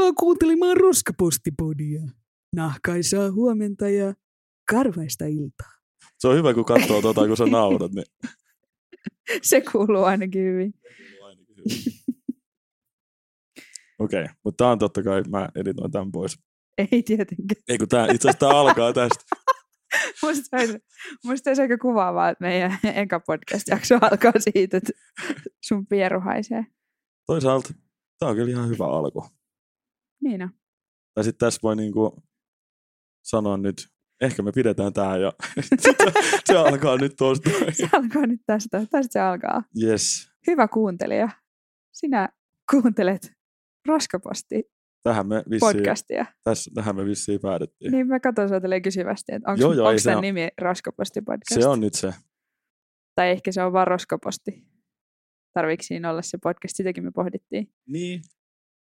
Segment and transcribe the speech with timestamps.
[0.00, 2.02] Tervetuloa kuuntelemaan Roskapostipodia.
[2.56, 4.14] Nahkaisaa huomenta ja
[4.70, 5.72] karvaista iltaa.
[6.18, 7.92] Se on hyvä, kun katsoo tuota, kun sä naurat.
[7.92, 8.04] Niin...
[9.50, 10.74] Se kuuluu ainakin hyvin.
[13.98, 16.38] Okei, okay, mutta tää on totta kai, mä editoin tämän pois.
[16.78, 17.62] Ei tietenkään.
[17.68, 19.24] Ei kun tää, itse asiassa tää alkaa tästä.
[20.22, 20.78] Musta olisi,
[21.24, 24.92] musta olisi aika kuvaavaa, että meidän eka podcast-jakso alkaa siitä, että
[25.64, 26.66] sun pieru haisee.
[27.26, 27.74] Toisaalta
[28.18, 29.39] tää on kyllä ihan hyvä alku.
[30.22, 30.50] Niin on.
[31.14, 32.22] Tai sitten tässä voi niinku
[33.24, 33.88] sanoa nyt,
[34.20, 35.32] ehkä me pidetään tää ja
[36.46, 37.50] se alkaa nyt tuosta.
[37.72, 38.86] Se alkaa nyt tästä.
[38.90, 39.62] Tästä se alkaa.
[39.82, 40.30] Yes.
[40.46, 41.28] Hyvä kuuntelija.
[41.92, 42.28] Sinä
[42.70, 43.32] kuuntelet
[43.88, 44.62] Roskaposti
[45.02, 46.26] Tähän me vissiin, podcastia.
[46.44, 47.92] tässä, tähän me vissiin päädyttiin.
[47.92, 50.48] Niin mä katson tälleen kysyvästi, että onko, Joo, joo, ei onko se tämän on- nimi
[50.60, 51.62] Roskaposti podcast?
[51.62, 52.14] Se on nyt se.
[53.14, 54.64] Tai ehkä se on vaan Roskaposti.
[55.54, 56.76] Tarviiko siinä olla se podcast?
[56.76, 57.72] Sitäkin me pohdittiin.
[57.88, 58.22] Niin.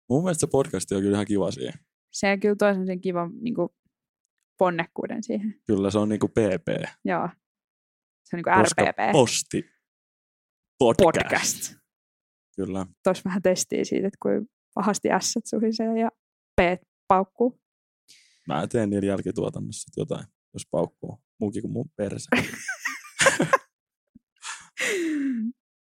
[0.09, 1.75] Mun mielestä se podcast on kyllä ihan kiva siihen.
[2.13, 3.69] Se kyllä tuo sen kivan niin kuin,
[4.59, 5.61] ponnekkuuden siihen.
[5.67, 6.69] Kyllä se on niinku PP.
[7.05, 7.29] Joo.
[8.25, 9.13] Se on niin kuin Koska RPP.
[9.13, 9.65] Posti.
[10.79, 11.19] Podcast.
[11.19, 11.75] podcast.
[12.57, 12.87] Kyllä.
[13.05, 16.11] Tuossa vähän testiä siitä, että kuin pahasti S suhisee ja
[16.57, 16.61] P
[17.09, 17.61] paukkuu.
[18.49, 21.23] Mä teen niillä jälkituotannossa jotain, jos paukkuu.
[21.41, 22.27] Muukin kuin mun perse.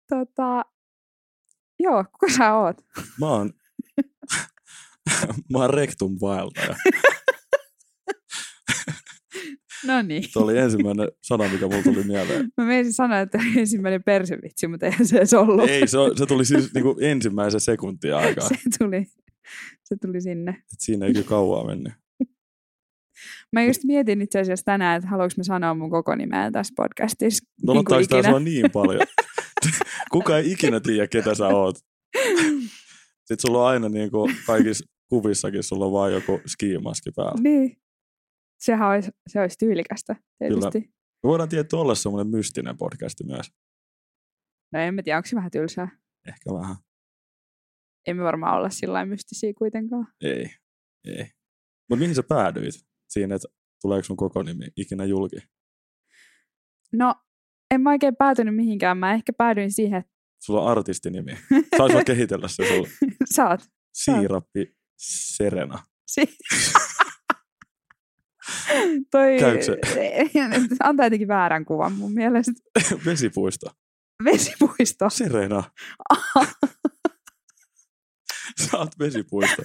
[0.10, 0.66] tota,
[1.80, 2.78] joo, kuka sä oot?
[3.20, 3.54] Mä oon,
[5.52, 6.76] mä oon rektum vaeltaja.
[9.86, 10.24] No niin.
[10.30, 12.50] Se oli ensimmäinen sana, mikä mulla tuli mieleen.
[12.58, 15.70] Mä menisin sanoa, että ensimmäinen persevitsi, mutta eihän se edes ollut.
[15.70, 18.48] Ei, se, se tuli siis niinku ensimmäisen sekuntia aikaa.
[18.50, 19.06] se, tuli,
[19.84, 20.52] se tuli sinne.
[20.52, 21.94] Et siinä ei kyllä kauaa mennyt.
[23.54, 27.46] Mä just mietin itse asiassa tänään, että haluanko mä sanoa mun koko nimeä tässä podcastissa.
[27.66, 29.02] No niin sua niin paljon?
[30.12, 31.76] Kuka ei ikinä tiedä, ketä sä oot.
[33.30, 37.42] Sitten sulla on aina niinku kaikissa kuvissakin sulla on vaan joku skimaski päällä.
[37.42, 37.78] niin.
[38.60, 40.80] Sehän olisi, se olisi tyylikästä tietysti.
[41.24, 43.52] Me voidaan tietty olla semmoinen mystinen podcasti myös.
[44.74, 46.00] No en mä tiedä, onko se vähän tylsää.
[46.28, 46.76] Ehkä vähän.
[48.08, 50.08] Emme varmaan olla sillä mystisiä kuitenkaan.
[50.22, 50.50] Ei,
[51.06, 51.26] ei.
[51.90, 52.76] Mutta mihin sä päädyit
[53.10, 53.48] siinä, että
[53.82, 55.38] tuleeko sun koko nimi ikinä julki?
[56.94, 57.16] No,
[57.72, 58.98] en mä oikein päätynyt mihinkään.
[58.98, 60.12] Mä ehkä päädyin siihen, että
[60.44, 61.32] Sulla on artistinimi.
[61.78, 62.90] Sais vaan kehitellä se sulle.
[63.38, 63.62] oot.
[63.94, 65.84] Siirappi Serena.
[66.08, 66.38] Si-
[69.12, 69.38] Toi
[70.84, 72.52] antaa jotenkin väärän kuvan mun mielestä.
[73.06, 73.72] Vesipuisto.
[74.24, 75.10] Vesipuisto.
[75.10, 75.64] Serena.
[78.62, 79.62] Sä oot vesipuisto.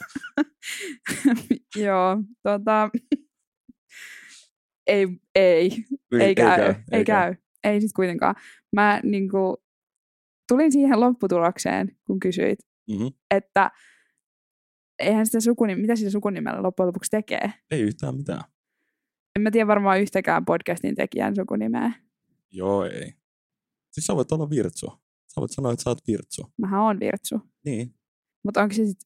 [1.76, 2.90] Joo, tota...
[4.86, 5.84] ei, ei,
[6.20, 7.34] ei käy, ei, ei käy.
[7.64, 8.34] Ei sit kuitenkaan.
[8.72, 9.64] Mä niinku,
[10.48, 12.58] tulin siihen lopputulokseen, kun kysyit,
[12.90, 13.10] Mm-hmm.
[13.30, 13.70] että
[14.98, 17.52] eihän sitä sukunim- mitä sillä sukunimellä loppujen lopuksi tekee.
[17.70, 18.40] Ei yhtään mitään.
[19.36, 21.92] En mä tiedä varmaan yhtäkään podcastin tekijän sukunimeä.
[22.50, 23.12] Joo, ei.
[23.92, 24.86] Siis sä voit olla Virtsu.
[25.34, 26.52] Sä voit sanoa, että sä oot Virtsu.
[26.58, 27.40] Mähän on Virtsu.
[27.64, 27.94] Niin.
[28.44, 28.98] Mutta onko se sit...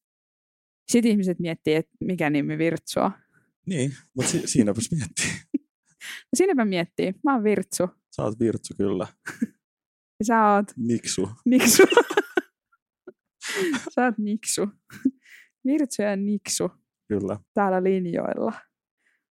[0.90, 3.10] Sit ihmiset miettii, että mikä nimi Virtsu on.
[3.66, 5.26] Niin, mutta si- siinäpäs miettii.
[6.32, 7.14] No siinäpä miettii.
[7.24, 7.88] Mä oon Virtsu.
[8.16, 9.06] Sä oot Virtsu kyllä.
[10.20, 11.28] Ja sä oot Niksu.
[11.44, 11.82] Niksu.
[13.94, 14.68] sä oot Niksu.
[15.66, 16.70] Virtsu ja Niksu
[17.08, 17.36] Kyllä.
[17.54, 18.52] täällä linjoilla.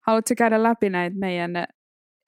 [0.07, 1.53] Haluatko käydä läpi näitä meidän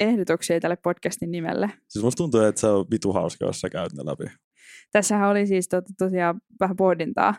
[0.00, 1.70] ehdotuksia tälle podcastin nimelle?
[1.88, 4.24] Siis musta tuntuu, että se on vitu hauska, jos sä käyt ne läpi.
[4.92, 7.34] Tässähän oli siis to, tosiaan vähän pohdintaa.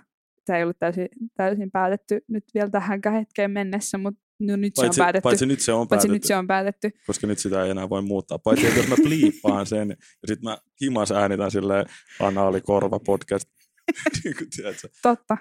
[0.45, 4.81] Tämä ei ollut täysin, täysin päätetty nyt vielä tähän hetkeen mennessä, mutta no nyt se
[4.81, 5.23] Paitsi, on päätetty.
[5.23, 6.91] paitsi nyt se on Paitsi päätetty, nyt se on päätetty.
[7.07, 8.39] koska nyt sitä ei enää voi muuttaa.
[8.39, 11.85] Paitsi, että jos mä fliippaan sen ja sitten mä himas äänitän silleen
[12.19, 13.45] anaali korva podcast.
[14.23, 14.87] niin kuin, tiedätkö?
[15.01, 15.37] Totta.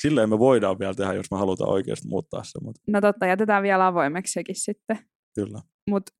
[0.00, 3.62] Silleen me voidaan vielä tehdä, jos me halutaan oikeasti muuttaa se, mutta No totta, jätetään
[3.62, 4.98] vielä avoimeksi sekin sitten.
[5.34, 5.62] kyllä.
[5.90, 6.12] Mutta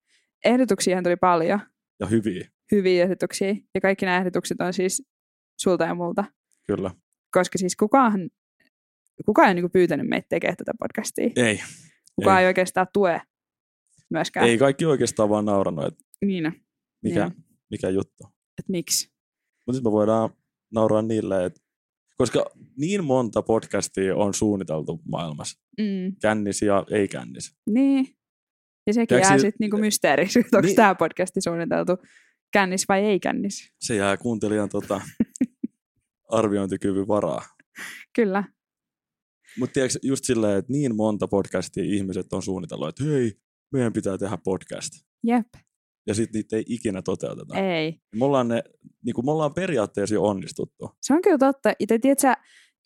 [0.45, 1.61] ehdotuksiahan tuli paljon.
[2.01, 3.55] Ja hyviä, Hyviä ehdotuksia.
[3.75, 5.03] Ja kaikki nämä ehdotukset on siis
[5.61, 6.25] sulta ja multa.
[6.67, 6.91] kyllä.
[7.33, 8.31] Koska siis kukaan,
[9.27, 11.31] kukaan ei niinku pyytänyt meitä tekemään tätä podcastia.
[11.37, 11.61] Ei,
[12.17, 12.43] Kukaan ei.
[12.43, 13.23] ei, oikeastaan tue
[14.11, 14.47] myöskään.
[14.49, 16.65] ei kaikki oikeastaan vaan naurannut, että Niin,
[17.03, 17.31] mikä, Joo.
[17.71, 18.25] mikä juttu.
[18.59, 19.09] että miksi.
[19.67, 20.31] Mutta sitten me voidaan
[20.75, 21.61] nauraa niille, että
[22.17, 22.45] koska
[22.77, 25.61] niin monta podcastia on suunniteltu maailmassa.
[25.81, 27.57] Mm, Kännis ja ei kännis.
[27.71, 28.07] niin.
[28.87, 30.77] Ja sekin Tiedätkö jää si- sitten niinku mysteeriksi, että onko Niin.
[30.77, 31.93] tämä podcasti suunniteltu
[32.53, 33.73] kännis vai ei kännis.
[33.81, 35.01] Se jää kuuntelijan tota,
[36.29, 37.43] arviointikyvyn varaa.
[38.15, 38.45] Kyllä.
[39.59, 43.33] Mutta tiedätkö, just silleen, että niin monta podcastia ihmiset on suunnitellut, että hei,
[43.73, 44.93] meidän pitää tehdä podcast.
[45.27, 45.47] Jep.
[46.09, 47.59] Ja sitten niitä ei ikinä toteuteta.
[47.59, 48.01] Ei.
[48.17, 48.63] Me ollaan, ne,
[49.05, 50.91] niin kuin me ollaan periaatteessa jo onnistuttu.
[51.03, 51.69] Se on kyllä totta.
[51.69, 52.33] Ja tiedätkö,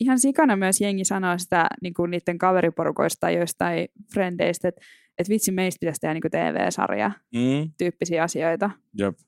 [0.00, 4.80] ihan sikana myös jengi sanoo sitä niin kuin niiden kaveriporukoista tai joistain frendeistä, että,
[5.18, 8.70] että vitsi meistä pitäisi tehdä niin TV-sarja Mm, tyyppisiä asioita.
[8.98, 9.18] jep.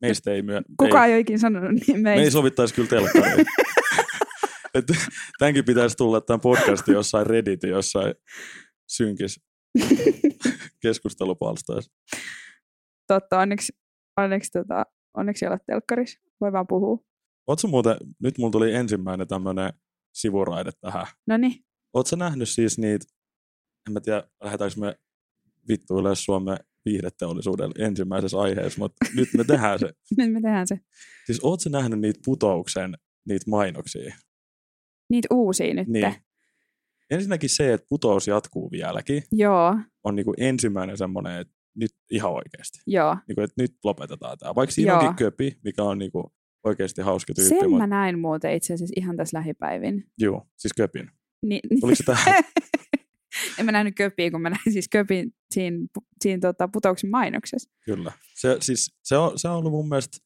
[0.00, 0.64] Meistä ei myön...
[0.76, 2.32] Kuka ei, ei ole ikinä sanonut niin me ei meistä.
[2.32, 3.46] sovittaisi kyllä telkkariin.
[5.38, 8.14] Tämänkin pitäisi tulla tämän podcastin jossain Redditin, jossain
[8.88, 9.40] synkis
[10.82, 11.92] keskustelupalstoissa.
[13.10, 13.72] Totta, onneksi,
[14.16, 14.84] onneksi, tota,
[15.14, 16.20] onneksi ei ole telkkarissa.
[16.40, 16.98] Voi vaan puhua.
[17.46, 19.72] Oletko muuten, nyt mulla tuli ensimmäinen tämmöinen
[20.14, 21.06] sivuraide tähän.
[21.26, 23.06] No niin, Oletko nähnyt siis niitä,
[23.88, 24.94] en mä tiedä, lähdetäänkö me
[25.68, 29.92] vittuille Suomen viihdeteollisuuden ensimmäisessä aiheessa, mutta nyt me tehdään se.
[30.16, 30.80] nyt me tehdään se.
[31.26, 32.94] Siis ootko nähnyt niitä putouksen,
[33.28, 34.14] niitä mainoksia?
[35.10, 35.88] Niitä uusia nyt.
[35.88, 36.14] Niin.
[37.10, 42.78] Ensinnäkin se, että putous jatkuu vieläkin, Joo, on niinku ensimmäinen semmoinen, että nyt ihan oikeasti.
[42.86, 43.16] joo.
[43.28, 44.54] Niinku, että nyt lopetetaan tämä.
[44.54, 45.00] Vaikka siinä Joo.
[45.00, 46.32] onkin köpi, mikä on niinku
[46.64, 47.58] oikeasti hauska tyyppi.
[47.60, 50.04] Sen Mut, mä näin muuten itse asiassa ihan tässä lähipäivin.
[50.20, 51.10] juu, siis köpin.
[51.46, 52.44] Ni, Tuliko se tähän?
[53.58, 55.76] en mä nähnyt köpiä, kun mä näin siis köpin siinä,
[56.22, 57.70] siinä tota, putouksen mainoksessa.
[57.84, 58.12] Kyllä.
[58.34, 60.18] Se, siis, se, on, se on ollut mun mielestä,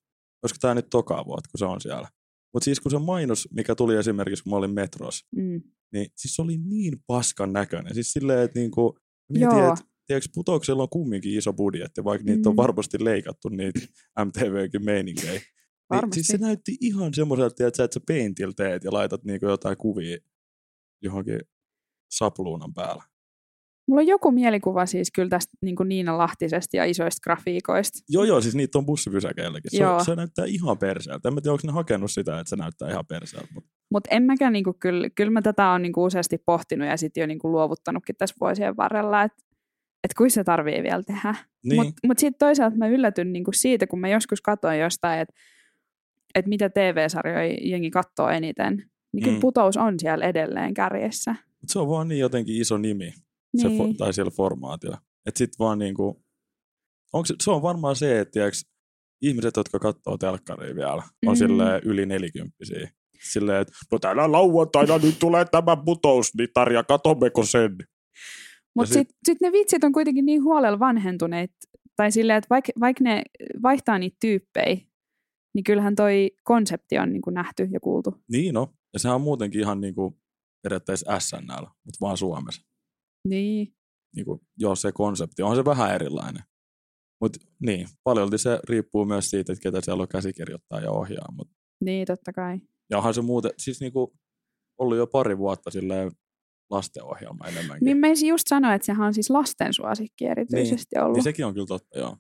[0.43, 2.09] olisiko tämä nyt toka vuotta, kun se on siellä.
[2.53, 5.63] Mutta siis kun se mainos, mikä tuli esimerkiksi, kun mä olin metros, Mm.
[5.93, 7.95] niin siis se oli niin paskan näköinen.
[7.95, 8.99] Siis silleen, että niinku,
[9.33, 9.73] mietin, Joo.
[9.73, 12.57] että tiedätkö, putouksella on kumminkin iso budjetti, vaikka niitä on Mm.
[12.57, 13.81] varmasti leikattu niitä
[14.25, 15.33] MTVkin meininkejä.
[15.33, 18.01] Niin, siis se näytti ihan semmoiselta, että sä, että sä
[18.57, 20.19] teet ja laitat niinku jotain kuvia
[21.03, 21.41] johonkin
[22.11, 23.03] sapluunan päällä.
[23.89, 27.99] Mulla on joku mielikuva siis kyllä tästä niin kuin Niina Lahtisesta ja isoista grafiikoista.
[28.09, 29.71] Joo, joo, siis niitä on bussipysäkeilläkin.
[29.71, 30.05] Se, Joo.
[30.05, 31.29] se näyttää ihan perseeltä.
[31.29, 33.49] En tiedä, onko ne hakenut sitä, että se näyttää ihan perseeltä.
[33.55, 37.21] Mutta Mutta en mäkään, niinku, kyllä, kyllä mä tätä on niinku useasti pohtinut ja sitten
[37.21, 39.43] jo niinku luovuttanutkin tässä vuosien varrella, että
[40.05, 41.35] et kuin se tarvii vielä tehdä.
[41.65, 45.35] niin, Mutta mut sitten toisaalta mä yllätyn niinku siitä, kun mä joskus katsoin jostain, että
[46.35, 49.41] et mitä TV-sarjoja jengi katsoo eniten, niin Mm.
[49.41, 51.31] putous on siellä edelleen kärjessä.
[51.33, 53.13] Mut se on vaan niin jotenkin iso nimi.
[53.57, 53.81] se Niin.
[53.81, 54.99] fo- tai siellä formaatilla.
[55.27, 56.23] Että sit vaan niinku,
[57.13, 58.67] onks, se on varmaan se, että tiiäks,
[59.23, 60.93] ihmiset, jotka katsoo telkkaria vielä,
[61.27, 61.37] on Mm.
[61.37, 62.91] silleen yli nelikymppisiä.
[63.23, 67.77] Silleen, että no täällä lauantaina nyt tulee tämä putous, niin Tarja, katommeko sen?
[68.77, 71.51] Mutta sit- sitten sit ne vitsit on kuitenkin niin huolella vanhentuneet,
[71.97, 73.23] tai silleen, että vaikka vaik ne
[73.63, 74.77] vaihtaa niitä tyyppejä,
[75.55, 78.15] niin kyllähän toi konsepti on niinku nähty ja kuultu.
[78.31, 80.19] Niin no, ja sehän on muutenkin ihan niinku
[80.63, 82.63] periaatteessa SNL, mutta vaan Suomessa.
[83.29, 83.75] Niin.
[84.17, 86.43] Niinku, joo, se konsepti on se vähän erilainen.
[87.21, 91.33] Mutta niin, paljolti se riippuu myös siitä, että ketä siellä on käsikirjoittaa ja ohjaa.
[91.33, 91.51] Mut
[91.85, 92.61] Niin, totta kai.
[92.91, 94.15] Ja onhan se muuten, siis niinku
[94.79, 96.11] ollut jo pari vuotta silleen
[96.75, 97.85] lastenohjelma enemmänkin.
[97.85, 101.15] Niin meisin just sanoa, että sehän on siis lasten suosikki erityisesti ollut.
[101.17, 102.17] niin sekin on kyllä totta, joo.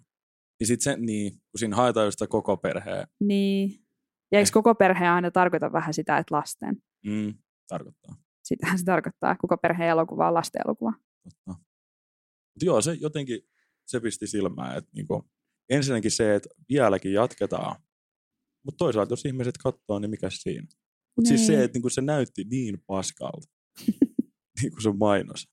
[0.60, 3.84] Niin sit se, niin, kun siinä haetaan just sitä koko perheen, Niin.
[4.32, 6.76] Ja eikö koko perhe aina tarkoita vähän sitä, että lasten?
[7.06, 7.34] mm,
[7.68, 8.16] tarkoittaa.
[8.44, 9.36] Sitähän se tarkoittaa.
[9.36, 10.92] Koko perheen elokuva on lasten elokuva.
[11.22, 11.50] Totta.
[12.54, 13.40] Mut joo, se jotenkin,
[13.86, 15.30] se pisti silmään, että niinku,
[15.70, 17.82] ensinnäkin se, että vieläkin jatketaan,
[18.64, 20.66] mutta toisaalta jos ihmiset katsoo, niin mikä siinä?
[21.16, 21.64] Mutta siis se, Niin.
[21.64, 23.46] että niinku se näytti niin paskalta,
[24.62, 25.48] niin kuin se mainos.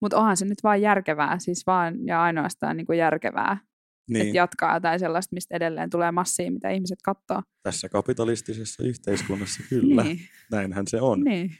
[0.00, 4.18] Mutta onhan se nyt vaan järkevää, siis vaan ja ainoastaan niin kuin järkevää, niin.
[4.18, 7.42] Niin, että jatkaa jotain sellaista, mistä edelleen tulee massia, mitä ihmiset katsoo.
[7.62, 10.18] tässä kapitalistisessa yhteiskunnassa kyllä, Niin,
[10.50, 11.20] näinhän se on.
[11.20, 11.58] niin.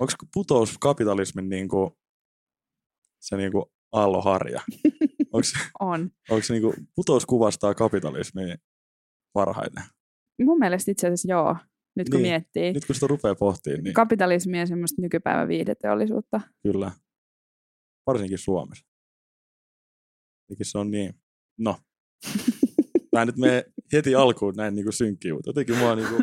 [0.00, 1.98] Onko putous kapitalismin niinku,
[3.20, 4.60] se niinku aalloharja?
[5.32, 5.48] Onko,
[5.80, 6.10] on.
[6.30, 8.56] onko se niinku, putous kuvastaa kapitalismia
[9.32, 9.84] parhaiten?
[10.42, 11.56] Mun mielestä itse asiassa joo,
[11.96, 12.30] nyt kun Niin.
[12.32, 12.72] miettii.
[12.72, 16.40] Nyt kun sitä rupeaa pohtimaan, niin Kapitalismia ja semmoista nykypäivän viihdeteollisuutta.
[16.62, 16.90] kyllä.
[18.06, 18.86] Varsinkin Suomessa.
[20.48, 21.14] Jotenkin se on niin.
[21.58, 21.76] No.
[23.12, 26.14] Mä en nyt mene heti alkuun näin niinku synkkiä, mutta jotenkin mua niinku,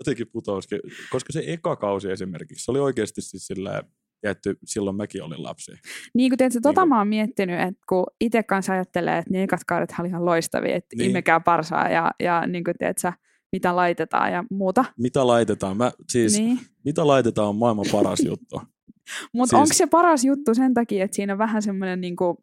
[0.00, 0.80] jotenkin putouskin.
[1.10, 3.84] Koska se eka kausi esimerkiksi, se oli oikeasti siis silleen,
[4.20, 5.72] tietty, silloin mäkin olin lapsi.
[6.14, 9.30] Niin kuin tiedätkö, tota Niin kuin- mä oon miettinyt, että kun itse kanssa ajattelee, että
[9.30, 10.98] ne ekat kaudet oli ihan loistavia, että Niin.
[10.98, 11.10] niin.
[11.10, 13.12] imekää parsaa ja, ja niin kuin, tiedätkö,
[13.54, 14.84] mitä laitetaan ja muuta.
[14.98, 15.76] Mitä laitetaan?
[15.76, 16.58] Mä, siis, Niin.
[16.84, 18.60] mitä laitetaan on maailman paras juttu.
[19.34, 22.36] Mutta Siis- onko se paras juttu sen takia, että siinä on vähän semmoinen, niin kuin,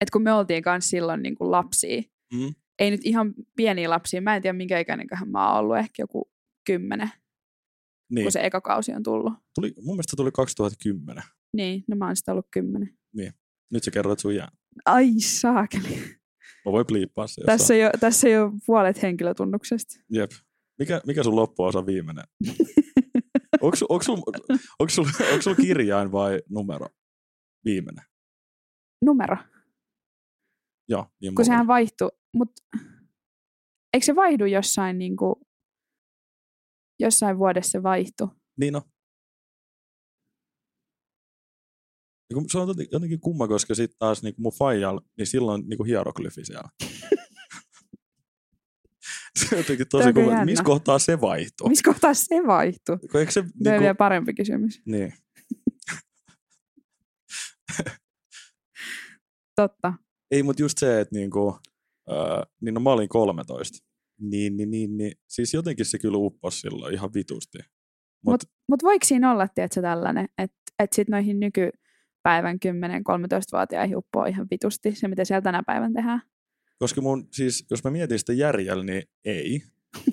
[0.00, 2.54] että kun me oltiin kanssa silloin niin kuin lapsia, Mm.
[2.78, 6.30] ei nyt ihan pieniä lapsia, mä en tiedä minkä ikäinenköhän mä oon ollut, ehkä joku
[6.66, 7.10] kymmenen,
[8.12, 8.24] Niin.
[8.24, 9.32] kun se eka kausi on tullut.
[9.54, 11.24] Tuli, mun mielestä se tuli 2010.
[11.52, 12.98] Niin, no mä oon sitä ollut kymmenen.
[13.70, 14.48] Nyt sä kerroit sun jää.
[14.84, 15.98] Ai saakeli.
[16.66, 17.42] Mä voin bliippaa se.
[17.46, 17.78] Tässä on.
[17.78, 19.94] ei, ole, tässä ei ole puolet henkilötunnuksesta.
[20.12, 20.30] Jep.
[20.78, 22.24] Mikä, mikä sun loppuosa viimeinen?
[23.60, 25.04] Onko sul, onko sul,
[25.40, 26.86] sul, kirjain vai numero?
[27.64, 28.04] Viimeinen.
[29.04, 29.36] Numero,
[30.88, 32.08] Joo, niin kun sehän vaihtui.
[32.36, 32.62] Mutta
[33.94, 35.34] eikö se vaihdu jossain, niin kuin,
[37.00, 38.28] jossain vuodessa se vaihtui?
[38.58, 38.82] Niin no.
[42.34, 45.86] Kun se on jotenkin- kumma, koska sitten taas niin mun faijal, niin silloin niin kuin
[45.86, 46.68] hieroglyfi siellä.
[49.38, 50.44] se on jotenkin tosi kumma.
[50.44, 51.68] Missä kohtaa se vaihtui?
[51.68, 52.98] Missä kohtaa se vaihtui?
[52.98, 54.82] Kun Eikö se, niin vielä kuin, parempi kysymys.
[54.86, 55.12] niin.
[59.56, 59.92] Totta.
[60.30, 61.58] Ei, mutta just se, että niinku,
[62.10, 63.78] äh, niin no mä olin 13.
[64.20, 67.58] Niin, niin, niin, niin, siis jotenkin se kyllä upposi silloin ihan vitusti.
[67.58, 71.40] Mut, Mutta mut voiko siinä olla, tiedätkö, tällainen, että et sitten noihin
[72.26, 76.22] nykypäivän 10-13-vuotiaihin uppoo ihan vitusti se, mitä siellä tänä päivän tehdään?
[76.78, 79.62] koska mun, siis jos mä mietin sitä järjellä, niin ei.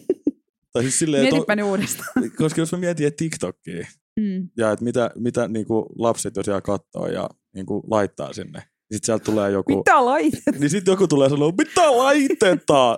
[0.74, 2.32] tai siis silleen, Mietipä nyt uudestaan.
[2.38, 3.88] koska jos mä mietin että TikTokia
[4.20, 4.50] Mm.
[4.58, 9.06] ja että mitä, mitä niinku lapset jo siellä katsoo ja niinku laittaa sinne, niin sitten
[9.06, 9.78] sieltä tulee joku...
[9.78, 10.60] Mitä laitet?
[10.60, 12.98] Niin sitten joku tulee sanoa, mitä laitetaan?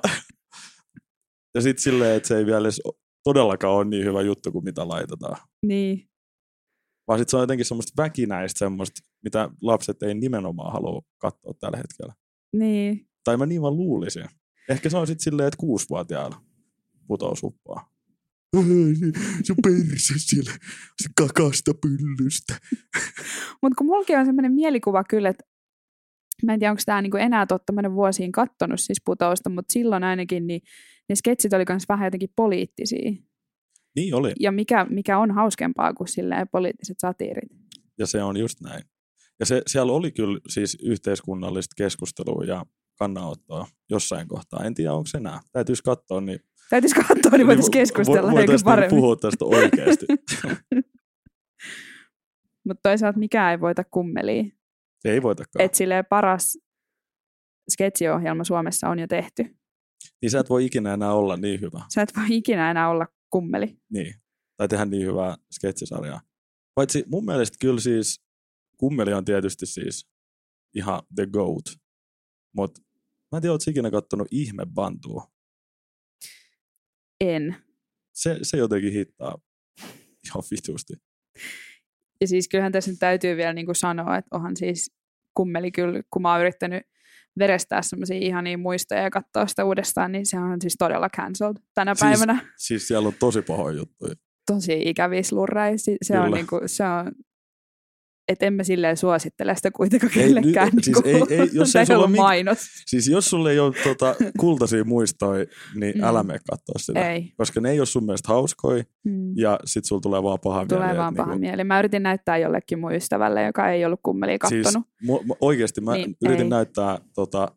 [1.55, 2.81] ja sitten silleen, että se ei vielä edes
[3.23, 5.37] todellakaan ole niin hyvä juttu kuin mitä laitetaan.
[5.65, 6.09] Niin.
[7.07, 11.77] Vaan sitten se on jotenkin semmoista väkinäistä semmoista, mitä lapset ei nimenomaan halua katsoa tällä
[11.77, 12.13] hetkellä.
[12.53, 13.07] Niin.
[13.23, 14.25] Tai mä niin vaan luulisin.
[14.69, 16.41] Ehkä se on sitten silleen, että kuusivuotiaalla
[17.07, 17.95] putous uppoa.
[19.43, 20.51] Se on perse siellä,
[21.03, 22.59] se kakasta pyllystä.
[23.61, 25.43] Mutta kun mullakin on sellainen mielikuva kyllä, että
[26.45, 29.73] mä en tiedä, onko tämä niinku enää totta, mä en vuosiin kattonut siis putousta, mutta
[29.73, 30.61] silloin ainakin niin
[31.09, 33.11] ne sketsit oli myös vähän jotenkin poliittisia.
[33.95, 37.49] Niin oli, Ja mikä, mikä on hauskempaa kuin silleen poliittiset satiirit.
[37.99, 38.83] ja se on just näin.
[39.39, 42.65] Ja se, siellä oli kyllä siis yhteiskunnallista keskustelua ja
[42.99, 44.63] kannanottoa jossain kohtaa.
[44.65, 45.39] En tiedä, onko se enää.
[45.51, 48.89] Täytyisi katsoa, niin Täytyisi katsoa, niin voitaisiin keskustella vo- voitaisiin paremmin.
[48.89, 50.05] puhua tästä oikeasti.
[52.67, 54.43] Mutta toisaalta mikään ei voita kummelia.
[55.05, 55.65] ei voitakaan.
[55.65, 56.57] Että silleen paras
[57.71, 59.55] sketsiohjelma Suomessa on jo tehty.
[60.21, 61.81] Niin sä et voi ikinä enää olla niin hyvä.
[61.93, 63.77] Sä et voi ikinä enää olla kummeli.
[63.89, 64.13] Niin.
[64.57, 66.21] Tai tehdä niin hyvää sketsisarjaa.
[66.75, 68.21] Paitsi mun mielestä kyllä siis
[68.77, 70.09] kummeli on tietysti siis
[70.75, 71.65] ihan the goat.
[72.55, 72.81] Mutta
[73.31, 75.31] mä en tiedä, ootko ikinä kattonut ihme bantua.
[77.19, 77.55] En.
[78.13, 79.37] Se, se jotenkin hittaa
[80.25, 80.93] ihan vitusti.
[82.21, 84.91] Ja siis kyllähän tässä nyt täytyy vielä niin kuin sanoa, että onhan siis
[85.33, 86.83] kummeli kyllä, kun mä oon yrittänyt
[87.39, 91.95] verestää semmoisia ihania muistoja ja katsoa sitä uudestaan, niin se on siis todella cancelled tänä
[91.95, 92.45] Siis- päivänä.
[92.57, 94.13] Siis siellä on tosi pahoja juttuja.
[94.45, 95.77] Tosi ikäviä slurreja.
[95.77, 96.35] Si- Se on, Kyllä.
[96.37, 97.11] niin kuin, se on
[98.27, 100.69] että en mä silleen suosittele sitä kuitenkaan Ei, kellekään.
[100.73, 102.57] nyt- siis niin kuin- ei- ei, jos ei sulla mit- mainos.
[102.85, 106.03] Siis jos sulle ei ole tota, kultaisia muistoja, niin Mm.
[106.03, 107.11] älä mene katsoa sitä.
[107.11, 107.31] Ei.
[107.37, 109.37] Koska ne ei ole sun mielestä hauskoja Mm.
[109.37, 110.97] ja sit sulla tulee vaan paha Tulee mieli.
[110.97, 111.63] vaan että paha niinku- mieli.
[111.63, 114.63] Mä yritin näyttää jollekin mun ystävälle, joka ei ollut kummelia kattonut.
[114.65, 116.49] Siis, mu, mu, oikeasti mä Niin, yritin ei.
[116.49, 117.47] näyttää tota,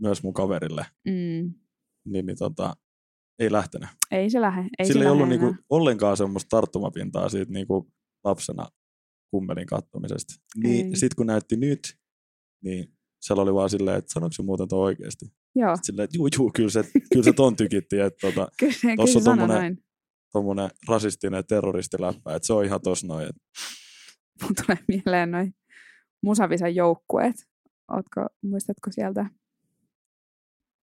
[0.00, 1.54] myös mun kaverille, mm.
[2.04, 2.74] niin, niin tota,
[3.38, 3.88] ei lähtenyt.
[4.10, 4.68] Ei se lähde.
[4.78, 7.90] Ei Sillä se ei ollut niinku, ollenkaan semmoista tarttumapintaa siitä niinku,
[8.24, 8.66] lapsena
[9.32, 10.34] kummelin kattomisesta.
[10.62, 10.96] Niin Ei.
[10.96, 11.80] sitten kun näytti nyt,
[12.64, 15.26] niin siellä oli vaan silleen, että sanoiko se muuten toi oikeasti?
[15.54, 18.80] Joo, Silleen, että juu, juu, kyllä se, kyllä se ton tykitti, että tota, kyllä, se-
[18.80, 19.76] kyllä Tossa se on tommonen-
[20.32, 23.28] tommonen rasistinen terroristiläppä, että se on ihan tos noin.
[23.28, 23.36] Et,
[24.42, 25.54] Mun tulee mieleen noin
[26.22, 27.36] Musavisan joukkueet.
[27.92, 29.26] Ootko, muistatko sieltä?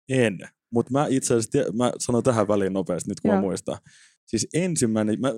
[0.10, 0.38] en.
[0.74, 3.36] Mutta mä itse asiassa, mä sanon tähän väliin nopeasti nyt kun Joo.
[3.36, 3.78] mä muistan.
[4.30, 5.34] Siis ensimmäinen, mä,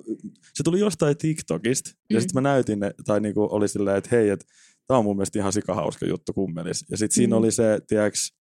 [0.54, 2.16] se tuli jostain TikTokista, mm.
[2.16, 4.46] ja sitten mä näytin, ne, tai niinku oli silleen, että hei, että
[4.88, 6.86] tää on mun mielestä ihan sikahauska juttu kummelis.
[6.90, 7.40] Ja sitten siinä Mm.
[7.40, 8.34] oli se, tiedäks,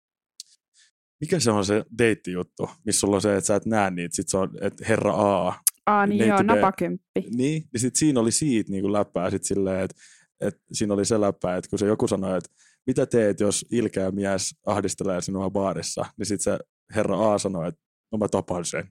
[1.21, 4.29] mikä se on se deittijuttu, missä sulla on se, että sä et näe niitä, sit
[4.29, 5.53] se on, että herra A.
[5.85, 6.45] Aa, niin joo, B.
[6.45, 7.21] napakymppi.
[7.21, 9.97] Niin, niin sitten siinä oli siitä niinku läppää sit silleen, että
[10.41, 12.49] et siinä oli se läppä, että kun se joku sanoi, että
[12.87, 16.59] mitä teet, jos ilkeä mies ahdistelee sinua baarissa, niin sitten se
[16.95, 18.87] herra A sanoi, että no mä tapan sen.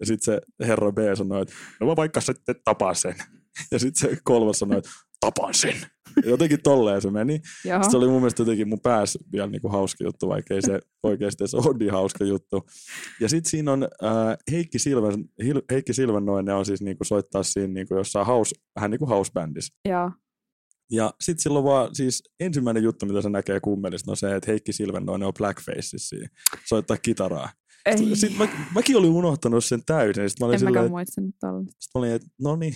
[0.00, 3.14] Ja sitten se herra B sanoi, että no mä vaikka sitten tapaan sen.
[3.70, 4.90] Ja sitten se kolmas sanoi, että
[5.20, 5.74] tapan sen.
[6.24, 7.40] Ja jotenkin tolleen se meni.
[7.90, 11.42] Se oli mun mielestä jotenkin mun päässä vielä niinku hauska juttu, vaikka ei se oikeasti
[11.42, 12.66] edes ole niin hauska juttu.
[13.20, 17.72] Ja sitten siinä on äh, Heikki, Silven, Hil, Heikki Silvennoinen on siis niinku soittaa siinä
[17.72, 19.74] niinku jossain house, vähän niin kuin housebändissä.
[19.88, 20.10] Joo.
[20.92, 24.72] Ja sitten silloin vaan, siis ensimmäinen juttu, mitä se näkee kummelista, on se, että Heikki
[24.72, 26.16] Silvennoinen on blackfaceissa
[26.64, 27.48] soittaa kitaraa.
[27.86, 30.30] Ei, Sitten mä, mäkin olin unohtanut sen täysin.
[30.30, 31.60] Sitten mä olin en silleen, mäkään muistanut tuolla.
[31.60, 32.74] sit mä olin, että no niin,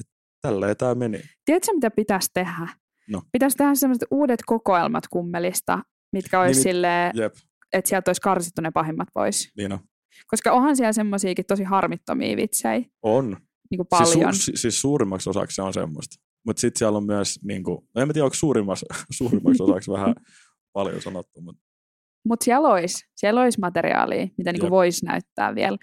[0.00, 1.20] että tälleen tämä meni.
[1.44, 2.68] Tiedätkö, mitä pitäisi tehdä?
[3.10, 3.22] No.
[3.32, 5.78] Pitäisi tehdä sellaiset uudet kokoelmat kummelista,
[6.12, 7.34] mitkä olisi Niin, silleen, Jep,
[7.72, 9.52] että sieltä olisi karsittu ne pahimmat pois.
[9.56, 9.78] niin on.
[10.26, 13.36] Koska onhan siellä semmoisiakin tosi harmittomia vitsejä, On.
[13.70, 14.34] niin kuin Siis, paljon.
[14.34, 16.16] su, si- siis suurimmaksi osaksi se on semmoista.
[16.46, 20.14] Mutta sitten siellä on myös, niin kuin, en mä tiedä, onko suurimmaksi, suurimmaksi osaksi vähän
[20.72, 21.62] paljon sanottu, mutta
[22.24, 25.78] Mutta siellä olisi, siellä olisi materiaalia, mitä niinku voisi näyttää vielä.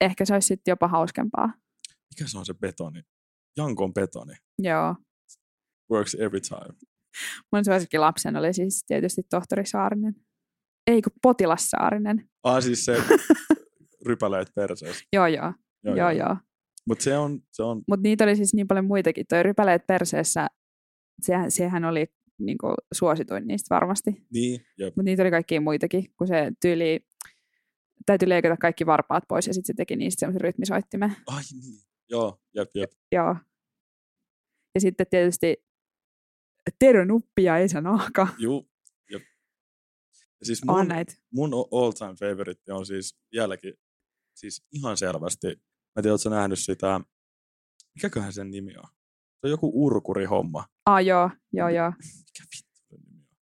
[0.00, 1.52] Ehkä se olisi sitten jopa hauskempaa.
[2.10, 3.02] mikä se on se betoni?
[3.56, 4.34] Jankon betoni.
[4.58, 4.96] Joo.
[5.92, 6.74] Works every time.
[7.52, 10.14] Mun suosikki lapsen oli siis tietysti tohtori Saarinen.
[10.86, 12.28] Ei kun potilas Saarinen.
[12.42, 12.96] Ah, siis se
[14.06, 15.04] rypäleet perseessä.
[15.12, 15.52] Joo, joo.
[15.84, 16.10] Joo, joo.
[16.10, 16.36] joo.
[16.86, 17.40] Mutta se on...
[17.52, 17.82] Se on...
[17.88, 19.26] Mutta niitä oli siis niin paljon muitakin.
[19.28, 20.46] Toi rypäleet perseessä,
[21.22, 22.06] sehän, sehän oli
[22.46, 24.26] niinku suosituin niistä varmasti.
[24.32, 27.00] Niin, Mutta niitä oli kaikkia muitakin, kun se tyyli
[28.06, 31.16] täytyy leikata kaikki varpaat pois ja sitten se teki niistä semmoisen rytmisoittimen.
[31.26, 31.80] Ai niin.
[32.08, 32.90] Joo, jep, jep.
[33.12, 33.36] Joo.
[34.74, 35.56] Ja sitten tietysti
[36.78, 38.28] Tero Nuppi ja Esa Nahka.
[38.38, 38.70] Juu,
[39.10, 39.22] jep.
[40.40, 40.86] Ja siis mun,
[41.32, 43.74] mun all time favorite on siis jälki,
[44.34, 45.52] siis ihan selvästi, mä
[45.96, 47.00] en tiedä, ootko nähnyt sitä,
[47.94, 48.99] mikäköhän sen nimi on?
[49.40, 50.64] Se on joku urkuri-homma.
[50.86, 51.90] Ah, joo, joo, joo.
[51.98, 53.36] Mikä vittu nimi on?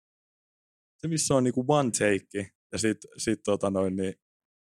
[0.98, 4.14] Se, missä on niinku one take, ja sit, sit tota noin, niin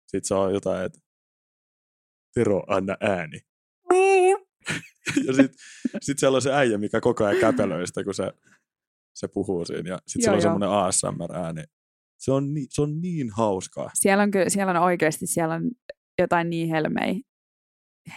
[0.07, 0.99] sit se on jotain, että
[2.35, 3.41] Tero, anna ääni.
[5.27, 5.53] ja sit,
[6.01, 8.33] sit siellä on se äijä, mikä koko ajan käpelöi sitä, kun se,
[9.15, 9.91] se puhuu siinä.
[9.91, 11.63] Ja sit siellä on semmoinen ASMR-ääni.
[12.19, 13.91] Se on, ni, se on niin hauskaa.
[13.95, 15.71] Siellä on, kyllä, siellä on oikeasti siellä on
[16.19, 17.23] jotain niin helmei,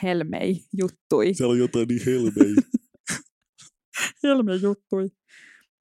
[0.04, 1.34] helmei juttui.
[1.34, 2.56] Siellä on jotain niin helmei.
[4.24, 5.10] helmei juttui.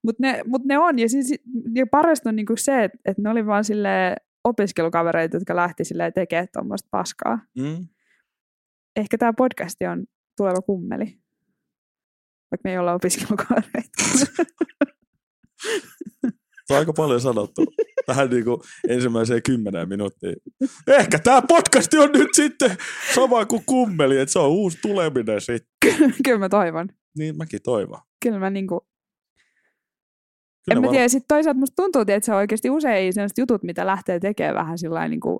[0.04, 1.34] Mutta ne, mut ne on, ja, siis,
[1.74, 5.82] ja parasta on niinku se, että et ne oli vaan sille opiskelukavereita, jotka lähti
[6.14, 7.38] tekemään tuommoista paskaa.
[7.58, 7.88] Mm.
[8.96, 10.04] Ehkä tämä podcasti on
[10.36, 11.04] tuleva kummeli.
[12.50, 14.02] Vaikka me ei olla opiskelukavereita.
[16.66, 17.64] Se on aika paljon sanottu
[18.06, 20.36] tähän niin kuin ensimmäiseen kymmeneen minuuttiin.
[20.86, 22.76] Ehkä tämä podcasti on nyt sitten
[23.14, 25.94] sama kuin kummeli, että se on uusi tuleminen sitten.
[26.24, 26.88] Kyllä mä toivon.
[27.18, 28.00] Niin mäkin toivon.
[28.22, 28.86] Kyllä mä niinku...
[30.64, 33.62] Kyllä en mä tiedä, sitten toisaalta musta tuntuu, että se on oikeasti usein sellaiset jutut,
[33.62, 35.38] mitä lähtee tekemään vähän sillä niin kuin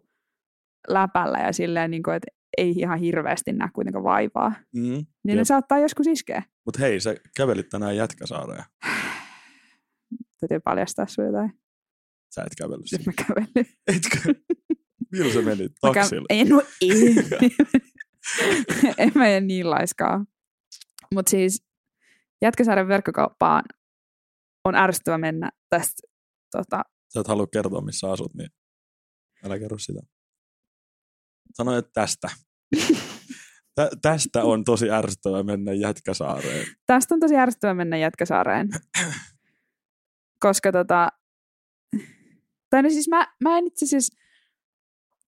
[0.89, 4.53] läpällä ja silleen, niin kuin, että ei ihan hirveästi näe kuitenkaan vaivaa.
[4.75, 5.37] Mm, niin jep.
[5.37, 6.43] ne saattaa joskus iskeä.
[6.65, 8.65] Mutta hei, sä kävelit tänään Jätkäsaareen.
[10.41, 11.53] Täytyy paljastaa sun jotain.
[12.35, 13.73] Sä et kävellyt Nyt mä kävelin.
[13.97, 14.35] Etkö?
[15.13, 15.73] Milloin sä menit?
[15.81, 16.27] Taksilla?
[16.31, 17.15] En, no ei.
[18.99, 20.25] en mä en niin laiskaa.
[21.15, 21.67] Mutta siis
[22.43, 23.65] Jätkäsaaren verkkokauppaan
[24.65, 26.03] on ärsyttävä mennä tästä.
[26.51, 26.83] Tota...
[27.13, 28.51] Sä et halua kertoa, missä asut, niin
[29.45, 30.01] älä kerro sitä.
[31.55, 32.29] Sanoin, että tästä.
[33.75, 36.67] Tä, tästä on tosi ärsyttävä mennä Jätkäsaareen.
[36.87, 38.69] Tästä on tosi ärsyttävä mennä Jätkäsaareen.
[40.45, 41.09] Koska tota...
[42.71, 44.17] Tai no siis mä, mä en itse siis...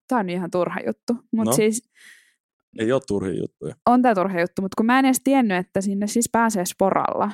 [0.07, 1.13] Tää on ihan turha juttu.
[1.31, 1.55] Mutta no.
[1.55, 1.91] siis...
[2.79, 3.75] Ei ole turhia juttuja.
[3.85, 7.31] On tää turha juttu, mutta kun mä en edes tiennyt, että sinne siis pääsee sporalla.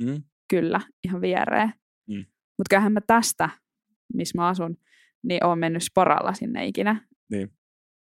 [0.00, 0.22] Mm.
[0.50, 1.72] Kyllä, ihan viereen.
[2.08, 2.24] Mm.
[2.58, 3.48] Mutta kyllähän mä tästä,
[4.14, 4.76] missä mä asun,
[5.22, 7.08] niin oon mennyt sporalla sinne ikinä.
[7.30, 7.50] Niin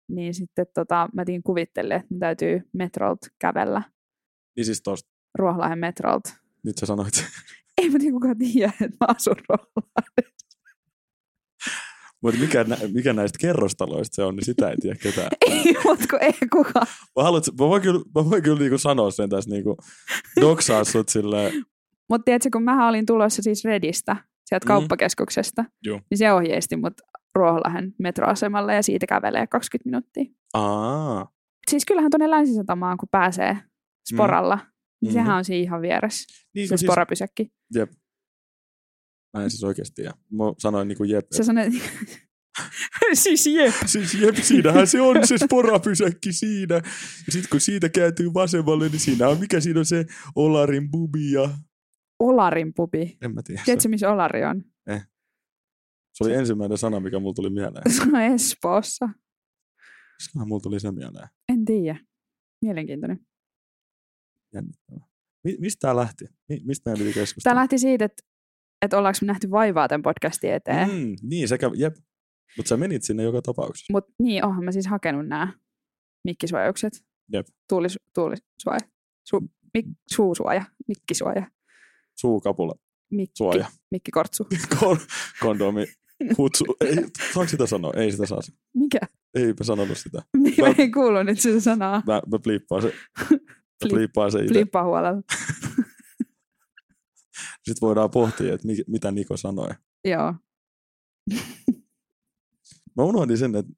[0.10, 3.82] niin sitten tota, mä tiin kuvittele, että mun täytyy metrolt kävellä.
[4.56, 5.10] Niin siis tosta?
[5.38, 6.24] Ruoholahden metrolt.
[6.64, 7.26] Nyt sä sanoit.
[7.78, 10.37] Ei mä tiedä kukaan tiedä, että mä asun Ruoholahden.
[12.24, 15.28] Mutta mikä, mikä näistä kerrostaloista se on, niin sitä ei tiedä ketään.
[15.52, 16.88] ei, mutta ei kukaan.
[17.16, 19.78] Mä, haluat, mä voin kyllä, mä voin kyllä niinku sanoa sen tässä, niinku,
[20.42, 21.54] doksaa sut silleen.
[22.10, 24.68] Mutta tiedätkö, kun mä olin tulossa siis Redistä, sieltä mm.
[24.68, 26.02] kauppakeskuksesta, Joo.
[26.10, 26.94] niin se ohjeisti mut
[27.36, 30.26] Ruoholahen metroasemalle ja siitä kävelee 20 minuuttia.
[30.54, 31.32] Aa.
[31.70, 33.58] Siis kyllähän tuonne Länsisatamaan, kun pääsee
[34.12, 34.62] sporalla, mm.
[35.02, 35.38] niin sehän mm-hmm.
[35.38, 36.26] on siinä ihan vieressä,
[36.56, 37.52] niin, se siis, sporapysäkki.
[37.76, 37.92] Jep.
[39.38, 41.26] Mä en siis oikeasti ja Mä sanoin niin kuin jep.
[41.38, 41.74] Sä sanoit,
[43.14, 43.74] siis jep.
[43.86, 46.76] Siis jep, siinähän se on se sporapysäkki siinä.
[46.76, 51.32] Ja sitten kun siitä kääntyy vasemmalle, niin siinä on, mikä siinä on se Olarin bubi
[51.32, 51.50] ja...
[52.20, 53.18] Olarin bubi?
[53.22, 53.62] En mä tiedä.
[53.66, 54.64] Tiedätkö, missä Olari on?
[54.88, 55.08] Eh.
[56.14, 57.92] Se oli ensimmäinen sana, mikä mulla tuli mieleen.
[57.94, 59.10] Se on Espoossa.
[60.22, 61.28] Mistähän mulla tuli se mieleen?
[61.50, 62.00] En tiedä.
[62.62, 63.20] Mielenkiintoinen.
[64.54, 65.00] Jännittävä.
[65.44, 66.26] Mi- mistä tämä lähti?
[66.50, 67.52] Mi- mistä meidän piti keskustella?
[67.52, 68.24] Tämä lähti siitä, että,
[68.82, 70.90] että ollaanko me nähty vaivaa tämän podcastin eteen.
[70.90, 71.96] Mm, niin, sekä, jep.
[72.58, 73.94] Mutta sä menit sinne joka tapauksessa.
[73.94, 75.54] Mut niin, oonhan mä siis hakenut nämä
[76.24, 76.94] mikkisuojaukset.
[77.34, 77.48] Jep.
[77.70, 78.80] Tuulis, tuulisuoja.
[79.30, 79.40] Su,
[79.74, 80.66] mik, suusuoja.
[80.88, 81.48] Mikkisuoja.
[82.16, 82.74] Suukapula.
[83.12, 83.66] Mikki, suoja.
[83.92, 84.48] Mikkikortsu.
[85.42, 85.86] kondomi.
[86.38, 86.66] Hutsu.
[86.82, 86.96] Ei,
[87.34, 87.94] saanko sitä sanoa?
[87.96, 88.40] Ei sitä saa.
[88.74, 89.00] Mikä?
[89.34, 90.22] Eipä sanonut sitä.
[90.38, 92.04] Mä, mä en kuullut nyt sitä sanaa.
[92.08, 92.94] Mä, mä pliippaan se.
[93.84, 94.54] Mä pliippaan se itse.
[94.54, 95.22] Pliippaa huolella.
[97.68, 99.70] Sitten voidaan pohtia, että mitä Niko sanoi.
[100.06, 100.36] Joo.
[102.98, 103.74] mä unohdin sen, että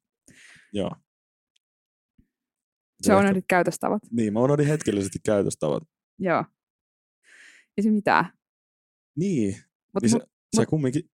[0.73, 0.91] joo.
[3.01, 4.01] Se unohdit käytöstavat.
[4.11, 5.83] Niin, mä unohdin hetkellisesti käytöstavat.
[6.19, 6.45] Joo.
[7.77, 8.33] Ei se mitään.
[9.15, 9.55] Niin.
[9.93, 10.29] Mut, niin mut, sä, mut...
[10.55, 11.09] sä kumminkin...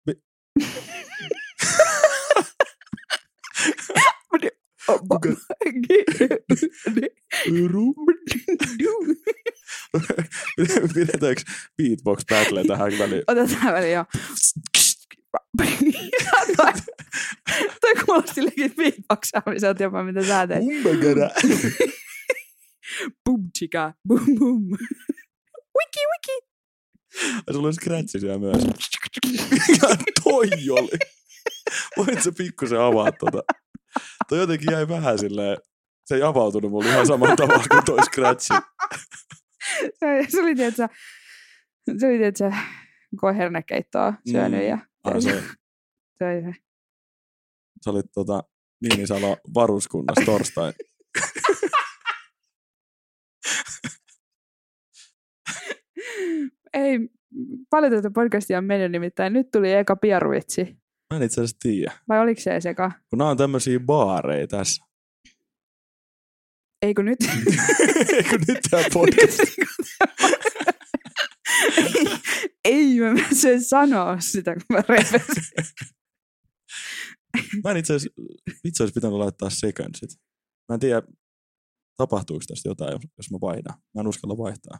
[5.09, 5.29] Kuka...
[10.93, 11.41] Pidetäänkö
[11.77, 13.23] beatbox battle tähän väliin?
[13.31, 14.05] Otetaan väliin, joo.
[17.81, 20.63] Toi kuulosti silläkin beatboxaamiselta jopa, mitä sä teet.
[20.63, 21.29] Umbagara.
[23.25, 24.71] Bum chika, bum bum.
[25.77, 26.45] Wiki wiki.
[27.47, 28.63] Ja sulla on scratchi siellä myös.
[29.51, 29.87] Mikä
[30.23, 30.99] toi oli?
[31.97, 33.43] Voit sä pikkusen avaa tota?
[34.29, 35.57] Toi jotenkin jäi vähän silleen,
[36.05, 38.53] se ei avautunut mulle ihan samalla tavalla kuin toi scratchi.
[39.93, 40.81] Se, se oli tietysti,
[41.99, 42.43] se oli tietysti
[43.21, 44.67] kohernekeittoa syönyt Mm.
[44.67, 45.31] ja Ah, se,
[46.17, 46.53] se oli se.
[47.85, 48.43] sä olit tota,
[48.81, 50.73] Niinisalo varuskunnassa torstai.
[56.73, 56.99] Ei,
[57.69, 59.33] paljon tätä podcastia on mennyt nimittäin.
[59.33, 60.63] Nyt tuli eka pieruvitsi.
[61.13, 61.91] Mä en itse asiassa tiedä.
[62.09, 62.91] Vai oliko se seka?
[63.09, 64.85] Kun nämä on tämmöisiä baareja tässä.
[66.85, 67.19] Eikö nyt?
[68.17, 69.39] Eikö nyt tää podcast?
[72.65, 75.43] ei, mä en se sanoa sitä, kun mä repesin.
[77.63, 80.09] Mä en itse asiassa, pitänyt laittaa secondsit.
[80.69, 81.01] Mä en tiedä,
[81.97, 83.77] tapahtuuko tästä jotain, jos mä vaihdan.
[83.95, 84.79] Mä en uskalla vaihtaa.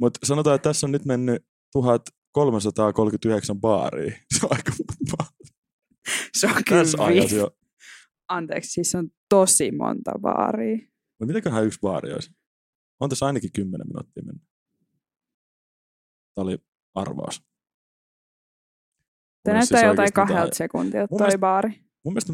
[0.00, 4.10] Mutta sanotaan, että tässä on nyt mennyt 1339 baaria.
[4.38, 5.32] Se on aika monta.
[6.36, 7.50] Se on Tässä kyllä ajassa vi- jo.
[8.30, 10.76] Anteeksi, siis on tosi monta baaria.
[10.76, 12.30] Mutta mitäköhän yksi baari olisi?
[13.00, 14.42] On tässä ainakin 10 minuuttia mennyt.
[16.34, 16.58] Tämä oli
[16.94, 17.42] arvaus.
[19.42, 21.70] Tämä näyttää siis jotain kahdelta jotain- sekuntilta toi mielestä- baari.
[22.04, 22.32] Mun mielestä...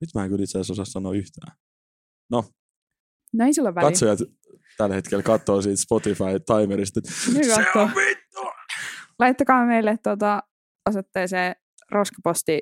[0.00, 1.56] Nyt mä en kyllä itse asiassa osaa sanoa yhtään.
[2.30, 2.44] No,
[3.46, 3.88] ei sillä väliä.
[3.90, 4.18] katsojat
[4.76, 8.40] tällä hetkellä katsoo siitä Spotify-timerista, se on vittu!
[9.18, 10.42] Laittakaa meille tuota
[10.88, 11.56] osoitteeseen
[11.90, 12.60] roskaposti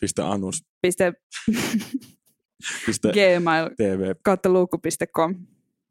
[0.00, 1.12] Pistä anus, piste
[2.86, 4.14] pistä gmail tv.
[4.24, 5.34] kautta luukku.com.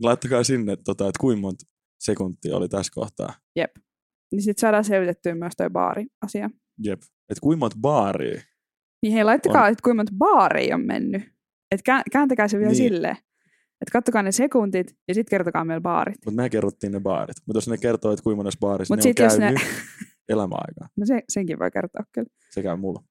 [0.03, 1.65] Laittakaa sinne, tota, että kuinka monta
[1.99, 3.33] sekuntia oli tässä kohtaa.
[3.55, 3.71] Jep.
[4.31, 6.49] Niin sit saadaan selvitettyä myös toi baari-asia.
[6.83, 7.01] Jep.
[7.03, 8.41] Että kuinka monta baaria.
[9.03, 11.21] Niin hei, laittakaa, että kuinka monta baaria on mennyt.
[11.71, 12.77] Et kä- kääntäkää se vielä Niin.
[12.77, 13.17] silleen.
[13.81, 16.15] Että kattokaa ne sekuntit ja sitten kertokaa meille baarit.
[16.25, 17.35] Mutta me kerrottiin ne baarit.
[17.47, 19.61] Mutta jos ne kertoo, että kuinka monessa baarissa Mut ne sit on jos ne- käynyt
[20.29, 20.87] elämäaikaa.
[20.97, 22.29] No se, senkin voi kertoa kyllä.
[22.49, 23.03] Se käy mulla.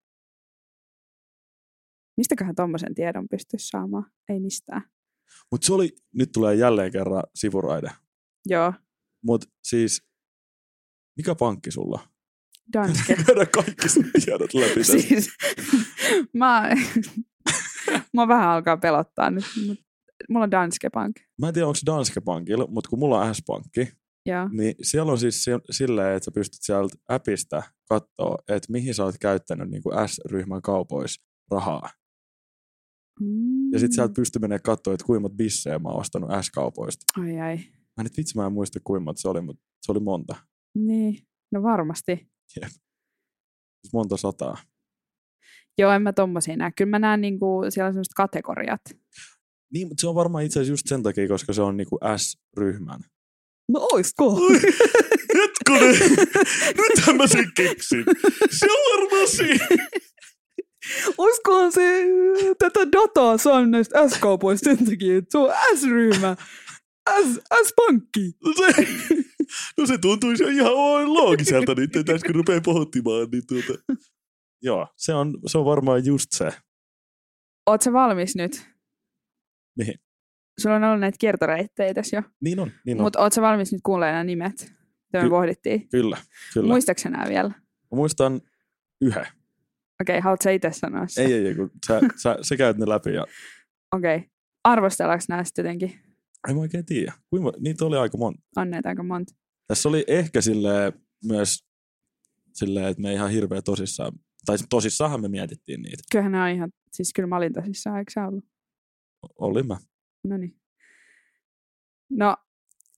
[2.17, 4.11] Mistäköhän tommosen tiedon pystyisi saamaan?
[4.29, 4.83] Ei mistään.
[5.51, 7.91] Mutta se oli, nyt tulee jälleen kerran sivuraide.
[8.47, 8.73] Joo,
[9.25, 10.03] Mutta siis,
[11.17, 12.09] mikä pankki sulla?
[12.73, 13.17] Danske.
[13.27, 15.29] Käydään kaikki sun tiedot läpi siis,
[16.35, 16.71] mä,
[18.15, 19.45] mä vähän alkaa pelottaa nyt.
[19.67, 19.79] Mut,
[20.29, 21.17] mulla on Danske Bank.
[21.41, 23.93] Mä en tiedä, onko Danske Bankilla, mutta kun mulla on S-pankki,
[24.27, 24.49] Joo.
[24.53, 29.05] niin siellä on siis si- silleen, että sä pystyt sieltä appista katsoa, että mihin sä
[29.05, 31.91] oot käyttänyt niin kuin S-ryhmän kaupoissa rahaa.
[33.73, 33.95] Ja sit Mm.
[33.95, 37.05] sieltä pystyy menemään katsoa, että monta bissejä mä oon ostanut S-kaupoista.
[37.23, 37.57] Ai ai.
[37.97, 40.37] Mä nyt vitsi, mä en muista monta se oli, mutta se oli monta.
[40.75, 41.19] Niin,
[41.53, 42.29] no varmasti.
[42.49, 44.57] Siis monta sataa.
[45.79, 46.73] Joo, en mä tommosia näe.
[46.77, 48.81] Kyllä mä näen niinku, siellä on sellaiset kategoriat.
[49.73, 53.01] Niin, mutta se on varmaan itse asiassa just sen takia, koska se on niinku S-ryhmän.
[53.69, 54.41] No oisko?
[55.39, 55.95] Hetkonen!
[56.89, 58.05] Nythän mä sen keksin.
[58.59, 59.67] Se on varmaan siinä.
[61.19, 62.05] Olisikohan se
[62.59, 66.37] tätä dataa saanut näistä S-kaupoista sen takia, että se on S-ryhmä.
[67.25, 68.33] S, S-pankki.
[68.45, 68.87] No se,
[69.79, 70.73] no se tuntuisi jo ihan
[71.15, 73.83] loogiselta nyt, että tässä kun rupeaa pohtimaan, niin tuota...
[74.63, 76.51] Joo, se on, se on varmaan just se.
[77.67, 78.67] Oot sä valmis nyt?
[79.79, 79.95] Mihin?
[80.61, 82.23] Sulla on ollut näitä kiertoreittejä tässä jo.
[82.41, 83.03] Niin on, niin on.
[83.03, 84.61] Mutta oot sä valmis nyt kuulemaan nämä nimet?
[84.61, 85.89] Mitä me Ky- pohdittiin.
[85.89, 86.17] Kyllä,
[86.55, 86.69] kyllä.
[86.69, 87.49] Muistatko nämä vielä?
[87.49, 88.41] Mä muistan
[89.01, 89.27] yhden.
[90.01, 91.23] Okei, okay, haluatko sä itse sanoa se?
[91.23, 93.27] Ei, ei, ei, kun sä, sä, sä käyt ne läpi ja
[93.97, 94.17] Okei.
[94.17, 94.29] Okay.
[94.65, 96.13] Arvostellaanko nämä sitten jotenkin?
[96.49, 97.13] en mä oikein tiedä.
[97.31, 98.43] Kuinka, niitä oli aika monta.
[98.57, 99.35] On näitä aika monta.
[99.67, 100.93] Tässä oli ehkä silleen
[101.25, 101.65] myös
[102.53, 104.13] silleen, että me ei ihan hirveä tosissaan,
[104.47, 106.03] tai tosissaanhan me mietittiin niitä.
[106.13, 108.45] Kyllähän nämä on ihan, siis kyllä mä olin tosissaan, eikö sä ollut?
[109.39, 109.77] Olin mä.
[110.25, 110.57] No niin.
[112.11, 112.37] No,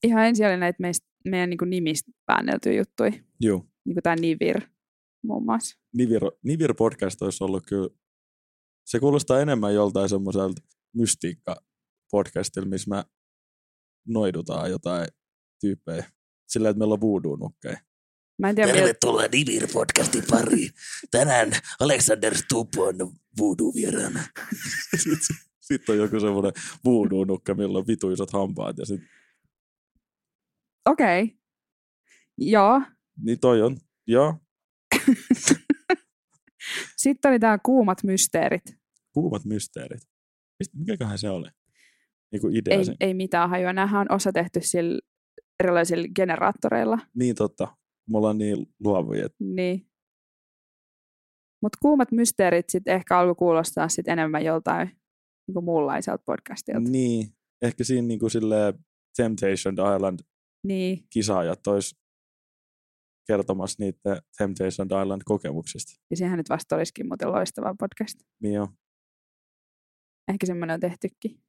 [0.03, 3.11] ihan ensin oli näitä meistä, meidän niin nimistä väänneltyjä juttuja.
[3.39, 3.65] Joo.
[3.85, 4.61] Niin kuin tämä Nivir
[5.25, 5.79] muun muassa.
[5.93, 7.89] Nivir, Nivir podcast olisi ollut kyllä,
[8.85, 10.61] se kuulostaa enemmän joltain semmoiselta
[10.97, 13.05] mystiikka-podcastilta, missä mä
[14.07, 15.07] noidutaan jotain
[15.61, 16.11] tyyppejä.
[16.47, 17.77] Sillä, että meillä on voodoo-nukkeja.
[18.37, 18.73] Mä en tiedä.
[18.73, 20.69] Tervetuloa Nivir-podcastin pariin.
[21.11, 22.95] Tänään Alexander Stubb on
[23.39, 24.19] voodoo-vieraana.
[25.03, 26.51] Sitten sit on joku semmoinen
[26.85, 28.77] voodoo-nukke, millä on vituisat hampaat.
[28.77, 29.01] Ja sit,
[30.89, 31.23] Okei.
[31.23, 31.37] Okay.
[32.37, 32.81] Joo.
[33.21, 34.35] niin toi on, joo,
[36.97, 38.63] Sitten oli tämä kuumat mysteerit.
[39.13, 40.01] kuumat mysteerit.
[40.73, 41.47] Mikäköhän se oli?
[42.31, 42.95] Niinku idea Ei, se.
[42.99, 43.73] ei mitään hajua.
[43.73, 44.99] Nämähän on osa tehty sillä
[45.63, 46.97] erilaisilla generaattoreilla.
[47.15, 47.77] Niin totta.
[48.09, 49.27] Me ollaan niin luovia.
[49.39, 49.87] Niin.
[51.61, 54.87] Mutta kuumat mysteerit sitten ehkä alkoi kuulostaa sit enemmän joltain
[55.47, 56.79] niinku muunlaiselta podcastilta.
[56.79, 56.91] Niin.
[56.91, 57.27] Niin.
[57.61, 58.73] Ehkä siinä niinku sille
[59.17, 60.19] Temptation Island
[60.67, 61.03] niin.
[61.09, 61.95] kisaajat ois
[63.27, 66.01] kertomassa niitä Temptation Island kokemuksista.
[66.09, 68.19] Ja sehän nyt vasta olisikin muuten loistava podcast.
[68.41, 68.67] Niin jo.
[70.27, 71.43] Ehkä semmoinen on tehtykin.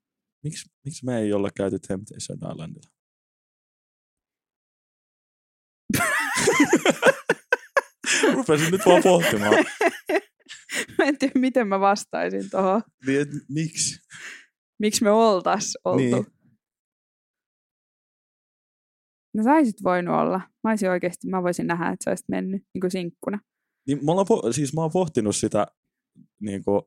[0.44, 2.90] Miksi, miksi me ei olla käyty Temptation Islandilla?
[8.34, 9.54] Rupesin nyt vaan pohtimaan.
[10.98, 12.82] mä en tiedä, miten mä vastaisin tuohon.
[13.06, 14.00] Niin, miksi?
[14.78, 15.96] Miksi me oltais oltu.
[15.98, 16.26] Niin.
[19.36, 20.40] No saisit voinut olla.
[20.64, 23.38] Mä olisin oikeasti, mä voisin nähdä, että sä olisit mennyt niin kuin sinkkuna.
[23.86, 25.66] Niin mä, po- siis mä oon pohtinut sitä
[26.40, 26.82] niin kuin,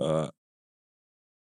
[0.00, 0.04] ö,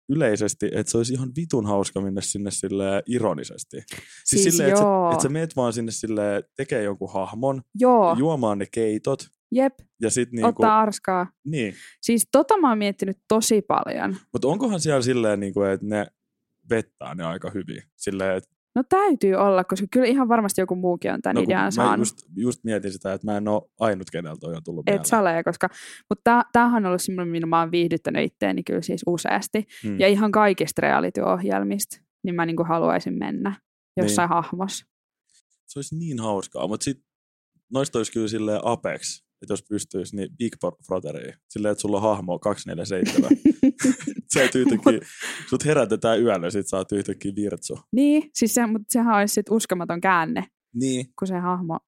[0.09, 3.77] yleisesti, että se olisi ihan vitun hauska mennä sinne sille ironisesti.
[3.87, 8.15] Siis, Siis silleen, että sä, että sä meet vaan sinne sille tekee jonkun hahmon, Joo,
[8.17, 9.19] juomaan ne keitot
[9.51, 11.27] jep, ja sit niin niinku, ottaa arskaa.
[11.45, 11.73] niin.
[12.01, 14.15] Siis tota mä oon miettinyt tosi paljon.
[14.33, 16.07] Mutta onkohan siellä silleen, niinku, että ne
[16.69, 17.83] vettää ne aika hyvin?
[17.95, 21.65] Silleen, että No täytyy olla, koska kyllä ihan varmasti joku muukin on tämän no, idean
[21.65, 21.99] mä saanut.
[21.99, 25.05] just, just, mietin sitä, että mä en ole ainut, keneltä toi on tullut Et mieleen.
[25.05, 25.69] sale, koska,
[26.09, 29.67] mutta tämähän on ollut semmoinen, minä mä oon viihdyttänyt itteeni kyllä siis useasti.
[29.83, 29.99] Hmm.
[29.99, 33.55] Ja ihan kaikista reality-ohjelmista, niin mä niinku haluaisin mennä
[33.97, 34.35] jossain niin.
[34.35, 34.85] hahmossa.
[35.65, 37.03] Se olisi niin hauskaa, mutta sit
[37.73, 40.53] noista olisi kyllä silleen Apex, että jos pystyisi, niin Big
[40.87, 41.33] Brotheriin.
[41.49, 43.29] Silleen, että sulla on hahmo 247.
[44.33, 44.99] sä et yhtäkkiä,
[45.49, 47.79] sut herätetään yöllä, sit sä oot yhtäkkiä virtsu.
[47.91, 51.79] Niin, siis se, mutta sehän olisi sit uskomaton käänne, Niin, kun se hahmo...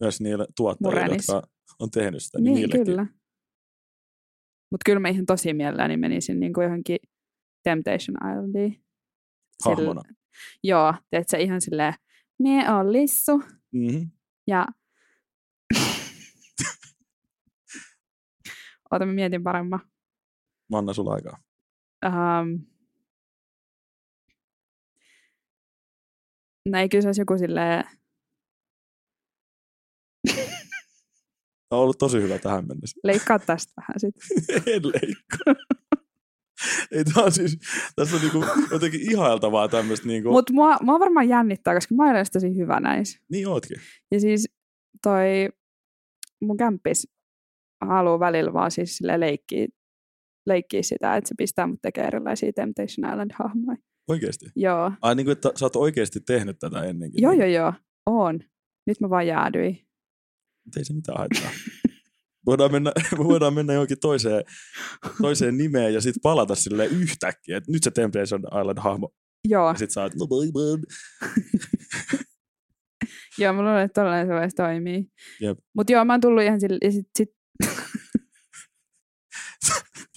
[0.00, 1.28] myös niille tuottajille, Murenis.
[1.28, 3.06] jotka on tehnyt sitä, niin, Niin, kyllä.
[4.70, 6.98] Mutta kyllä mä ihan tosi mielelläni menisin niinku johonkin
[7.64, 8.84] Temptation Islandiin.
[9.64, 10.00] Hahmona.
[10.62, 11.94] Joo, teet sä ihan silleen,
[12.38, 13.42] mie on Lissu
[13.72, 14.10] Mm-hmm.
[14.46, 14.66] ja...
[18.90, 19.78] Ota, mä mietin paremmin.
[20.74, 21.38] Mä annan sulla aikaa.
[22.06, 22.66] Um,
[26.66, 27.84] no kyllä se olisi joku silleen,
[30.34, 30.46] Tämä
[31.78, 33.00] on ollut tosi hyvä tähän mennessä.
[33.04, 34.14] leikkaa tästä vähän sit.
[34.74, 35.54] en leikkaa.
[36.90, 37.58] Ei, tää on siis,
[37.96, 42.26] tässä on niinku jotenkin ihailtavaa tämmöistä niinku, Mutta mua, mua varmaan jännittää, koska mä olen
[42.32, 43.18] tosi hyvä näissä.
[43.30, 43.76] niin ootkin.
[44.12, 44.48] Ja siis
[45.02, 45.48] toi
[46.40, 47.08] mun kämppis
[47.80, 49.66] haluaa välillä vaan siis sille leikkiä,
[50.46, 53.78] leikkiä sitä, että se pistää mut tekemään erilaisia Temptation Island-hahmoja.
[54.08, 54.46] Oikeesti.
[54.56, 54.92] Joo.
[55.02, 57.22] Ai niin kuin, että sä oot oikeasti tehnyt tätä ennenkin.
[57.22, 57.72] Joo, joo, joo.
[58.06, 58.40] On.
[58.86, 59.78] Nyt mä vaan jäädyin.
[60.64, 61.50] Mutta ei se mitään haittaa.
[62.46, 64.44] voidaan mennä, me voidaan mennä johonkin toiseen,
[65.22, 69.08] toiseen nimeen ja sitten palata sille yhtäkkiä, että nyt se Temptation Island-hahmo.
[69.48, 70.26] Joo, Ja sit sä oot, no
[73.38, 75.06] joo, mä luulen, että tollainen se voisi toimii.
[75.40, 75.58] Jep.
[75.74, 77.28] Mut joo, mä oon tullut ihan sille, ja sit, sit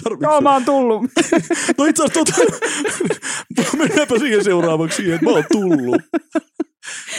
[0.10, 1.02] Tarviiko joo, mä oon tullut.
[1.78, 6.02] No itse asiassa tota, mennäänpä siihen seuraavaksi siihen, että mä oon tullut.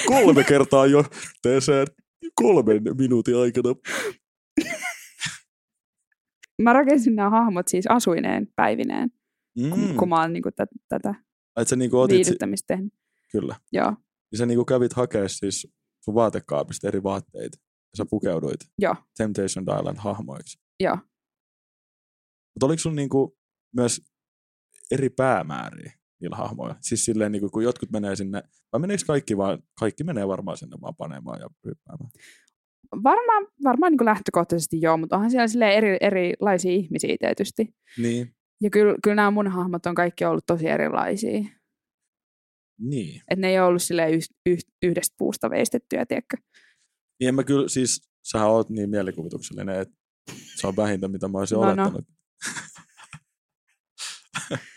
[0.07, 1.05] Kolme kertaa jo
[1.42, 1.87] teeseen
[2.35, 3.74] kolmen minuutin aikana.
[6.62, 9.11] mä rakensin nämä hahmot siis asuineen päivineen,
[9.70, 9.96] kun, Mm.
[9.96, 11.14] kun mä oon niinku tätä, tätä
[11.61, 12.92] Et sä niinku otit, si- viihdyttämistä tehnyt.
[13.33, 13.57] kyllä.
[13.72, 13.92] Joo,
[14.33, 15.68] Ja sä niinku kävit hakea siis
[16.05, 17.59] sun vaatekaapista eri vaatteita.
[17.62, 20.59] Ja sä pukeuduit joo, Temptation Island hahmoiksi.
[20.81, 20.98] joo.
[22.59, 23.38] Mutta oliko sun niinku
[23.77, 24.01] myös
[24.90, 26.77] eri päämääriä niillä hahmoilla?
[26.81, 28.42] Siis silleen, niinku, kun jotkut menee sinne,
[28.73, 32.11] vai meneekö kaikki vaan, kaikki menee varmaan sinne vaan panemaan ja ryppäämään?
[33.05, 37.75] Varmaan, varmaan niin lähtökohtaisesti joo, mutta onhan siellä silleen eri, erilaisia ihmisiä tietysti.
[37.99, 41.40] Niin, Ja kyllä, kyllä nämä mun hahmot on kaikki ollut tosi erilaisia.
[42.79, 43.23] niin.
[43.31, 46.37] Että ne ei ole ollut silleen yh, yh, yhdestä puusta veistettyä, tiedätkö?
[47.21, 49.94] Niin en mä kyllä, siis sähän oot niin mielikuvituksellinen, että
[50.61, 52.17] se on vähintä, mitä mä olisin No, no.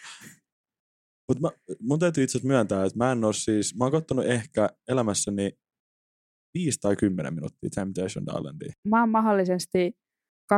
[1.28, 4.70] Mutta mun täytyy itse asiassa myöntää, että mä en ole siis, mä oon kattonut ehkä
[4.88, 5.52] elämässäni
[6.54, 8.74] 5 tai 10 minuuttia Temptation Islandia.
[8.88, 9.92] Mä oon mahdollisesti
[10.54, 10.56] 12-14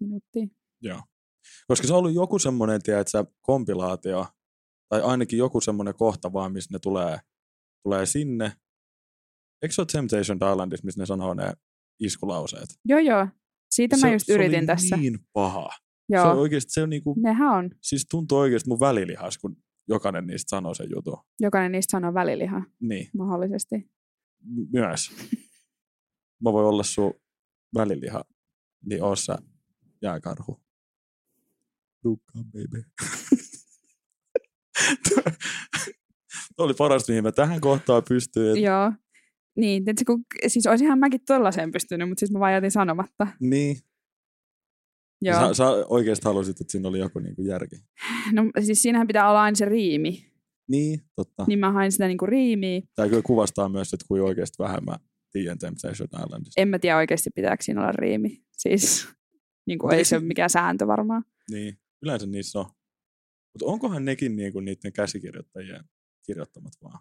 [0.00, 0.46] minuuttia.
[0.82, 1.00] Joo.
[1.68, 4.26] Koska se on ollut joku semmoinen, tiedätkö, kompilaatio,
[4.88, 7.18] tai ainakin joku semmoinen kohta vaan, missä ne tulee,
[7.82, 8.52] tulee sinne.
[9.62, 11.52] Eikö se ole Temptation Islandissa, missä ne sanoo ne
[12.00, 12.68] iskulauseet?
[12.84, 13.28] Joo, joo.
[13.70, 14.96] Siitä se, mä just se yritin oli tässä.
[14.96, 15.68] niin paha.
[16.08, 17.70] Joo, Se on oikeasti, se on niinku, nehän on.
[17.82, 19.56] siis tuntuu oikeasti mun välilihas, kun
[19.88, 21.18] jokainen niistä sanoo sen jutun.
[21.40, 23.90] Jokainen niistä sanoo väliliha, Niin, mahdollisesti.
[24.72, 25.10] myös.
[26.44, 27.14] Mä voin olla sun
[27.74, 28.24] väliliha,
[28.84, 29.38] niin oot sä
[30.02, 30.60] jääkarhu.
[32.04, 32.82] rukkaan, baby.
[36.58, 38.62] Oli parasta, mihin mä tähän kohtaan pystyin.
[38.62, 38.92] Joo.
[39.56, 43.26] Niin, tietysti, kun, siis olisinhan mäkin tollaiseen pystynyt, mutta siis mä vaan jätin sanomatta.
[43.40, 43.76] Niin.
[45.22, 45.40] Joo.
[45.40, 47.76] Sä, sä oikeasti halusit, että siinä oli joku niinku järki.
[48.32, 50.32] No siis siinähän pitää olla aina se riimi.
[50.68, 51.44] Niin, totta.
[51.48, 52.80] Niin mä hain sitä niinku riimiä.
[52.94, 54.96] Tämä kyllä kuvastaa myös, että kuin oikeasti vähän mä
[55.32, 56.60] tiedän Temptation Islandista.
[56.60, 58.44] En mä tiedä oikeasti pitääkö siinä olla riimi.
[58.52, 59.08] Siis
[59.68, 61.24] niin kuin ei se ole mikään sääntö varmaan.
[61.50, 62.66] Niin, yleensä niissä on.
[63.54, 65.84] Mutta onkohan nekin niinku niiden käsikirjoittajien
[66.26, 66.98] kirjoittamat vaan?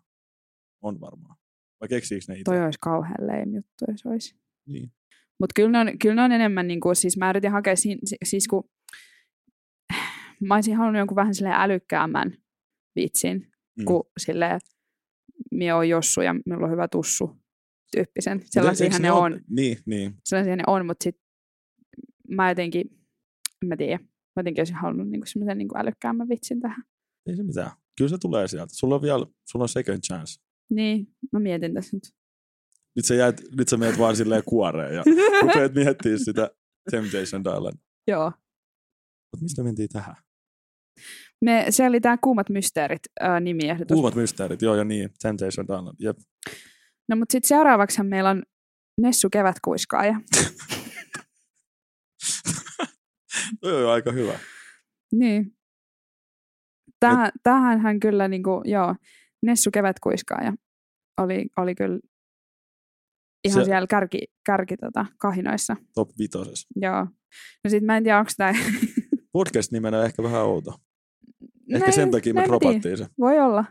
[0.81, 1.35] On varmaan.
[1.81, 2.43] Vai keksiikö ne itse?
[2.43, 4.35] Toi olisi kauhean lame juttu, jos olisi.
[4.67, 4.91] Niin.
[5.39, 7.97] Mutta kyllä, ne on- kyllä ne on enemmän, niin kuin, siis mä yritin hakea, si-
[8.05, 8.69] si- siis kun
[10.41, 12.37] mä olisin halunnut jonkun vähän silleen älykkäämmän
[12.95, 13.85] vitsin, Mm.
[13.85, 14.59] kuin silleen,
[15.51, 17.37] mie on Jossu ja minulla on hyvä tussu
[17.95, 18.41] tyyppisen.
[18.45, 20.13] Sellaisiahan ne ole- on, Niin, niin.
[20.25, 21.15] sellaisia ne on, mutta sit
[22.29, 22.87] mä jotenkin,
[23.63, 26.83] en mä tiedä, mä jotenkin olisin halunnut niinku semmoisen niinku älykkäämmän vitsin tähän.
[27.29, 27.71] Ei se mitään.
[27.97, 28.75] Kyllä se tulee sieltä.
[28.75, 30.41] Sulla on vielä, sulla on second chance.
[30.69, 32.03] Niin, mä mietin tässä nyt.
[32.95, 35.03] Nyt sä, jäät, nyt sä menet vaan silleen kuoreen ja
[35.41, 36.49] rupeat miettimään sitä
[36.91, 37.45] Temptation Island.
[38.07, 38.31] Joo.
[39.31, 40.15] Mutta mistä me mentiin tähän?
[41.45, 43.95] Me, se oli tämä Kuumat mysteerit ää, nimiehdotus.
[43.95, 45.09] Kuumat mysteerit, joo ja niin.
[45.21, 46.17] Temptation Island, jep.
[47.09, 48.43] No mutta sitten seuraavaksi meillä on
[49.01, 50.21] Nessu kevätkuiskaaja.
[53.61, 54.39] Toi on aika hyvä.
[55.11, 55.51] niin.
[56.99, 58.95] Tähän, tähän hän kyllä niinku, joo,
[59.45, 60.53] Nessu kevätkuiskaaja
[61.21, 61.99] oli, oli kyllä
[63.45, 65.75] ihan Se- siellä kärki, kärki tota, kahinoissa.
[65.95, 66.67] Top vitosessa.
[66.75, 67.05] Joo.
[67.63, 68.53] No sit mä en tiedä, onko tämä...
[69.33, 70.73] Podcast-nimenä ehkä vähän outo.
[71.73, 73.07] Ehkä sen takia me dropattiin se.
[73.19, 73.65] Voi olla.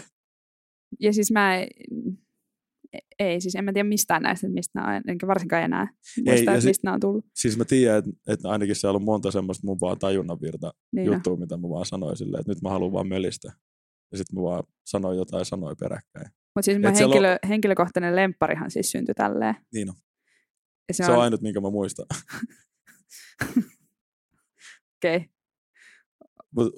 [1.00, 1.68] ja siis mä ei,
[3.18, 5.88] ei, siis en mä tiedä mistään näistä, että mistä nämä on, enkä varsinkaan enää
[6.26, 7.24] muista, ja että si- mistä nämä on tullut.
[7.34, 11.12] Siis mä tiedän, että, että ainakin siellä on monta semmoista mun vaan tajunnanvirta Niin no.
[11.12, 13.52] juttua, mitä mä vaan sanoin silleen, että nyt mä haluan vaan mölistä.
[14.12, 16.30] Ja sitten mä vaan sanoin jotain sanoin peräkkäin.
[16.58, 19.54] Mutta siis mun siellä on- henkilö, henkilökohtainen lempparihan siis syntyi tälleen.
[19.72, 19.96] Niin on.
[20.88, 22.06] Ja Se, se, on on, ainut, minkä mä muistan.
[24.96, 25.28] okei, okay.
[26.56, 26.74] Mut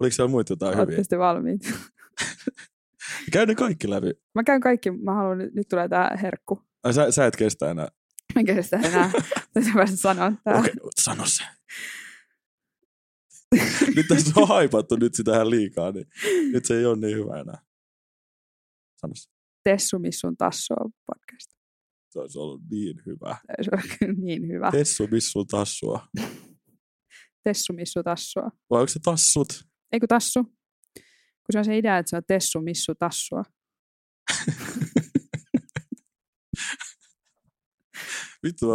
[0.00, 0.82] oliko siellä muita jotain hyviä?
[0.82, 1.60] ootte sitten valmiit.
[3.32, 4.10] Käy ne kaikki läpi.
[4.34, 6.62] mä käyn kaikki, mä haluan, nyt, tulee tää herkku.
[6.82, 7.88] Ai, sä, sä et kestä enää.
[8.34, 9.10] Mä en kestä enää.
[9.54, 10.58] Täytyy päästä sanoa tää.
[10.58, 11.44] Okei, okay, sano se.
[13.96, 16.06] nyt tässä on haipattu nyt sitä liikaa, niin
[16.52, 17.58] nyt se ei ole niin hyvä enää.
[19.04, 19.30] Sano se.
[19.64, 21.50] Tessu Missun on podcast.
[22.10, 23.36] Se olisi ollut niin hyvä.
[23.62, 24.70] Se on kyllä niin hyvä.
[24.70, 26.06] Tessu missu tassua.
[27.44, 28.50] Tessu Missu Tassua.
[28.70, 29.48] Vai onko se tassut?
[29.92, 30.42] Ei kun Tassu.
[30.42, 33.42] Kun se on se idea, että se on Tessu Missu Tassua.
[38.42, 38.74] Vittu mä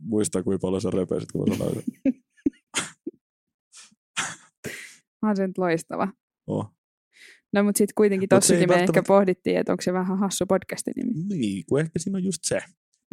[0.00, 1.84] muistan, kuinka paljon sä repesit, kun mä sanoin sen.
[5.22, 6.08] Onhan se nyt loistava.
[6.46, 6.79] Oh.
[7.52, 10.46] No mutta sitten kuitenkin Mut tossakin me ehkä välttämättä- pohdittiin, että onko se vähän hassu
[10.46, 11.12] podcastin nimi.
[11.28, 12.58] Niin, kun ehkä siinä on just se.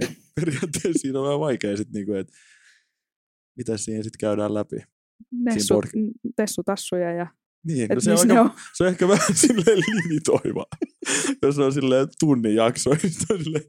[0.03, 2.33] Et periaatteessa siinä on vähän vaikea sit niinku, että
[3.57, 4.75] mitä siinä sitten käydään läpi.
[5.31, 7.27] Nessu, pod- tessu Tassuja ja
[7.63, 8.51] Niin, no se, on aika, on.
[8.77, 10.65] se on ehkä vähän silleen limitoiva.
[11.41, 13.63] Jos on silleen tunnin jakso, niin on silleen,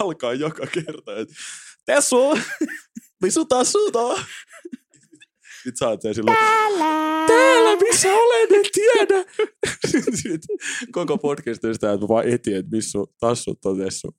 [0.00, 1.34] alkaa joka kerta, että
[1.86, 2.38] Tessu,
[3.22, 3.78] missä tassu?
[5.62, 6.36] Sitten sä oot siellä silleen,
[7.26, 9.24] täällä missä olen, en tiedä.
[10.14, 10.56] Sitten
[10.92, 14.16] koko podcast on sitä, että mä vaan etin, että missä sun tassut on Tessu.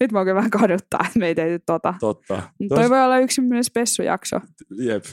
[0.00, 1.94] Nyt mä oikein vähän kaduttaa, että me ei tehty tota.
[2.00, 2.52] Totta.
[2.60, 4.36] Mut Toi voi olla yksi semmoinen spessujakso.
[4.78, 5.04] Jep.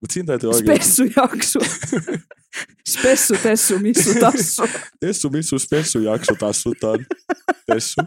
[0.00, 0.82] Mutta siinä täytyy oikein...
[0.82, 1.58] Spessujakso.
[2.88, 4.62] Spessu, tessu, missu, tassu.
[5.00, 7.06] Tessu, missu, spessu jakso tassutaan.
[7.66, 8.02] Tessu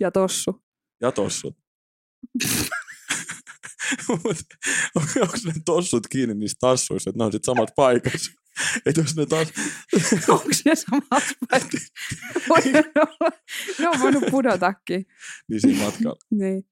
[0.00, 0.62] Ja tossu.
[1.00, 1.56] ja tossut.
[4.08, 8.32] Onko ne tossut kiinni niissä tassuissa, että ne on sit samassa paikassa?
[8.86, 9.52] Että jos ne taas...
[10.28, 11.92] Onko ne samassa paikassa?
[12.50, 13.30] Olla.
[13.78, 15.06] Ne on voinut pudotakin.
[15.48, 16.18] niin siinä matkalla.
[16.30, 16.64] Niin.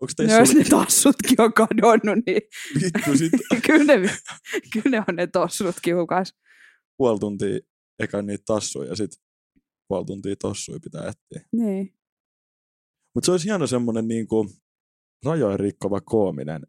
[0.00, 2.42] Onko No, jos ne tassutkin on kadonnut, niin
[2.82, 3.32] vittu sit
[3.66, 4.16] kyllä ne,
[4.72, 6.34] kyllä ne on ne tossutkin hukas.
[6.96, 7.58] puoli tuntia
[7.98, 9.10] eka niitä tassuja ja sit
[9.88, 11.48] puoli tuntia tossuja pitää etsiä.
[11.52, 11.94] Niin.
[13.14, 14.50] Mutta se olisi hieno semmoinen niinku
[15.26, 16.62] rajojen rikkova koominen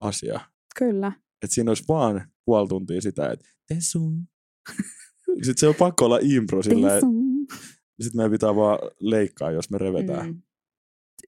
[0.00, 0.40] asia.
[0.78, 1.12] Kyllä.
[1.42, 4.12] Että siinä olisi vaan puoli tuntia sitä, että Tessu.
[5.42, 6.88] Sitten se on pakko olla impro sillä,
[8.02, 10.26] sitten meidän pitää vaan leikkaa, jos me revetään.
[10.26, 10.42] Mm.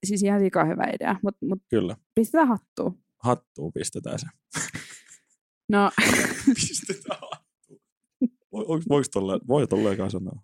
[0.06, 1.96] Siis ihan sika hyvä idea, mutta mut Kyllä.
[2.14, 3.02] pistetään hattuun.
[3.22, 4.26] Hattuun pistetään se.
[5.72, 5.90] No,
[6.54, 7.80] pistetään hattuun.
[8.88, 10.42] Voiko tolle, voi tolleen sanoa?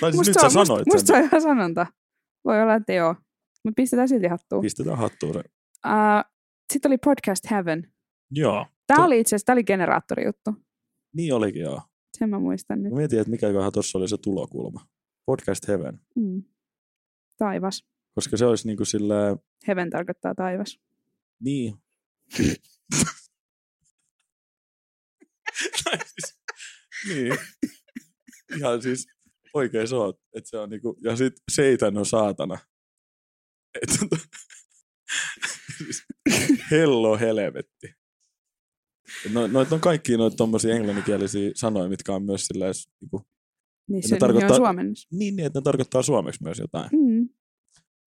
[0.00, 1.16] Tai siis musta, nyt se sä on, sanoit musta, musta se sen.
[1.16, 1.86] on ihan sanonta.
[2.44, 3.14] Voi olla, että joo.
[3.64, 4.62] Mutta pistetään silti hattuun.
[4.62, 5.36] Pistetään hattuun.
[5.36, 5.42] Uh,
[6.72, 7.92] Sitten oli Podcast Heaven.
[8.30, 8.66] Joo.
[8.86, 10.50] Tämä To- oli itse asiassa, tämä oli generaattorijuttu.
[11.16, 11.82] Niin olikin joo.
[12.18, 12.92] Sen mä muistan nyt.
[12.92, 14.86] Mä mietin, että mikäköhän tuossa oli se tulokulma.
[15.26, 16.00] Podcast Heaven.
[16.16, 16.42] Mm.
[17.38, 17.84] Taivas.
[18.14, 19.36] Koska se olisi niin kuin silleen,
[19.68, 20.80] Heaven tarkoittaa taivas.
[21.40, 21.74] niin.
[26.02, 26.38] Siis,
[27.08, 27.38] niin.
[28.58, 29.06] Ihan siis
[29.54, 32.58] oikein se on, että se on niinku, ja sit seitän on saatana.
[33.98, 34.16] Tota,
[36.70, 37.94] hello helvetti.
[39.32, 43.22] No, noit on kaikki noita tommosia englanninkielisiä sanoja, mitkä on myös silleen, niinku,
[43.88, 45.06] Niin se tarkoittaa- on suomennus.
[45.10, 46.88] niin, niin, että ne tarkoittaa suomeksi myös jotain.
[46.92, 47.28] Mm.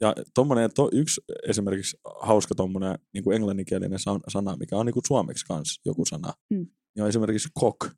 [0.02, 4.94] Ja tommonen, to, yksi esimerkiksi hauska tommonen niin kuin englanninkielinen san- sana, mikä on niin
[4.94, 6.58] kuin suomeksi kans joku sana, Mm.
[6.96, 7.94] niin on esimerkiksi cock.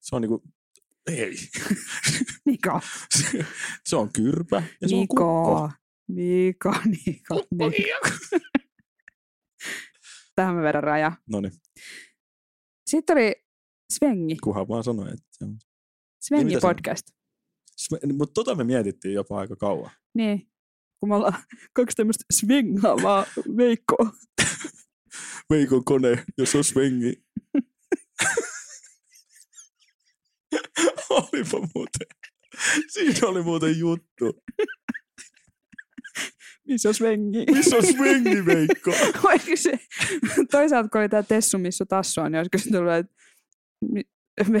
[0.00, 0.42] Se on niin kuin,
[1.10, 1.34] ei.
[2.46, 2.80] Niko.
[3.18, 3.46] se,
[3.88, 5.70] se on kyrpä ja se on kukko.
[6.08, 6.70] Niko.
[6.84, 7.34] Niko.
[7.50, 7.68] Niko.
[7.68, 8.08] Niko.
[10.34, 11.12] Tähän me vedän raja.
[11.30, 11.52] No niin,
[12.86, 13.34] Sitten oli
[13.92, 14.36] Svengi.
[14.36, 15.58] kuhan vaan sanoi, että se on.
[16.20, 16.74] Svengi mitä se on?
[16.74, 17.06] podcast.
[18.18, 19.90] Mutta tota me mietittiin jopa aika kauan.
[20.14, 20.50] Niin.
[21.00, 21.42] Kun me ollaan
[21.76, 23.26] kaksi tämmöistä svengaavaa
[23.56, 24.12] Veikkoa.
[25.50, 27.24] Veikon kone, jos on svengi.
[31.10, 32.06] Olipa muuten.
[32.88, 34.42] Siinä oli muuten juttu.
[36.68, 37.44] Missä on Svengi?
[37.50, 38.90] Missä on svengi, Veikko?
[39.28, 39.72] Olisiko se,
[40.50, 43.12] toisaalta kun oli tämä Tessu, missä tassu on, niin olisiko se tullut, että
[44.52, 44.60] ve,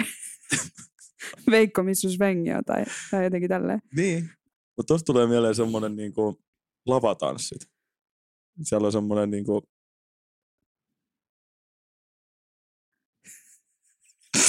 [1.50, 3.82] Veikko, missä on tai, tai jotenkin tälleen.
[3.96, 4.30] Niin.
[4.76, 6.42] Mutta tuosta tulee mieleen semmoinen niinku
[6.86, 7.70] lavatanssit.
[8.62, 9.62] Siellä on semmoinen niinku...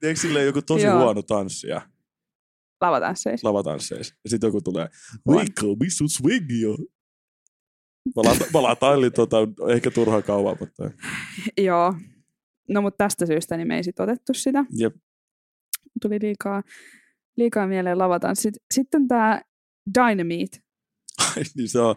[0.00, 0.98] Tiedätkö silleen joku tosi Joo.
[0.98, 1.95] huono tanssia
[2.80, 3.48] Lavatansseissa.
[3.48, 4.14] lavatansseissa?
[4.24, 4.88] Ja sitten joku tulee.
[5.28, 6.76] Veikko, missä on swingi on?
[8.16, 9.36] Mä, lata, mä latailin tota,
[9.68, 10.90] ehkä turhaa kauan, mutta
[11.58, 11.94] Joo.
[12.68, 14.64] No mutta tästä syystä niin me ei sit otettu sitä.
[14.78, 14.96] jep.
[16.02, 16.62] Tuli liikaa,
[17.36, 18.54] liikaa mieleen lavatanssit.
[18.74, 19.42] Sitten tämä
[19.94, 20.58] Dynamite.
[21.18, 21.94] Ai, niin se on,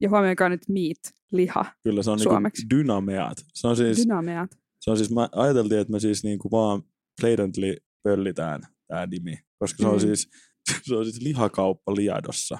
[0.00, 2.66] Ja huomioikaa nyt meat, liha, kyllä se on niinku Suomeksi.
[2.70, 3.38] dynameat.
[3.54, 4.50] Se on siis, dynameat.
[4.80, 6.82] Se on siis, mä ajateltiin, että me siis niinku vaan
[7.22, 10.00] blatantly pöllitään tämä nimi, koska se on Mm.
[10.00, 10.28] siis,
[10.88, 12.58] se on siis lihakauppa Liadossa.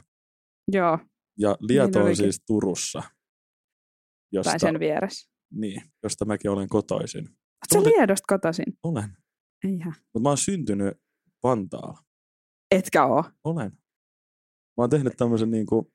[0.72, 0.98] Joo,
[1.38, 3.02] Ja Liato Niin on siis Turussa,
[4.32, 5.30] josta, tai sen vieressä.
[5.52, 7.24] niin, josta mäkin olen kotoisin.
[7.28, 8.78] Oletko Muuten- Liedosta kotoisin?
[8.82, 9.16] Olen.
[9.64, 9.92] Eihän.
[9.98, 10.94] Mutta mä oon syntynyt
[11.42, 11.98] Vantaalla.
[12.70, 13.24] Etkä oo.
[13.44, 13.70] Olen.
[13.72, 15.92] Mä oon tehnyt tämmöisen niinku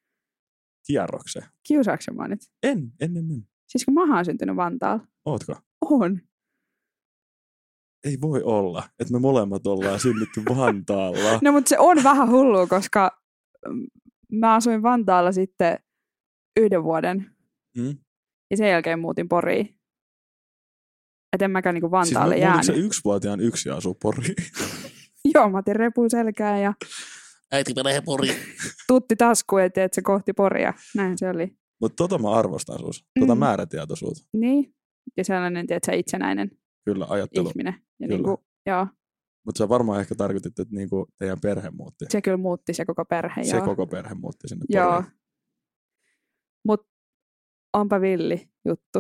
[0.88, 1.44] kierroksen.
[1.68, 2.40] Kiusaatko mä nyt?
[2.64, 3.48] En, en, en, en.
[3.70, 5.08] Siis kun mä oon syntynyt Vantaalla.
[5.26, 5.56] Ootko?
[5.82, 6.22] On.
[8.04, 11.40] Ei voi olla, että me molemmat ollaan synnytty Vantaalla.
[11.42, 13.22] No mutta se on vähän hullua, koska
[13.70, 13.88] mm,
[14.32, 15.80] mä asuin Vantaalla sitten
[16.60, 17.32] yhden vuoden.
[17.78, 17.98] Mm?
[18.52, 19.80] Ja sen jälkeen muutin Poriin.
[21.34, 22.66] Et en mäkään niinku Vantaalle siis, mä- jäänyt.
[22.66, 24.36] se yksivuotiaan yksi asu Poriin?
[25.36, 26.74] Joo, mä otin repun selkään ja
[27.52, 28.36] Äiti menee poriin.
[28.88, 30.74] tutti taskuun ja teet se kohti Poria.
[30.96, 31.58] Näin se oli.
[31.82, 33.06] Mutta tota mä arvostan sus.
[33.20, 33.40] Tota Mm.
[33.40, 34.22] määrätietoisuutta.
[34.34, 34.74] Niin.
[35.18, 36.52] Ja sellainen, tiedätkö, itsenäinen
[36.86, 37.50] Kyllä, ajattelu.
[37.50, 37.74] ihminen.
[38.00, 38.18] Ja Kyllä.
[38.18, 38.88] niinku, joo,
[39.46, 42.06] Mutta sä varmaan ehkä tarkoitit, että niinku teidän perhe muutti.
[42.10, 43.44] se kyllä muutti se koko perhe.
[43.44, 43.66] Se joo.
[43.66, 45.04] koko perhe muutti sinne Joo.
[46.68, 46.88] Mutta
[47.74, 49.00] onpa villi juttu,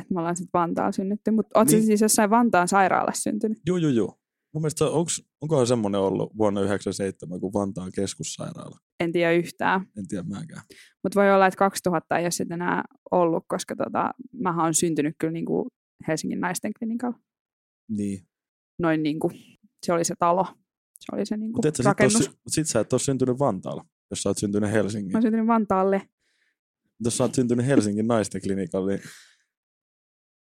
[0.00, 1.30] että me ollaan sitten Vantaalla synnytty.
[1.30, 1.76] Mutta oot niin.
[1.76, 1.86] Niin.
[1.86, 3.58] siis jossain Vantaan sairaalassa syntynyt?
[3.66, 4.18] Joo, joo, joo.
[4.54, 8.76] Mun mielestä onks, onkohan semmoinen ollut vuonna 1997, kun Vantaan keskussairaala?
[9.00, 9.80] En tiedä yhtään.
[9.98, 10.62] En tiedä mäkään.
[11.02, 15.14] Mutta voi olla, että 2000 ei ole sitten enää ollut, koska tota, mä oon syntynyt
[15.18, 15.68] kyllä niinku
[16.08, 17.18] Helsingin naisten klinikalla.
[17.88, 18.28] Niin.
[18.78, 19.30] Noin niinku,
[19.86, 20.46] se oli se talo.
[21.00, 22.24] Se oli se niinku Mutta sit, rakennus.
[22.24, 25.12] sit, sit sä et ole syntynyt Vantaalla, jos sä oot syntynyt Helsingin.
[25.12, 26.08] Mä oon syntynyt Vantaalle.
[27.04, 29.00] Jos sä oot syntynyt Helsingin naisten klinikalla, niin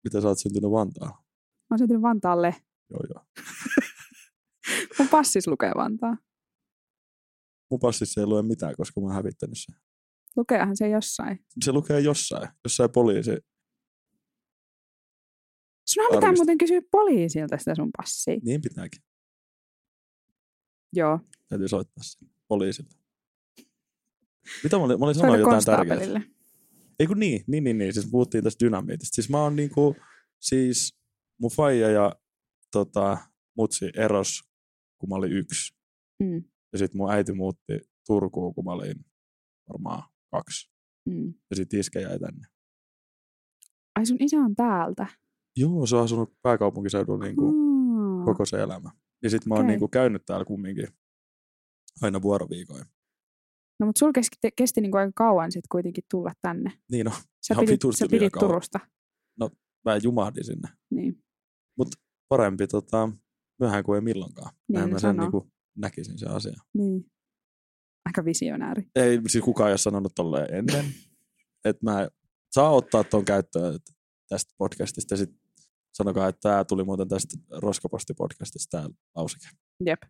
[0.04, 1.14] mitä sä oot syntynyt Vantaalla?
[1.16, 2.54] Mä oon syntynyt Vantaalle.
[2.90, 3.24] Joo, joo.
[4.98, 6.16] Mun passis lukee Vantaa.
[7.70, 9.74] Mun passissa ei lue mitään, koska mä oon hävittänyt sen.
[10.36, 11.44] Lukeehan se jossain.
[11.64, 13.30] Se lukee jossain, jossain poliisi.
[15.86, 16.40] Sunhan pitää Arvista.
[16.42, 18.36] muuten kysyä poliisilta sitä sun passia.
[18.42, 19.02] Niin pitääkin.
[20.92, 22.90] Joo, Täytyy soittaa sen poliisille.
[24.64, 26.22] Mitä mä olin, mä olin sanoa jotain tärkeää.
[26.98, 27.94] Ei kun niin, niin, niin, niin.
[27.94, 29.14] Siis puhuttiin tästä dynamiitista.
[29.14, 29.96] Siis mä oon niinku,
[30.40, 30.96] siis
[31.40, 32.12] mun faija ja
[32.72, 33.18] tota,
[33.56, 34.42] mutsi eros,
[34.98, 35.74] kun mä olin yksi.
[36.22, 37.72] Mm, Ja sitten mun äiti muutti
[38.06, 39.04] Turkuun, kun mä olin
[39.68, 40.70] varmaan kaksi.
[41.08, 41.34] mm.
[41.50, 42.46] Ja sitten iskä jäi tänne.
[43.98, 45.06] Ai sun isä on täältä.
[45.56, 48.24] Joo, se on asunut pääkaupunkiseudulla niinku Aa.
[48.24, 48.90] koko se elämä.
[49.22, 49.70] Ja sit mä oon Okei.
[49.72, 50.88] niinku käynyt täällä kumminkin
[52.02, 52.84] aina vuoroviikoin.
[53.80, 56.72] No mutta sulla kesti, kesti niinku aika kauan sitten kuitenkin tulla tänne.
[56.90, 57.12] Niin no,
[57.46, 58.32] Sä pidit, sä pidit.
[58.32, 58.80] Turusta.
[59.84, 60.68] mä jumahdin sinne.
[60.90, 61.24] Niin.
[62.28, 63.08] Parempi tota,
[63.60, 64.50] myöhään kuin ei milloinkaan.
[64.68, 65.24] Niin Näin ne mä sen sanoo.
[65.24, 66.56] niinku näkisin se asia.
[66.74, 67.06] niin.
[68.04, 68.86] Aika visionääri.
[68.94, 70.84] Ei siis kukaan ei ole sanonut tolleen ennen.
[71.64, 72.08] että mä
[72.50, 73.78] saa ottaa ton käyttöön
[74.28, 75.14] tästä podcastista.
[75.14, 75.30] Ja sit
[75.96, 79.46] sanokaa, että tämä tuli muuten tästä Roskaposti-podcastista tämä lauseke.
[79.86, 80.02] Jep.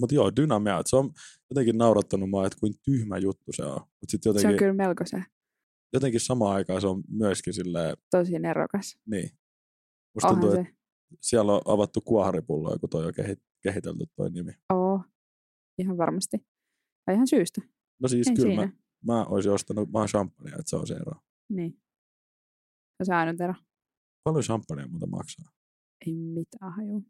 [0.00, 1.12] Mutta joo, dynamia, se on
[1.50, 3.80] jotenkin naurattanut mua, että kuin tyhmä juttu se on.
[3.80, 5.22] Mutta sitten Se on jotenkin, kyllä melko se
[5.92, 8.98] jotenkin samaan aikaan se on myöskin silleen, tosi nerokas.
[9.06, 9.30] niin.
[10.14, 10.78] Musta Onhan tuntuu, että se.
[11.20, 14.52] siellä on avattu kuoharipulloja, kun toi on kehi- kehitelty toi nimi.
[14.72, 15.00] Oo.
[15.78, 16.36] Ihan varmasti.
[17.06, 17.60] Ja ihan syystä.
[18.02, 18.76] No siis Ei kyllä mä, siinä.
[19.06, 21.12] mä olisin ostanut vaan champagnea, että se on se ero.
[21.50, 21.82] Niin.
[22.98, 23.54] Ja se ainut ero.
[24.24, 25.52] Paljon champagnea muuta maksaa?
[26.06, 27.00] Ei mitään hajua.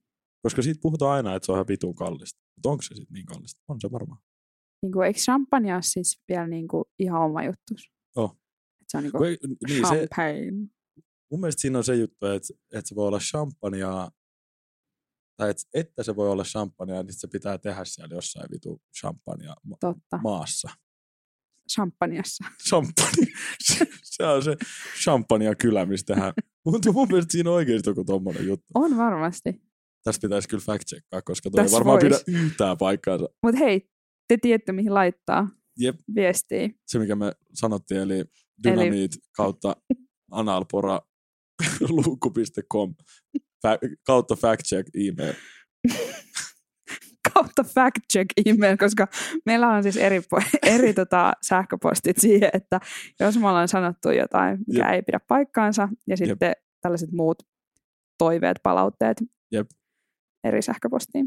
[0.43, 2.41] Koska siitä puhutaan aina, että se on ihan vitun kallista.
[2.57, 3.61] Mutta onko se sitten niin kallista?
[3.69, 4.21] On se varmaan.
[4.83, 7.91] Niin kuin, eikö champagne ole siis vielä niin kuin ihan oma juttus?
[8.17, 8.31] Oh.
[8.81, 9.39] Et se on niin Kun kuin ei,
[9.69, 10.69] niin se, champagne.
[11.31, 14.11] mun mielestä siinä on se juttu, että, että se voi olla champagnea,
[15.37, 19.55] tai että, että se voi olla champagnea, niin se pitää tehdä siellä jossain vitu champagnea
[19.65, 20.19] ma- Totta.
[20.23, 20.69] maassa.
[21.73, 22.45] Champagneassa.
[22.69, 23.27] Champagne.
[23.63, 24.57] se, se on se
[25.03, 26.33] champagnea kylä, missä tehdään.
[26.65, 28.67] Mutta mun mielestä siinä on oikeasti joku tommonen juttu.
[28.75, 29.63] On varmasti.
[30.05, 32.25] Tässä pitäisi kyllä fact checkkaa, koska toi ei Tässä varmaan vois.
[32.25, 33.29] pidä yhtään paikkaansa.
[33.43, 33.89] Mutta hei,
[34.29, 35.49] te tiedätte mihin laittaa
[35.79, 35.97] Jep.
[36.15, 36.69] viestiä.
[36.87, 38.25] Se, mikä me sanottiin, eli
[38.65, 39.77] dynamiit kautta
[40.31, 41.01] analpora
[41.89, 42.95] luukku.com
[44.07, 45.35] kautta fact check email.
[47.35, 49.07] Kautta fact check email, koska
[49.47, 52.81] meillä on siis eri, po- eri tota, sähköpostit siihen, että
[53.21, 54.93] jos me ollaan sanottu jotain, mikä Jep.
[54.95, 57.43] ei pidä paikkaansa, ja sitten tällaiset muut
[58.19, 59.23] toiveet, palautteet
[59.53, 59.67] Jep.
[60.45, 61.27] eri sähköpostiin.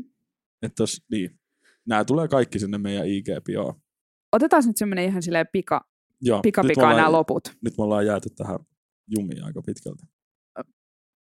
[0.61, 1.39] Että tos, niin.
[1.87, 3.73] Nämä tulee kaikki sinne meidän IG-bioon.
[4.31, 5.81] Otetaan nyt semmoinen ihan silleen pika,
[6.21, 7.43] Joo, pika, pika nämä ollaan, loput.
[7.63, 8.59] nyt me ollaan jääty tähän
[9.17, 10.03] jumiin aika pitkälti.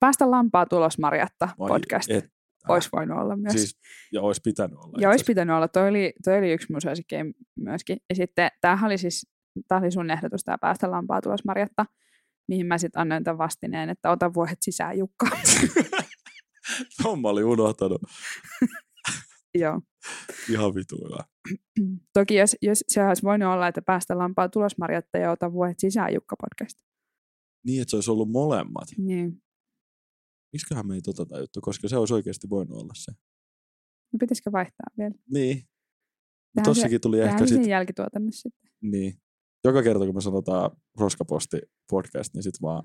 [0.01, 2.11] Päästä lampaa tulos Marjatta Vai podcast.
[2.11, 2.33] et-
[2.69, 3.53] Olisi voinut olla myös.
[3.53, 3.81] Siis,
[4.13, 4.99] ja olisi pitänyt olla.
[5.01, 5.69] ja olisi pitänyt olla.
[5.69, 7.23] Toi oli, toi oli yksi mun suosikkei
[7.57, 7.97] myöskin.
[8.11, 9.27] Ja sitten tämähän oli siis,
[9.69, 11.87] tämä oli sun ehdotus, tämä päästä lampaa tulos Marjatta,
[12.49, 15.27] mihin mä sitten annoin tämän vastineen, että ota vuohet sisään Jukka.
[17.03, 18.03] Ton mä olin unohtanut.
[19.55, 19.81] Joo.
[20.51, 21.25] Ihan vitu hyvä.
[22.15, 25.79] Toki jos, jos se olisi voinut olla, että päästä lampaa tulos Marjatta ja ota vuohet
[25.79, 26.79] sisään Jukka podcast.
[27.67, 28.89] Niin, että se olisi ollut molemmat.
[28.99, 29.43] Niin.
[30.53, 33.13] Miksiköhän me ei tota tää juttu, koska se olisi oikeasti voinut olla se.
[34.13, 35.15] No pitäisikö vaihtaa vielä?
[35.33, 35.57] Niin.
[35.57, 38.71] Tehdään Tossakin tuli Tehdään ehkä se sit, siinä jälkituotannossa sitten.
[38.81, 39.15] niin.
[39.65, 41.59] Joka kerta, kun me sanotaan roskaposti
[41.91, 42.85] podcast, niin sit vaan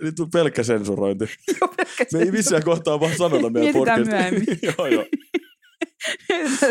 [0.00, 1.24] Eli tuli pelkkä sensurointi.
[2.12, 4.56] Me ei missään kohtaa vaan sanota meidän Mietitään podcastia.
[4.78, 5.04] joo, joo.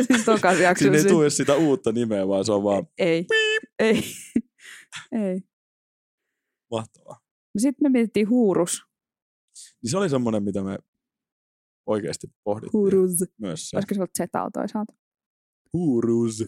[0.08, 0.58] siis tokas.
[0.78, 3.26] Siinä ei tule sitä uutta nimeä, vaan se on vaan Ei.
[3.80, 4.04] Ei.
[5.12, 5.42] Ei.
[6.72, 7.20] mahtavaa.
[7.56, 8.82] No sitten me mietittiin huurus.
[9.84, 10.78] Niin se oli semmoinen, mitä me
[11.86, 13.12] oikeasti pohdittiin Huurus.
[13.38, 13.70] myös.
[13.70, 13.78] Se.
[13.78, 14.94] Olisiko se ollut Zetalla toisaalta?
[15.74, 16.44] Huurus.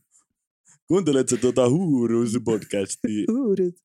[0.88, 3.24] Kuuntelet sä tuota Huurus-podcastia?
[3.36, 3.84] Huurus.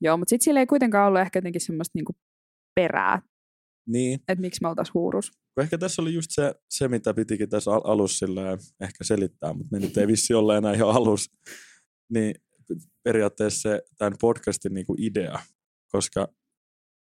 [0.00, 2.12] Joo, mutta sitten sillä ei kuitenkaan ollut ehkä jotenkin semmoista niinku
[2.74, 3.22] perää,
[3.88, 4.20] niin.
[4.28, 5.32] että miksi me oltaisiin huurus.
[5.60, 8.26] Ehkä tässä oli just se, se mitä pitikin tässä al- alussa
[8.80, 11.30] ehkä selittää, mutta me nyt ei vissi olla enää ihan alus.
[12.12, 12.34] Niin
[13.02, 15.38] periaatteessa se tämän podcastin niinku idea,
[15.88, 16.28] koska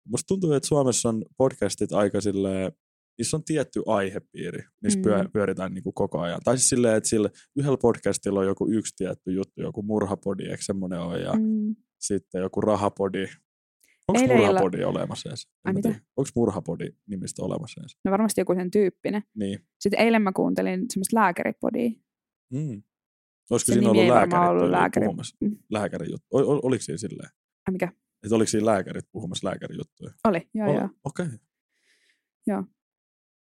[0.08, 2.72] musta tuntuu, että Suomessa on podcastit aika silleen,
[3.18, 5.02] niissä on tietty aihepiiri, missä Mm.
[5.02, 6.40] pyö, pyöritään niinku koko ajan.
[6.44, 10.62] Tai siis silleen, että sillä yhdellä podcastilla on joku yksi tietty juttu, joku murhapodi, eikö
[10.62, 11.76] semmoinen ole, ja Mm.
[11.98, 13.26] sitten joku rahapodi.
[14.08, 15.48] Onko murhapodi olemassa edes?
[15.64, 15.88] Ai mitä?
[15.88, 17.96] Onko murhapodi nimistä olemassa edes?
[18.04, 19.22] No varmasti joku sen tyyppinen.
[19.34, 19.58] Niin.
[19.80, 21.90] Sitten eilen mä kuuntelin semmoista lääkäripodia.
[22.52, 22.82] Mm.
[23.50, 25.04] Olisiko Se siinä ollut lääkärit ollut lääkäri.
[25.04, 25.36] puhumassa?
[25.40, 25.56] Mm.
[25.70, 26.26] Lääkärin juttu.
[26.30, 27.30] O, o, oliko siinä silleen?
[27.66, 27.92] Ai mikä?
[28.22, 30.12] Että oliko siinä lääkärit puhumassa lääkärijuttuja?
[30.28, 30.88] Oli, joo Ol- joo.
[31.04, 31.26] Okei.
[31.26, 31.38] Okay.
[32.46, 32.64] Joo.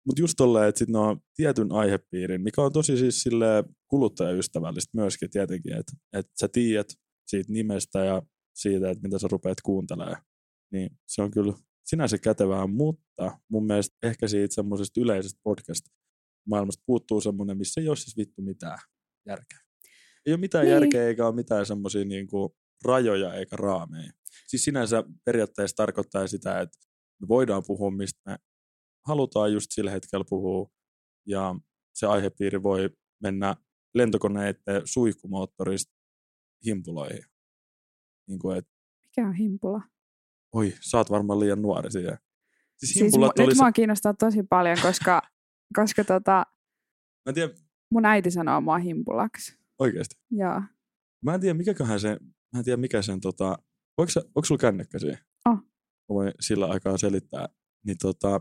[0.05, 5.29] Mutta just tolleen, että sitten on tietyn aihepiirin, mikä on tosi siis sille kuluttajaystävällistä myöskin
[5.29, 6.87] tietenkin, että et sä tiedät
[7.27, 8.21] siitä nimestä ja
[8.55, 10.21] siitä, että mitä sä rupeat kuuntelemaan.
[10.71, 11.53] Niin se on kyllä
[11.85, 17.95] sinänsä kätevää, mutta mun mielestä ehkä siitä semmoisesta yleisestä podcast-maailmasta puuttuu semmoinen, missä ei ole
[17.95, 18.77] siis vittu mitään
[19.27, 19.59] järkeä.
[20.29, 20.73] Ei ole mitään Niin.
[20.73, 22.55] järkeä eikä ole mitään semmoisia niinku
[22.85, 24.11] rajoja eikä raameja.
[24.47, 26.77] Siis sinänsä periaatteessa tarkoittaa sitä, että
[27.21, 28.37] me voidaan puhua, mistä me
[29.07, 30.69] halutaan just sillä hetkellä puhua,
[31.25, 31.55] ja
[31.93, 32.89] se aihepiiri voi
[33.23, 33.55] mennä
[33.93, 35.93] lentokoneiden suihkumoottorista
[36.65, 37.23] himpuloihin.
[38.27, 38.65] Niin kuin, et,
[39.03, 39.81] Mikä on himpula?
[40.53, 42.17] Oi, sä oot varmaan liian nuori siihen.
[42.77, 43.63] Siis Siis mu- oli nyt se...
[43.63, 45.21] mua kiinnostaa tosi paljon, koska,
[45.77, 46.45] koska tota,
[47.25, 47.53] Mä en tiedä,
[47.91, 49.58] mun äiti sanoo mua himpulaksi.
[49.79, 50.15] Oikeesti.
[50.31, 50.61] Joo.
[51.25, 52.17] Mä en tiedä, mikäköhän se,
[52.53, 53.57] mä en tiedä mikä sen tota,
[53.97, 55.19] voiko, onko sulla kännykkä siihen?
[55.45, 55.55] On.
[55.55, 57.49] Mä voin sillä aikaa selittää.
[57.85, 58.35] Niin tota,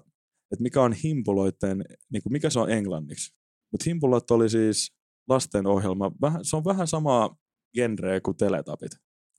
[0.53, 3.34] että mikä on himpuloiden, niin kuin mikä se on englanniksi.
[3.72, 4.97] Mutta himpulat oli siis
[5.28, 7.36] lastenohjelma, vähän, se on vähän samaa
[7.74, 8.93] genreä kuin teletapit.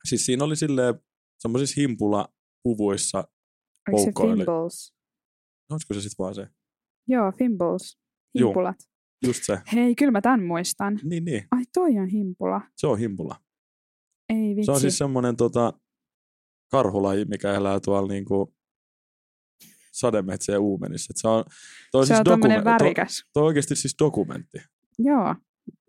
[0.08, 0.96] Siis siinä oli silleen
[1.40, 3.24] semmoisissa himpulapuvuissa,
[3.92, 4.28] Oliko se.
[4.28, 4.94] Fimbles?
[5.70, 6.48] olisiko se sitten vaan se,
[7.08, 7.98] Joo, Fimbles.
[8.40, 8.76] Himpulat.
[9.26, 9.58] Just se.
[9.74, 11.00] Hei, kyllä mä tämän muistan.
[11.04, 12.62] Niin, niin, Ai toi on himpula.
[12.76, 13.36] se on himpula.
[14.30, 14.66] Ei vitsi.
[14.66, 15.74] Se on siis semmoinen tota,
[16.72, 18.54] karhulaji, mikä elää tuolla niinku
[19.92, 21.12] sademetsien uumenissa.
[21.12, 21.44] Et se on,
[21.92, 23.18] toi se siis on dokumen- värikäs.
[23.22, 24.58] Toi, toi oikeasti siis dokumentti.
[25.00, 25.36] Joo.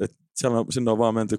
[0.00, 1.36] Et siellä on, sinne on vaan menty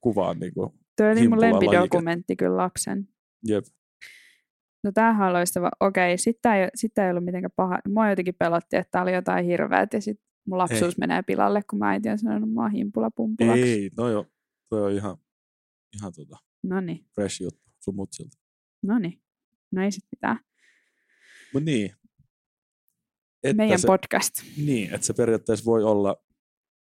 [0.00, 0.38] kuvaan.
[0.38, 3.08] Niinku, Tuo oli mun lempidokumentti kyllä lapsen.
[3.46, 3.64] jep.
[4.84, 5.70] No tämähän on loistava.
[5.80, 7.78] Okei, sitten ei, sit ei ollut mitenkään paha.
[7.88, 10.98] Mua jotenkin pelotti, että tää oli jotain hirveät ja sitten mun lapsuus Ei.
[10.98, 13.62] menee pilalle, kun mä äiti on sanonut mua himpulapumpulaksi.
[13.62, 14.24] Ei, toi on,
[14.68, 15.16] toi on ihan,
[15.96, 18.38] ihan tota, Noniin, fresh juttu sun mutsilta.
[18.82, 19.22] noniin.
[19.72, 20.38] No ei sit mitään.
[21.54, 21.90] Mut niin.
[23.42, 24.34] Että Meidän se, podcast.
[24.56, 26.16] Niin, että se periaatteessa voi olla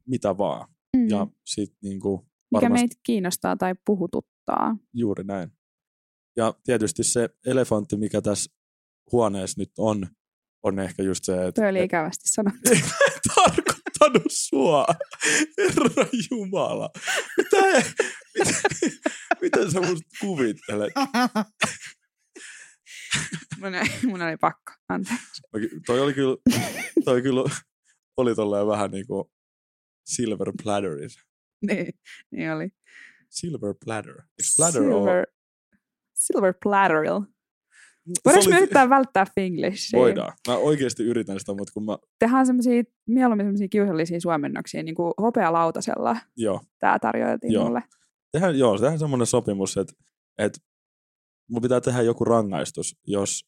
[0.07, 0.69] mitä vaan.
[0.97, 1.09] Mm.
[1.09, 4.77] Ja sit niinku Mikä varmasti meitä kiinnostaa tai puhututtaa.
[4.93, 5.49] juuri näin.
[6.35, 8.51] Ja tietysti se elefantti, mikä tässä
[9.11, 10.07] huoneessa nyt on,
[10.63, 12.69] on ehkä just se, että Tuo oli ikävästi sanottu.
[13.35, 14.85] tarkoittanut sua.
[15.57, 16.89] Herra Jumala.
[17.37, 17.57] Mitä,
[18.37, 18.51] mitä,
[19.41, 20.93] mitä sä musta kuvittelet?
[23.59, 23.71] mun,
[24.05, 24.71] mun oli pakko.
[24.89, 25.41] Anteeksi.
[25.85, 26.37] Toi oli kyllä,
[27.05, 27.43] toi kyllä
[28.17, 29.31] oli tolleen vähän niinku
[30.05, 31.17] silver platteris.
[31.61, 31.93] Niin,
[32.31, 32.69] niin oli.
[33.29, 34.11] Silver platter.
[34.11, 34.91] Eikö platter ole?
[34.93, 35.25] Silver,
[36.13, 37.21] silver platteril.
[38.25, 39.99] Voidaanko me yrittää välttää finglishia?
[39.99, 40.33] Voidaan.
[40.47, 45.13] Mä oikeasti yritän sitä, mutta kun mä, Tehdään semmoisia, mieluummin semmoisia kiusallisia suomennoksia, niin kuin
[45.21, 47.65] hopealautasella joo, tämä tarjoiltiin Joo.
[47.65, 47.83] mulle.
[48.31, 49.93] tehdään, joo, tehdään semmoinen sopimus, että,
[50.37, 50.59] että
[51.49, 53.45] mun pitää tehdä joku rangaistus, jos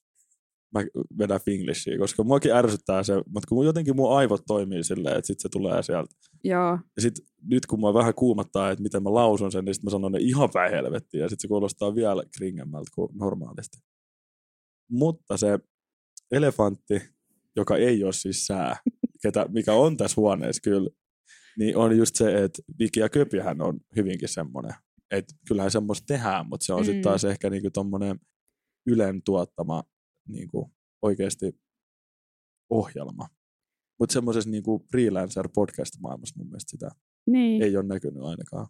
[0.74, 0.86] mä
[1.18, 5.40] vedän finglishia, koska muakin ärsyttää se, mutta kun jotenkin mun aivot toimii silleen, että sit
[5.40, 6.16] se tulee sieltä.
[6.44, 9.84] Joo, Ja sit nyt kun mua vähän kuumattaa, että miten mä lausun sen, niin sit
[9.84, 13.78] mä sanon ne ihan päin helvettiin, ja sit se kuulostaa vielä kringemmältä kuin normaalisti.
[14.90, 15.60] Mutta se
[16.32, 17.02] elefantti,
[17.56, 18.78] joka ei ole siis sää,
[19.22, 20.90] ketä, mikä on tässä huoneessa kyllä,
[21.58, 24.74] niin on just se, että Viki ja Köpihän on hyvinkin semmoinen.
[25.12, 26.86] Että kyllähän semmoista tehdään, mutta se on mm.
[26.86, 28.20] Sitten taas ehkä niinku tommonen
[28.88, 29.84] Ylen tuottama
[30.28, 30.72] niinku
[31.02, 31.60] oikeasti
[32.70, 33.28] ohjelma.
[34.00, 36.90] Mutta semmoisessa niinku freelancer podcast-maailmassa mun mielestä sitä
[37.28, 37.62] niin.
[37.64, 38.68] Ei, ole näkynyt ainakaan.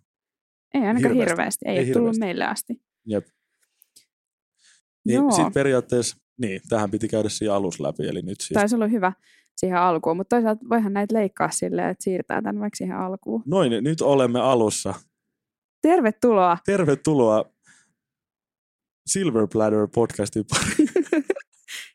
[0.73, 1.29] ei ainakaan hirveästi.
[1.31, 1.65] hirveästi.
[1.65, 2.19] Ei, Ei ole tullut hirveästi.
[2.19, 2.81] meille asti.
[3.05, 3.27] Jep.
[5.05, 8.87] Niin sitten periaatteessa, niin, tähän piti käydä siinä alus läpi, eli nyt siis, Taisi olla
[8.87, 9.13] hyvä
[9.57, 13.43] siihen alkuun, mutta toisaalta voihan näitä leikkaa silleen, että siirtää tämän vaikka siihen alkuun.
[13.45, 14.93] noin, nyt olemme alussa.
[15.81, 16.57] Tervetuloa!
[16.65, 17.45] Tervetuloa
[19.07, 20.89] Silver Platter podcastin pariin.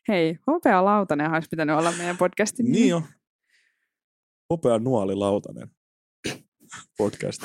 [0.07, 2.79] Hei, hopea lautanen olisi pitänyt olla meidän podcastin nimi.
[2.79, 3.03] niin on.
[4.49, 5.71] Hopea nuoli lautanen
[6.97, 7.41] podcast.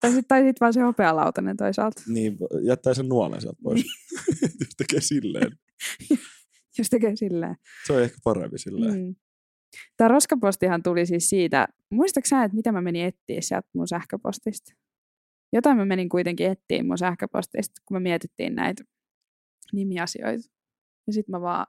[0.00, 2.02] Tai sitten tai sit vaan se hopea lautanen toisaalta.
[2.06, 3.84] Niin, jättää sen nuolen sieltä pois.
[4.60, 5.52] Jos tekee silleen.
[6.78, 7.56] Jos tekee silleen.
[7.86, 8.94] Se on ehkä parempi silleen.
[8.94, 9.14] Mm.
[9.96, 14.72] Tämä roskapostihan tuli siis siitä, muistatko sä, että mitä mä menin etsiä sieltä mun sähköpostista?
[15.52, 18.84] Jotain mä menin kuitenkin etsiä mun sähköpostista, kun me mietittiin näitä
[19.72, 20.48] nimiasioita.
[21.06, 21.66] Ja sitten mä vaan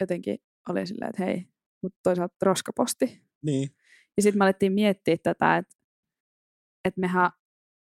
[0.00, 0.38] jotenkin
[0.68, 1.46] olin silleen, että hei,
[1.82, 3.22] mutta toisaalta roskaposti.
[3.42, 3.70] Niin,
[4.16, 5.74] Ja sitten me alettiin miettiä tätä, että,
[6.84, 7.30] että mehän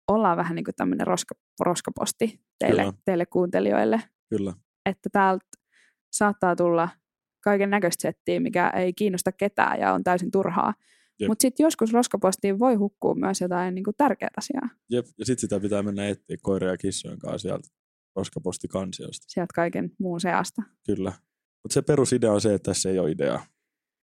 [0.09, 2.95] ollaan vähän niin kuin tämmöinen roska, roskaposti teille, Kyllä.
[3.05, 4.03] teille kuuntelijoille.
[4.31, 4.55] kyllä.
[4.87, 5.47] Että täältä
[6.13, 6.89] saattaa tulla
[7.45, 10.75] kaiken näköistä settiä, mikä ei kiinnosta ketään ja on täysin turhaa.
[11.29, 15.07] Mutta sitten joskus roskapostiin voi hukkua myös jotain niin tärkeää asiaa Jep.
[15.19, 17.69] Ja sitten sitä pitää mennä etsiä koirien ja kissojen kanssa sieltä
[18.17, 19.25] roskapostikansiosta.
[19.29, 20.63] sieltä kaiken muun seasta.
[20.87, 21.13] Kyllä.
[21.63, 23.47] Mutta se perusidea on se, että tässä ei ole ideaa.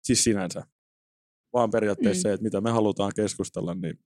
[0.04, 0.64] Siis sinänsä.
[1.54, 2.22] Vaan periaatteessa mm.
[2.22, 4.00] se, että mitä me halutaan keskustella, niin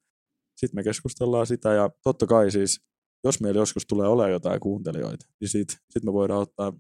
[0.60, 1.74] sitten me keskustellaan sitä.
[1.74, 2.82] Ja totta kai siis,
[3.24, 6.74] jos meillä joskus tulee olemaan jotain kuuntelijoita, niin sitten sit me voidaan ottaa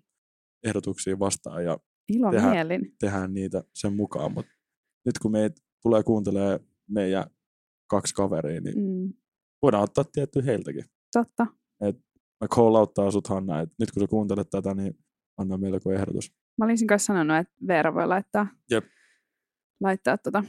[0.63, 1.77] ehdotuksia vastaan ja
[2.31, 2.95] Tehdään- mielin.
[2.99, 4.31] tehdään niitä sen mukaan.
[4.33, 4.51] Mutta
[5.05, 6.59] nyt kun meitä tulee kuuntelemaan
[6.89, 7.25] meidän
[7.89, 9.13] kaksi kaveria, niin Mm,
[9.61, 10.85] voidaan ottaa tietty heiltäkin.
[11.13, 11.47] totta.
[12.41, 14.93] Mä call outtaa sut Hanna, että nyt kun sä kuuntelet tätä, niin
[15.37, 16.31] anna meille joku ehdotus.
[16.57, 18.85] Mä olisin kanssa sanonut, että Veera voi laittaa, Jep.
[19.81, 20.43] laittaa tota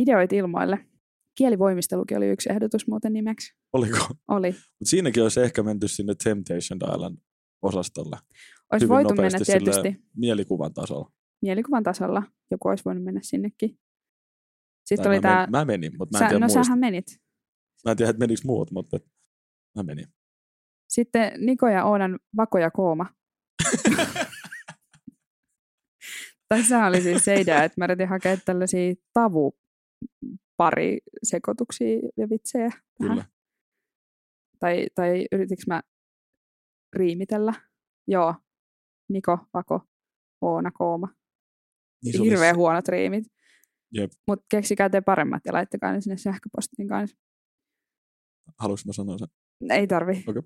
[0.00, 0.86] ideoita ilmoille.
[1.34, 3.54] Kielivoimistelukin oli yksi ehdotus muuten nimeksi.
[3.72, 3.98] Oliko?
[4.28, 4.48] Oli.
[4.50, 7.18] Mutta siinäkin olisi ehkä menty sinne Temptation Island
[7.62, 8.16] osastolle.
[8.72, 11.12] Olisi Hyvin voitu mennä tietysti Mielikuvan tasolla.
[11.42, 12.22] mielikuvan tasolla.
[12.50, 13.78] Joku olisi voinut mennä sinnekin.
[14.86, 16.64] Sitten Tai oli mä, men, mä menin, mutta mä en Sä, tiedä no muista.
[16.64, 17.06] sähän menit.
[17.84, 18.98] Mä en tiedä, että menikö muut, mutta
[19.76, 20.06] mä menin.
[20.88, 23.06] Sitten Niko ja Oonan Vako ja Kooma.
[26.48, 29.58] Tässä oli siis se idea, että mä yritin hakea tällaisia tavu
[30.56, 32.68] pari sekoituksia ja vitsejä.
[32.68, 32.82] tähän.
[32.98, 33.24] Kyllä.
[34.58, 35.82] Tai, tai yritinkö mä
[36.92, 37.54] riimitellä?
[38.06, 38.34] Joo.
[39.08, 39.80] Niko, Vako,
[40.40, 41.08] Oona, Kooma.
[42.04, 43.24] Niin Hirveän huonot riimit.
[43.92, 44.10] Jep.
[44.26, 47.16] Mutta keksikää te paremmat ja laittakaa ne sinne sähköpostiin kanssa.
[48.58, 49.28] Haluaisinko mä sanoa sen?
[49.70, 50.24] Ei tarvi.
[50.26, 50.42] Okei.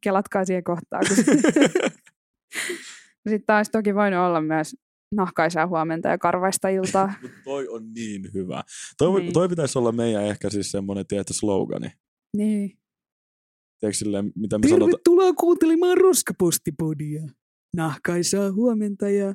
[0.00, 1.02] Kelatkaa siihen kohtaan.
[3.26, 3.30] Kun...
[3.30, 4.76] Sitten taas toki voinut olla myös
[5.14, 7.12] nahkaisaa huomenta ja karvaista iltaa.
[7.44, 8.62] Toi on niin hyvä.
[8.98, 9.32] Toi, Niin.
[9.32, 11.88] toi pitäisi olla meidän ehkä siis semmoinen, tietty slogani.
[12.36, 12.78] niin.
[13.80, 14.90] Tiedätkö silleen, mitä me sanotaan?
[14.90, 17.22] Tervetuloa kuuntelemaan Roskapostipodia.
[17.76, 19.34] Nahkaisaa huomenta ja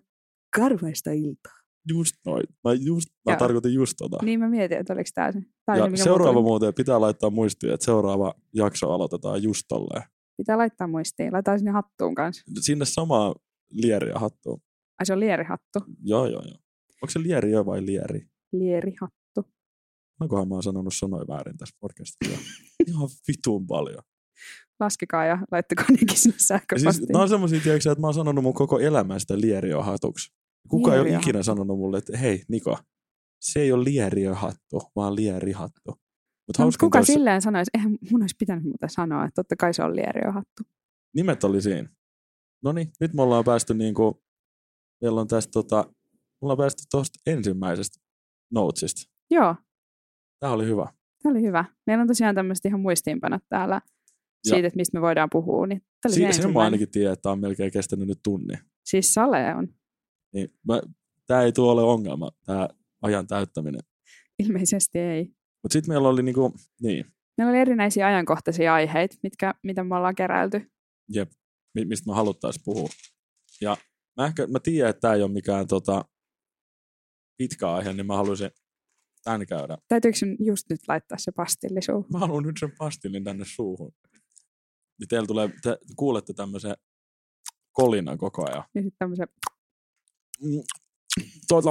[0.56, 1.54] karvaista iltaa.
[1.90, 2.44] Just noin.
[2.64, 3.40] Mä, just, mä Joo.
[3.40, 4.18] tarkoitin just tota.
[4.22, 5.40] Niin mä mietin, että oliko tämä se.
[5.66, 6.44] Tää se, ja mikä seuraava tuli.
[6.44, 10.04] muuten pitää laittaa muistiin, että seuraava jakso aloitetaan just tolleen.
[10.38, 11.34] Pitää laittaa muistiin.
[11.34, 12.44] Laitetaan sinne hattuun kanssa.
[12.60, 13.36] Sinne samaa
[13.72, 14.62] lieriä hattuun.
[15.02, 15.80] Ai se on lierihattu.
[16.04, 16.58] Joo, joo, joo.
[17.02, 18.28] Onko se lieriö vai lieri?
[18.52, 19.52] Lierihattu.
[20.22, 22.39] Onkohan mä oon sanonut sanoin väärin tässä podcastissa?
[22.88, 24.04] Ihan vitun paljon.
[24.80, 26.93] Laskekaa ja laittakaa nekin sinne Ja sähköpostiin.
[26.93, 30.32] siis, nämä on semmoisia, tiedätkö, että mä oon sanonut mun koko elämän sitä lieriöhatuksi.
[30.70, 32.78] Kuka ei ole ikinä sanonut mulle, että hei Niko,
[33.41, 35.82] se ei ole lieriöhattu, vaan lierihattu.
[35.88, 35.93] No,
[36.47, 39.74] mut hauskinta kuka olisi, silleen sanoisi, eihän mun olisi pitänyt muuten sanoa, että totta kai
[39.74, 40.64] se on lieriöhattu.
[41.16, 41.89] nimet oli siinä.
[42.64, 44.24] No niin, nyt me ollaan päästy niinku,
[45.02, 47.99] meillä on tästä tota, me ollaan päästy tuosta ensimmäisestä
[48.52, 49.12] notesista.
[49.32, 49.56] Joo,
[50.39, 50.88] Tämä oli hyvä.
[51.24, 51.66] tämä oli hyvä.
[51.88, 55.68] Meillä on tosiaan tämmöistä ihan muistiinpanot täällä Ja- siitä, että mistä me voidaan puhua.
[55.68, 58.54] Niin tämä oli se sen mä ainakin tiedän, että tämä on melkein kestänyt nyt tunni.
[58.86, 59.68] Siis Sale on
[60.34, 60.49] Niin
[61.28, 62.70] tämä ei tule ole ongelma, tämä
[63.02, 63.82] ajan täyttäminen.
[64.39, 65.24] ilmeisesti ei.
[65.64, 67.06] Mutta sitten meillä oli niinku, niin,
[67.38, 70.72] Meillä oli erinäisiä ajankohtaisia aiheita, mitkä, mitä me ollaan keräilty.
[71.10, 71.32] jep,
[71.76, 72.89] mi- mistä me haluttaisiin puhua.
[73.62, 73.78] Ja
[74.22, 76.06] mä, ehkä, mä tiedän, että tämä ei ole mikään tota,
[77.38, 78.52] pitkä aihe, niin mä haluaisin
[79.24, 79.78] tän käydä.
[79.88, 82.06] Täytyykö just nyt laittaa se pastilli suuhun?
[82.14, 83.92] Mä haluan nyt sen pastillin tänne suuhun.
[85.00, 86.76] Niin teillä tulee, te kuulette tämmöisen
[87.72, 88.64] kolinan koko ajan.
[88.76, 89.28] Ja sitten tämmöisen,
[90.44, 90.64] Mm,
[91.48, 91.70] Tuota,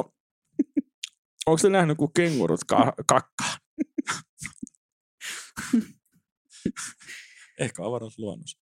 [1.46, 3.58] onko te nähnyt, kun kengurut ka- kakkaa?
[7.58, 8.58] Ehkä avaruusluonnossa.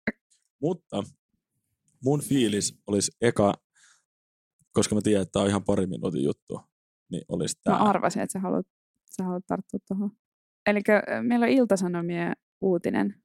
[0.61, 1.03] Mutta
[2.05, 3.55] mun fiilis olisi eka,
[4.73, 6.61] koska mä tiedän, että tämä on ihan pari minuutin juttu,
[7.11, 7.85] niin olisi mä tämä.
[7.85, 8.67] arvasin, että sä haluat,
[9.17, 10.11] sä haluat tarttua tuohon.
[10.67, 10.81] Eli
[11.23, 13.23] meillä on Iltasanomien uutinen.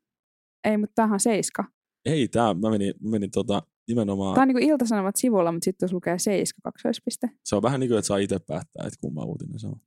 [0.63, 1.63] Ei, mutta tämähän on Seiska.
[2.05, 5.87] Ei, tämä, mä menin, mä menin tota, nimenomaan, Tämä on niin Iltasanomat sivulla, mutta sitten
[5.87, 7.29] jos lukee Seiska kaksoispiste.
[7.43, 9.81] se on vähän niin kuin, että saa itse päättää, että kumma uutinen se on.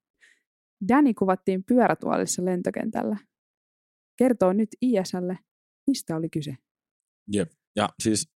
[0.89, 3.17] Danny kuvattiin pyörätuolissa lentokentällä.
[4.19, 5.31] Kertoo nyt ISL,
[5.87, 6.57] mistä oli kyse.
[7.33, 7.51] Jep.
[7.77, 8.29] Ja siis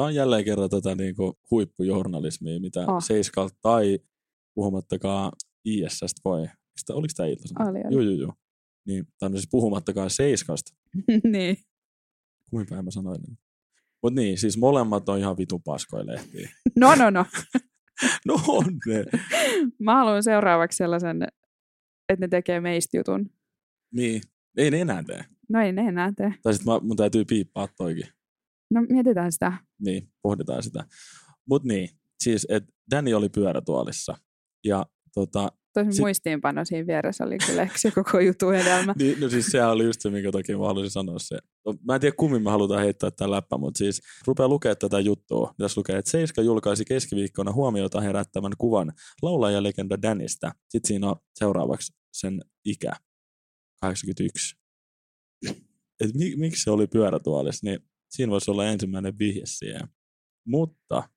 [0.00, 3.02] tämä on jälleen kerran tätä niin kuin huippujournalismia, mitä oh.
[3.02, 3.98] Seiskalta tai
[4.54, 5.32] puhumattakaan
[5.64, 6.48] ISS voi.
[6.76, 7.64] Sitä, oliko tämä ilta?
[7.64, 7.94] Oli, oli.
[7.94, 8.32] Joo, joo, joo.
[8.86, 10.72] Niin, tai no siis puhumattakaan Seiskasta.
[11.32, 11.56] niin.
[12.50, 13.20] Kuinka päin mä sanoin?
[14.02, 16.50] Mutta niin, siis molemmat on ihan vitu paskoja lehtiä.
[16.80, 17.26] No, no, no.
[18.26, 19.04] No on ne.
[19.78, 21.22] Mä haluan seuraavaksi sellaisen,
[22.08, 23.30] että ne tekee meistä jutun.
[23.92, 24.22] Niin,
[24.56, 25.24] ei ne enää tee.
[25.48, 26.34] No ei ne enää tee.
[26.42, 28.06] Tai sitten mun täytyy piippaa toikin.
[28.70, 29.52] No mietitään sitä.
[29.80, 30.84] Niin, pohditaan sitä.
[31.48, 31.88] Mutta niin,
[32.22, 34.16] siis että Danny oli pyörätuolissa.
[34.64, 38.94] Ja tota, Tosin Sit- muistiinpano siinä vieressä oli kyllä se koko jutun hedelmä.
[38.98, 41.38] Niin, no siis sehän oli just se, minkä takia mä haluaisin sanoa se.
[41.66, 45.00] No, Mä en tiedä, kummin me halutaan heittää tämän läppä, mutta siis rupeaa lukea tätä
[45.00, 45.54] juttua.
[45.58, 48.92] Tässä lukee, että Seiska julkaisi keskiviikkona huomiota herättävän kuvan
[49.22, 50.52] laulajalegenda Danista.
[50.68, 52.92] Sitten siinä on seuraavaksi sen ikä,
[53.80, 54.56] 81.
[56.00, 57.80] Et mi- miksi se oli pyörätuolissa, niin
[58.10, 59.88] siinä voisi olla ensimmäinen vihje siihen.
[60.46, 61.08] Mutta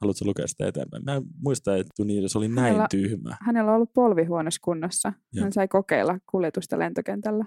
[0.00, 1.04] haluatko lukea sitä eteenpäin?
[1.04, 3.36] Mä en muista, että niin, se oli näin Hänellä- tyhmä.
[3.40, 5.12] Hänellä on ollut polvi huonossa kunnossa.
[5.32, 5.42] Joo.
[5.42, 7.44] Hän sai kokeilla kuljetusta lentokentällä.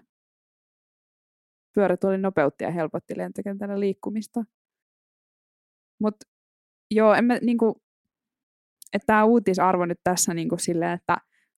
[1.75, 4.43] Pyörätuoli nopeutti ja helpotti lentokentällä liikkumista.
[6.01, 6.25] Mutta
[6.91, 7.81] joo, en mä niinku,
[8.93, 11.17] että tämä uutisarvo nyt tässä niinku silleen, että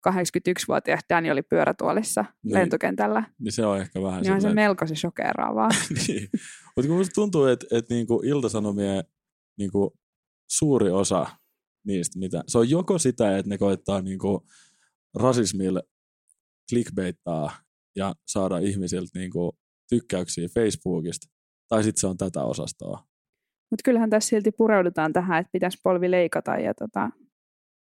[0.10, 2.54] 81-vuotias Danny oli pyörätuolissa Niin.
[2.54, 5.70] lentokentällä, Niin se on ehkä vähän niin on se silleen, melkoisen shokeraavaa.
[6.08, 6.30] niin.
[6.76, 9.04] Mutta kun musta tuntuu, että et niinku iltasanomien
[9.58, 9.94] niinku
[10.52, 11.26] suuri osa
[11.88, 14.48] niistä, mitä, se on joko sitä, että ne koittaa niinku
[15.20, 15.82] rasismilla
[16.70, 17.52] clickbaittaa
[17.96, 19.58] ja saada ihmisiltä niinku
[19.90, 21.28] tykkäyksiä Facebookista,
[21.70, 23.04] tai sitten se on tätä osastoa.
[23.72, 27.10] Mutta kyllähän tässä silti pureudutaan tähän, että pitäisi polvi leikata ja tota,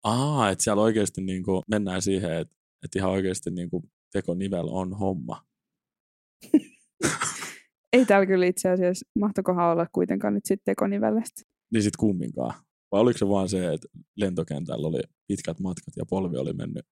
[0.08, 4.68] Aa, että siellä oikeasti niin kuin mennään siihen, että, että ihan oikeasti niin kuin tekonivel
[4.72, 5.45] on homma.
[7.93, 11.41] ei täällä kyllä itse asiassa, mahtokohan olla kuitenkaan nyt sitten tekonivellestä.
[11.74, 12.53] Niin sit kumminkaan.
[12.91, 13.88] Vai oliko se vaan se, että
[14.18, 16.86] lentokentällä oli pitkät matkat ja polvi oli mennyt?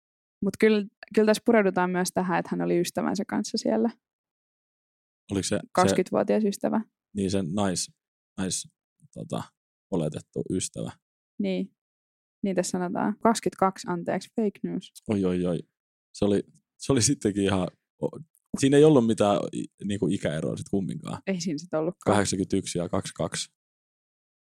[0.44, 3.90] Mutta kyllä, kyllä tässä pureudutaan myös tähän, että hän oli ystävänsä kanssa siellä.
[5.32, 6.80] Oliko se, 20-vuotias se, ystävä.
[7.16, 7.90] Niin sen nais,
[8.38, 8.68] nais
[9.14, 9.42] tota,
[9.90, 10.92] oletettu ystävä.
[11.38, 11.81] Niin.
[12.42, 13.16] Niin tässä sanotaan.
[13.22, 14.92] 22, anteeksi, fake news.
[15.08, 15.58] Oi, oi, oi.
[16.12, 16.42] Se oli,
[16.78, 17.68] se oli sittenkin ihan...
[18.60, 19.38] Siinä ei ollut mitään
[19.84, 21.18] niin kuin ikäeroa sitten kumminkaan.
[21.26, 22.16] Ei siinä sitten ollutkaan.
[22.16, 23.50] 81 ja 22.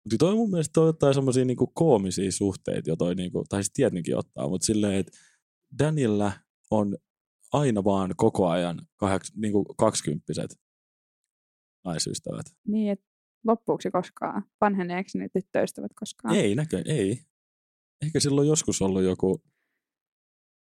[0.04, 3.72] Mutta toi mun mielestä toi ottaa semmoisia niinku koomisia suhteita, jo toi niinku, tai siis
[3.72, 5.18] tietenkin ottaa, mutta silleen, että
[5.78, 6.32] Daniellä
[6.70, 6.96] on
[7.52, 10.60] aina vaan koko ajan kaheks, niinku kaksikymppiset
[11.84, 12.46] naisystävät.
[12.68, 13.06] Niin, että
[13.44, 14.42] loppuuko se koskaan?
[14.60, 16.34] Vanheneeko ne tyttöystävät koskaan?
[16.34, 17.18] Ei näkö, ei.
[18.02, 19.42] Ehkä silloin joskus ollut joku...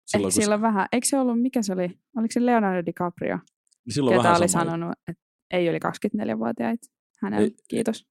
[0.05, 0.61] Silloin, Ehkä silloin se...
[0.61, 0.87] vähän.
[0.91, 1.99] Eikö se ollut, mikä se oli?
[2.17, 3.39] Oliko se Leonardo DiCaprio?
[3.85, 4.67] Niin silloin ketä vähän oli samoin.
[4.69, 5.23] sanonut, että
[5.53, 6.87] ei oli 24-vuotiaita.
[7.21, 8.05] Hänellä, Ei- kiitos.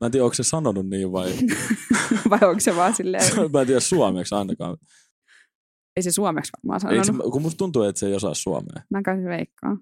[0.00, 1.32] Mä en tiedä, onko se sanonut niin vai...
[2.30, 4.76] Vai onko se vaan silleen, mä en tiedä suomeksi ainakaan.
[5.96, 7.32] ei se suomeksi varmaan Ei, se, sanonut.
[7.32, 8.82] kun musta tuntuu, että se ei osaa suomea.
[8.90, 9.76] Mä kai se veikkaa.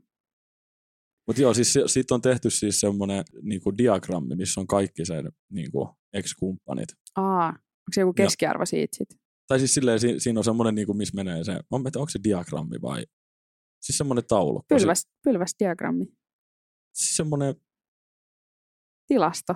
[1.27, 5.89] Mutta joo, siis siitä on tehty siis semmoinen niinku diagrammi, missä on kaikki sen niinku
[6.13, 6.89] ex-kumppanit.
[7.17, 7.57] Aa,
[7.93, 9.09] se joku keskiarvo siitä sit?
[9.47, 12.77] Tai siis silleen, si- siinä on semmoinen, niinku, missä menee se, tiedä, onko se diagrammi
[12.83, 13.07] vai,
[13.81, 14.75] siis semmoinen taulukko.
[14.79, 16.05] Pylväs, pylväs diagrammi.
[16.95, 17.55] Siis semmoinen,
[19.09, 19.55] Tilasto,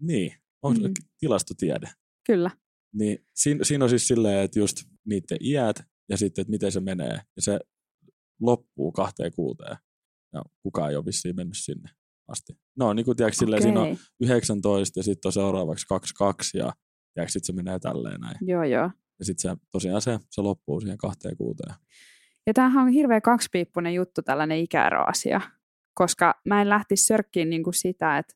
[0.00, 0.94] niin, on se Mm.
[1.18, 1.88] tilastotiede.
[2.26, 2.50] kyllä.
[2.94, 5.76] Niin siinä, siinä on siis silleen, että just niiden iät
[6.08, 7.20] ja sitten, että miten se menee.
[7.36, 7.60] Ja se
[8.40, 9.76] loppuu kahteen kuuteen.
[10.32, 11.90] Ja kukaan ei ole vissiin mennyt sinne
[12.28, 12.52] asti.
[12.76, 14.04] No niin kuin tiedätkö, silleen, siinä on Okei.
[14.20, 16.72] 19 ja sitten on seuraavaksi 22 ja
[17.14, 18.36] tiedätkö, sitten se menee tälleen näin.
[18.40, 18.90] Joo, joo.
[19.18, 21.74] Ja sitten se, tosiaan se, se loppuu siihen kahteen kuuteen.
[22.46, 25.40] Ja tämähän on hirveän kaksipiippunen juttu, tällainen ikäeroasia,
[25.94, 28.34] koska mä en lähtisi sörkkiin niin kuin sitä, että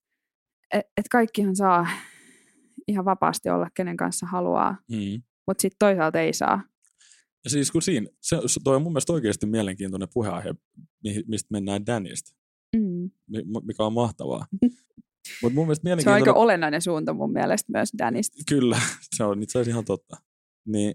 [0.74, 1.86] et, et kaikkihan saa
[2.88, 5.22] ihan vapaasti olla, kenen kanssa haluaa, Mm.
[5.46, 6.62] mutta sitten toisaalta ei saa.
[7.44, 10.54] Ja siis kun siinä, se, se- toi on mun mielestä oikeasti mielenkiintoinen puheenaihe,
[11.26, 12.36] mistä mennään Danista,
[12.76, 13.10] Mm.
[13.26, 14.46] mi- mikä on mahtavaa.
[15.42, 18.36] Mutta mun mielestä Se on aika olennainen suunta mun mielestä myös Danista.
[18.48, 18.80] Kyllä,
[19.16, 20.16] se on itse asiassa ihan totta.
[20.66, 20.94] Niin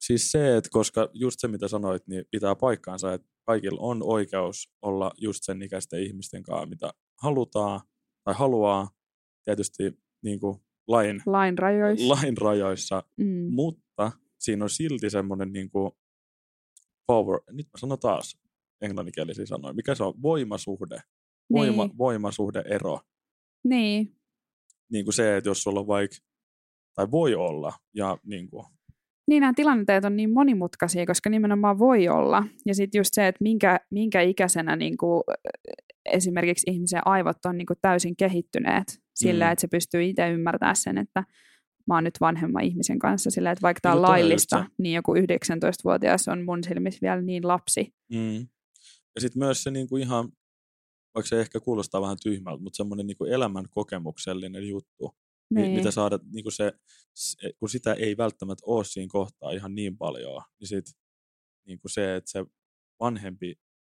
[0.00, 4.72] siis se, että koska just se mitä sanoit, niin pitää paikkaansa, että kaikilla on oikeus
[4.82, 6.90] olla just sen ikäisten ihmisten kanssa, mitä
[7.22, 7.80] halutaan
[8.24, 8.90] tai haluaa,
[9.44, 9.92] tietysti
[10.22, 10.58] niin kuin
[10.88, 12.08] lain, Lain rajoissa.
[12.08, 13.46] lain rajoissa, mm.
[13.54, 15.92] mutta siinä on silti semmoinen niin kuin
[17.06, 18.36] power, nyt mä sanon taas
[18.80, 20.98] englanninkielisiä sanoja, mikä se on, voimasuhde,
[21.52, 21.98] voima, Niin.
[21.98, 23.00] voimasuhde-ero.
[23.64, 24.16] Niin,
[24.92, 26.16] Niin kuin se, että jos sulla on vaikka,
[26.94, 28.66] tai voi olla, ja niin kuin,
[29.28, 32.44] niin nämä tilanteet on niin monimutkaisia, koska nimenomaan voi olla.
[32.66, 35.22] Ja sitten just se, että minkä, minkä ikäisenä niin kuin,
[36.12, 39.52] esimerkiksi ihmisen aivot on niin kuin täysin kehittyneet sillä, Mm.
[39.52, 41.24] että se pystyy itse ymmärtämään sen, että
[41.86, 44.94] mä oon nyt vanhemman ihmisen kanssa sillä, että vaikka tämä No on just laillista, niin
[44.94, 47.94] joku 19-vuotias on mun silmissä vielä niin lapsi.
[48.12, 48.36] Mm.
[49.14, 50.28] Ja sitten myös se niinku ihan,
[51.14, 55.16] vaikka se ehkä kuulostaa vähän tyhmältä, mutta semmoinen niinku elämän kokemuksellinen juttu,
[55.50, 55.62] niin.
[55.62, 55.76] Niin.
[55.76, 56.72] mitä saada, niinku se,
[57.14, 60.84] se, kun sitä ei välttämättä ole siinä kohtaa ihan niin paljon, niin sit
[61.66, 62.44] niinku se, että se
[63.00, 63.54] vanhempi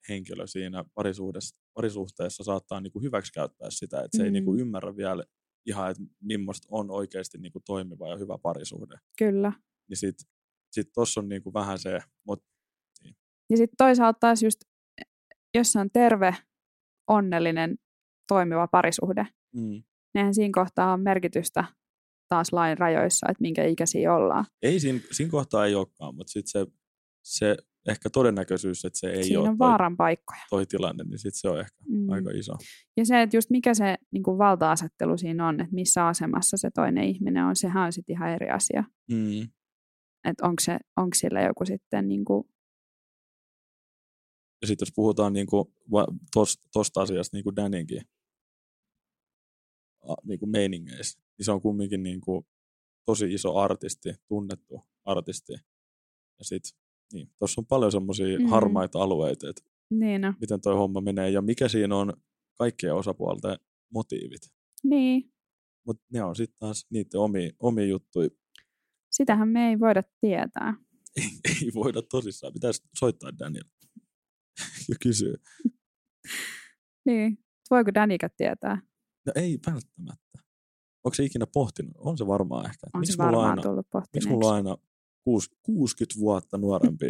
[0.08, 4.58] henkilö siinä parisuhteessa, parisuhteessa saattaa niinku hyväksikäyttää sitä, että se ei niinku Mm.
[4.58, 5.24] ymmärrä vielä
[5.66, 8.98] ihan, että millaista on oikeasti niinku toimiva ja hyvä parisuhde.
[9.18, 9.52] Kyllä.
[9.88, 10.26] Niin sitten
[10.72, 12.46] sit tuossa on niinku vähän se, mutta
[13.50, 14.60] Ja sitten toisaalta taas just,
[15.54, 16.36] jos se on terve,
[17.08, 17.76] onnellinen,
[18.28, 19.82] toimiva parisuhde, mm,
[20.14, 21.64] eihän siinä kohtaa on merkitystä
[22.28, 24.44] taas lain rajoissa, että minkä ikäisiä ollaan.
[24.62, 26.72] Ei, siinä, siinä kohtaa ei olekaan, mutta sitten se,
[27.22, 27.56] se
[27.88, 30.40] ehkä todennäköisyys, että se ei Siinä ole on toi, vaaran paikkoja.
[30.50, 31.96] toi tilanne, niin sitten se on ehkä Mm.
[31.98, 32.10] mm.
[32.10, 32.52] aika iso.
[32.96, 36.70] Ja se, että just mikä se niin kuin valta-asettelu siinä on, että missä asemassa se
[36.70, 38.84] toinen ihminen on, sehän on sitten ihan eri asia.
[39.10, 39.42] Mm.
[40.28, 42.44] Että onko, se, onko sillä joku sitten, niin kuin,
[44.62, 45.72] Ja sitten jos puhutaan niinku
[46.32, 48.02] tuosta tos, asiasta niin kuin Daninkin
[50.08, 52.46] a- niinku meiningeistä, niin se on kumminkin niinku
[53.04, 55.52] tosi iso artisti, tunnettu artisti.
[56.38, 56.78] Ja sitten
[57.12, 58.44] niin, tuossa on paljon semmoisia Mm.
[58.44, 58.50] mm.
[58.50, 62.12] harmaita alueita, että niin no, miten toi homma menee ja mikä siinä on
[62.54, 63.56] kaikkien osapuolten
[63.92, 64.42] motiivit.
[64.84, 65.32] niin,
[65.86, 68.28] Mutta ne on sitten taas niiden omia, omia juttuja.
[69.10, 70.74] sitähän me ei voida tietää.
[71.16, 71.28] ei,
[71.62, 72.52] ei voida tosissaan.
[72.52, 73.64] Pitäisi soittaa Daniel
[74.88, 75.36] ja kysyä.
[77.06, 77.38] Niin,
[77.70, 78.82] voiko Danika tietää?
[79.26, 80.38] No ei välttämättä.
[81.04, 81.92] onko se ikinä pohtinut?
[81.98, 82.86] On se varmaan ehkä.
[82.94, 84.28] On Miksi se mulla varmaan aina, tullut miksi pohtineeksi.
[84.28, 84.76] mulla on aina
[85.24, 87.06] kuus, 60 vuotta nuorempi?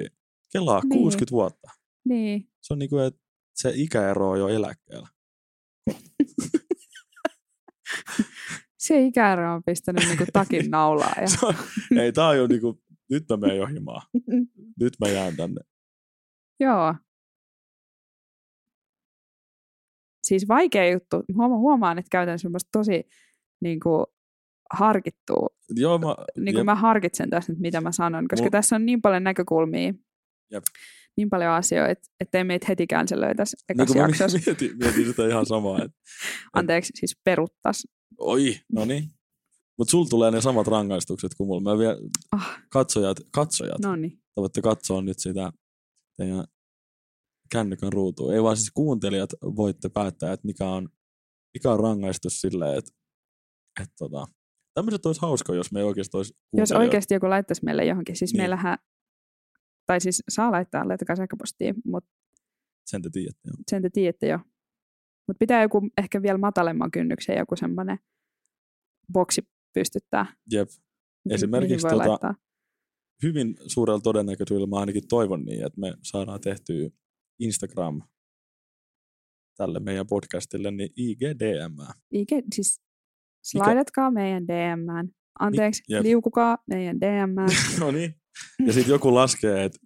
[0.53, 1.01] Kelaa Niin.
[1.01, 1.69] 60 vuotta.
[2.05, 2.49] Niin.
[2.63, 3.21] Se on niinku, että
[3.55, 5.09] se ikäero on jo eläkkeellä.
[8.79, 11.15] Se ikäero on pistänyt niinku takin naulaa.
[11.17, 11.27] Ja...
[11.43, 11.55] On,
[11.99, 14.03] ei, tää on jo niinku, nyt mä menen jo himaan.
[14.81, 15.61] Nyt mä jään tänne.
[16.61, 16.95] Joo.
[20.29, 21.23] Siis vaikea juttu.
[21.35, 23.05] Huoma- huomaan, että käytän semmoista tosi
[23.61, 24.07] niin kuin,
[24.75, 25.47] harkittua.
[25.75, 26.07] Joo, mä,
[26.37, 29.03] Niin kuin jep, mä harkitsen tässä nyt, mitä mä sanon, koska Mul- tässä on niin
[29.03, 29.93] paljon näkökulmia.
[30.53, 30.65] Jep.
[31.17, 34.39] Niin paljon asioita, ettei meitä heti cancelöitäisi niin ekassa mä jaksossa.
[34.47, 35.77] mietin, mietin sitä ihan samaa.
[35.83, 35.99] Että,
[36.53, 37.87] Anteeksi, siis peruttas.
[38.19, 39.05] oi, no niin.
[39.79, 41.73] Mutta sul tulee ne samat rangaistukset kuin mulla.
[41.73, 41.97] Mä vielä,
[42.33, 44.11] Ah, katsojat, katsojat, no niin.
[44.13, 45.53] te voitte katsoa nyt sitä
[46.17, 46.45] teidän
[47.53, 48.35] kännykän ruutua.
[48.35, 50.89] Ei vaan siis kuuntelijat voitte päättää, että mikä on,
[51.55, 52.91] mikä on rangaistus silleen, että,
[53.83, 54.27] että tota,
[54.75, 58.41] tämmöiset olisi hauska, jos me oikeasti olisi Jos oikeasti joku laittaisi meille johonkin, siis Niin.
[58.41, 58.79] meillähän,
[59.87, 62.11] tai siis saa laittaa, laittakaa sähköpostiin, mutta
[62.87, 63.41] Sen te tiedätte.
[63.49, 63.57] Joo.
[63.71, 64.39] sen te tiedätte jo.
[65.29, 67.99] Mutta pitää joku ehkä vielä matalemman kynnyksen joku semmoinen
[69.13, 69.43] boksi
[69.75, 70.27] pystyttää.
[70.53, 70.69] Jep.
[71.31, 72.35] Esimerkiksi tota- laittaa.
[73.23, 76.91] Hyvin suurella todennäköisyydellä mä ainakin toivon niin, että me saadaan tehtyä
[77.39, 78.03] Instagram
[79.57, 81.77] tälle meidän podcastille, niin IGDM.
[82.13, 82.81] IG, siis
[83.45, 85.09] slaidatkaa meidän DMään.
[85.41, 86.03] Anteeksi, jep.
[86.03, 87.49] liukukaa meidän DMään.
[87.81, 88.15] no niin.
[88.67, 89.79] Ja sitten joku laskee, että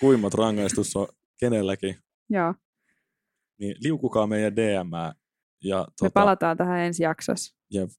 [0.00, 1.08] kuimmat rangaistus on
[1.40, 1.96] kenelläkin,
[2.30, 2.54] Joo,
[3.60, 4.90] niin liukukaa meidän DM.
[5.64, 7.56] Ja me tota, palataan tähän ensi jaksossa.
[7.70, 7.90] Jep.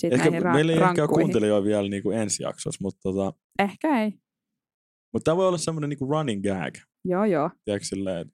[0.00, 1.08] Sitten ehkä, ra- meillä ei ehkä ole rankkuihin.
[1.08, 4.12] kuuntelijoita vielä niin kuin ensi jaksossa, mutta, tota, Ehkä ei.
[5.14, 6.74] Mutta tämä voi olla semmoinen niin running gag.
[7.04, 7.50] Joo, joo.
[7.64, 8.32] Tiedätkö, silleen,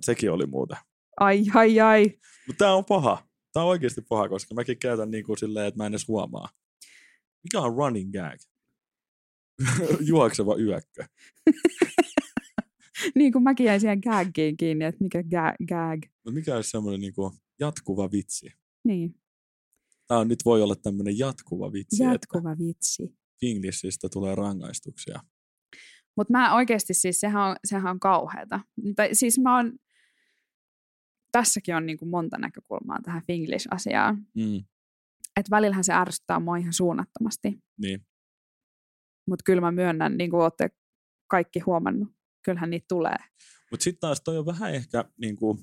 [0.00, 0.76] sekin oli muuta.
[1.20, 2.18] Ai, ai, ai.
[2.46, 3.28] Mutta tämä on paha.
[3.52, 6.48] Tämä on oikeasti paha, koska mäkin käytän niin kuin silleen, että mä en edes huomaa.
[7.42, 8.40] Mikä on running gag?
[10.10, 11.04] Juokseva yökkö.
[13.14, 16.00] niin kuin mäkin jäin siihen gaggiin kiinni, että mikä ga- gag.
[16.24, 18.50] Mutta mikä olisi semmoinen niin kuin jatkuva vitsi?
[18.84, 19.14] Niin,
[20.12, 23.16] Tämä on, nyt voi olla tämmöinen jatkuva vitsi, jatkuva vitsi.
[23.40, 25.20] Finglishistä tulee rangaistuksia.
[26.16, 28.60] Mutta mä oikeasti siis, sehän on, sehän on kauheata.
[28.96, 29.72] Tai siis mä oon,
[31.32, 34.16] tässäkin on niinku monta näkökulmaa tähän Finglish-asiaan.
[34.34, 34.56] Mm,
[35.36, 37.58] Että välillähän se ärsyttää mua ihan suunnattomasti.
[37.78, 38.06] niin.
[39.28, 40.70] Mutta kyllä mä myönnän, niin kuin olette
[41.30, 42.08] kaikki huomannut,
[42.44, 43.16] kyllähän niitä tulee.
[43.70, 45.58] Mutta sitten taas toi on vähän ehkä, niin kuin,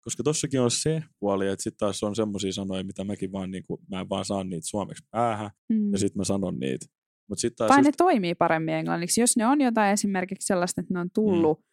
[0.00, 3.64] koska tossakin on se puoli, että sitten taas on semmoisia sanoja, mitä mäkin vaan, niin
[3.64, 5.92] kuin, mä en vaan saa niitä suomeksi päähän, Mm.
[5.92, 6.86] ja sitten mä sanon niitä.
[7.28, 9.20] Mutta sitten taas Tai just, ne toimii paremmin englanniksi.
[9.20, 11.64] Jos ne on jotain esimerkiksi sellaista, että ne on tullut mm.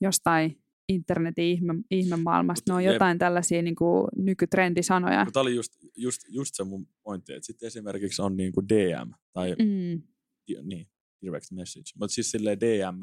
[0.00, 2.92] jostain internetin ihme, ihmemaailmasta, ne on jep.
[2.92, 5.24] jotain tällaisia niin kuin nykytrendisanoja.
[5.24, 9.10] Mutta oli just, just, just se mun pointti, että sitten esimerkiksi on niin kuin DM,
[9.32, 10.02] tai Mm.
[10.48, 10.88] di- niin,
[11.22, 13.00] direct message, mutta siis silleen DM,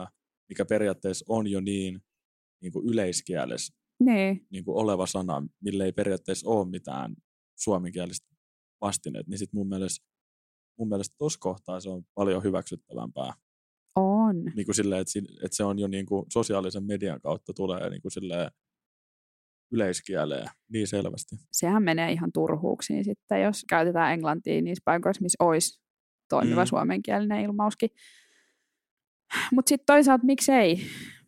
[0.49, 2.01] mikä periaatteessa on jo niin,
[2.61, 7.15] niin kuin yleiskielessä Niin, niin kuin oleva sana, mille ei periaatteessa ole mitään
[7.55, 8.27] suomenkielistä
[8.81, 10.05] vastineet, niin sitten mun mielestä,
[10.77, 13.33] mun mielestä tuossa kohtaa se on paljon hyväksyttävämpää.
[13.95, 14.43] on.
[14.55, 17.89] Niin kuin silleen, että, si- että se on jo niin kuin sosiaalisen median kautta tulee
[17.89, 18.51] niin kuin silleen
[19.71, 21.35] yleiskieleen niin selvästi.
[21.51, 25.81] Sehän menee ihan turhuuksiin sitten, jos käytetään englantia niissä paikoissa, missä olisi
[26.29, 26.67] toimiva Mm.
[26.67, 27.89] suomenkielinen ilmauskin.
[29.51, 30.77] Mutta sitten toisaalta miksei?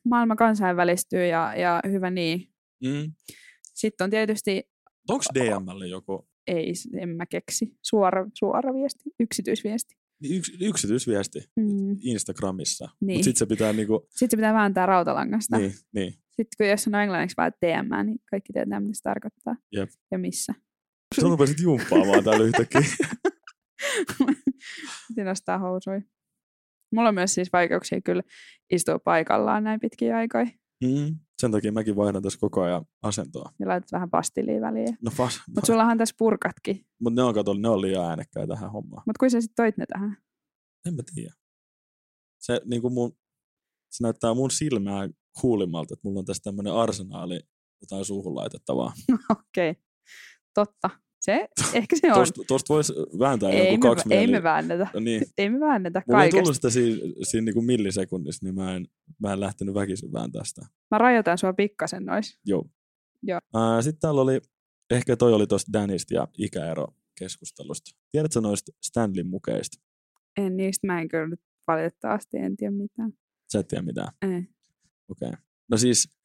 [0.05, 2.49] Maailma kansainvälistyy ja, ja hyvä niin.
[2.83, 3.11] Mm.
[3.73, 4.63] Sitten on tietysti,
[5.09, 9.95] Onko DMlle joku ei, en mä keksi, suora, suora viesti, yksityisviesti.
[10.21, 11.95] niin yks, yksityisviesti Mm.
[12.01, 13.17] Instagramissa, Niin.
[13.17, 15.57] mutta sitten se pitää niinku, Sitten se pitää vääntää rautalangasta.
[15.57, 19.55] niin, niin, Sitten kun jos on englanniksi vaan DM, niin kaikki tietää, mitä se tarkoittaa.
[19.71, 19.89] Jep.
[20.11, 20.53] Ja missä.
[21.15, 22.81] Sä rupesit jumppaamaan täällä yhtäkkiä.
[25.07, 26.01] Piti nostaa housui.
[26.95, 28.23] Mulla on myös siis vaikeuksia kyllä
[28.71, 30.45] istua paikallaan näin pitkiä aikoja.
[30.83, 31.19] Mm.
[31.41, 33.51] Sen takia mäkin vaihdan tässä koko ajan asentoa.
[33.59, 34.97] Ja laitat vähän pastillia väliin.
[35.01, 36.85] No fas, Mutta sullahan tässä purkatkin.
[36.99, 39.03] Mut ne on, kato, ne on liian äänekkäitä tähän hommaan.
[39.05, 40.17] Mutta kun sä sit toit ne tähän.
[40.85, 41.33] En mä tiedä.
[42.39, 43.17] Se, niin kuin mun,
[43.91, 45.09] se näyttää mun silmää
[45.41, 47.39] kuulimmalta, että mulla on tässä tämmönen arsenaali
[47.81, 48.93] jotain suuhun laitettavaa.
[49.29, 49.71] Okei.
[49.71, 49.83] Okay.
[50.53, 50.89] Totta.
[51.28, 52.13] Se, ehkä se on.
[52.13, 54.88] Tosta, tosta voisi vääntää ei, joku me, kaksi ei me väännetä.
[54.93, 55.23] No niin.
[55.38, 56.69] Ei me väännetä Mulla ei tullut kaikesta.
[56.69, 58.88] sitä siinä, siinä niin kuin millisekunnissa, niin mä en,
[59.19, 60.61] mä en lähtenyt väkisin vääntää sitä.
[60.91, 62.39] Mä rajoitan sua pikkasen nois.
[62.45, 62.65] Joo.
[63.23, 63.39] Joo.
[63.55, 64.41] Ää, Sitten täällä oli,
[64.91, 66.88] ehkä toi oli tosta Danista ja ikäero
[67.19, 67.91] keskustelusta.
[68.11, 69.82] Tiedätkö noista Stanlin mukeista?
[70.38, 73.13] En niistä mä en kyllä nyt valitettavasti en tiedä mitään.
[73.51, 74.11] Sä et tiedä mitään.
[74.21, 74.47] Ei.
[75.09, 75.30] Okei.
[75.30, 75.41] Okay.
[75.69, 76.16] No siis,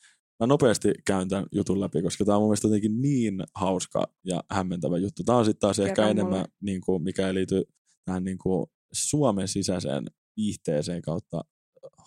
[0.43, 4.45] Mä nopeasti käyn tämän jutun läpi, koska tämä on mun mielestä jotenkin niin hauska ja
[4.51, 5.25] hämmentävä juttu.
[5.25, 7.65] Tämä on sitten taas ehkä enemmän, niin kuin, mikä ei liity
[8.05, 10.05] tähän niin kuin Suomen sisäiseen
[10.37, 11.45] viihteeseen kautta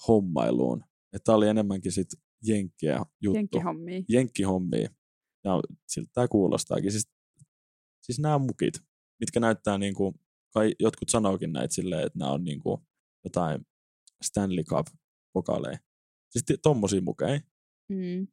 [0.08, 0.84] hommailuun.
[1.24, 2.08] Tämä oli enemmänkin sit
[2.44, 3.38] jenkkiä juttu.
[3.38, 4.02] Jenkkihommia.
[4.10, 4.90] Jenkkihommia.
[5.44, 6.92] Ja siltä tämä kuulostaakin.
[6.92, 7.10] Siis,
[8.02, 8.74] siis nämä mukit,
[9.20, 10.16] mitkä näyttää niin kuin,
[10.54, 12.82] kai jotkut sanookin näitä silleen, että nämä on niin kuin
[13.24, 13.68] jotain
[14.24, 15.78] Stanley Cup-pokaaleja.
[16.30, 17.40] Siis ti- tommosia mukeja.
[17.90, 18.28] Mm.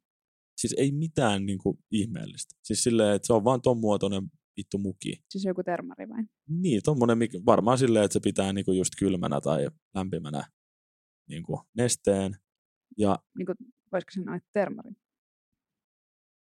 [0.57, 2.55] Siis ei mitään niin kuin, ihmeellistä.
[2.63, 5.23] Siis silleen, että se on vaan ton muotoinen vittu muki.
[5.29, 6.23] Siis joku termari vai?
[6.49, 10.43] Niin, tommonen, varmaan silleen, että se pitää niin kuin just kylmänä tai lämpimänä
[11.29, 12.35] niin kuin nesteen.
[12.97, 13.55] Ja Niin kuin,
[13.91, 14.91] voisiko sanoa, että termari?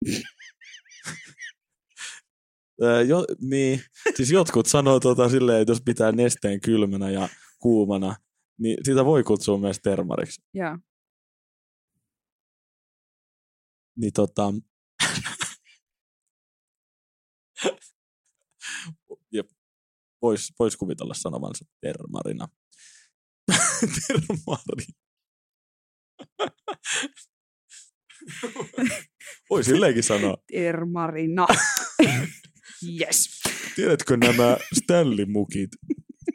[3.09, 3.81] Jo, niin,
[4.15, 7.29] siis jotkut sanoo tota silleen, että jos pitää nesteen kylmänä ja
[7.59, 8.17] kuumana,
[8.59, 10.43] niin sitä voi kutsua myös termariksi.
[10.55, 10.79] Joo.
[13.97, 14.53] Niin tota...
[19.33, 19.49] Jep.
[20.23, 22.49] Vois, vois kuvitella sanovansa termarina.
[24.09, 24.85] Termari.
[29.51, 30.37] Voi silleenkin sanoa.
[30.53, 31.47] Termarina.
[33.01, 33.41] yes.
[33.77, 35.71] Tiedätkö nämä Stanley-mukit?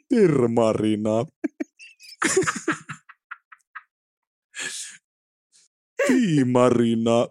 [0.10, 1.26] Termarina.
[6.08, 7.28] Tiimarina.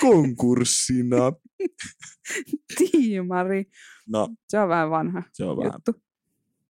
[0.00, 1.32] Konkurssina.
[2.78, 3.64] Tiimari.
[4.08, 5.72] No, Se on vähän vanha se on vähän.
[5.72, 6.02] juttu.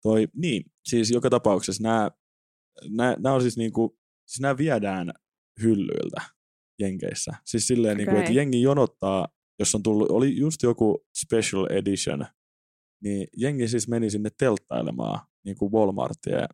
[0.03, 2.11] Toi, niin, siis joka tapauksessa nämä,
[2.89, 5.13] nämä, nämä on siis niinku, siis nämä viedään
[5.63, 6.23] hyllyiltä
[6.79, 7.33] Jenkeissä.
[7.45, 8.05] Siis silleen, okay.
[8.05, 12.27] niinku, että jengi jonottaa, jos on tullut, oli just joku special edition,
[13.03, 16.49] niin jengi siis meni sinne telttailemaan niinku Walmartia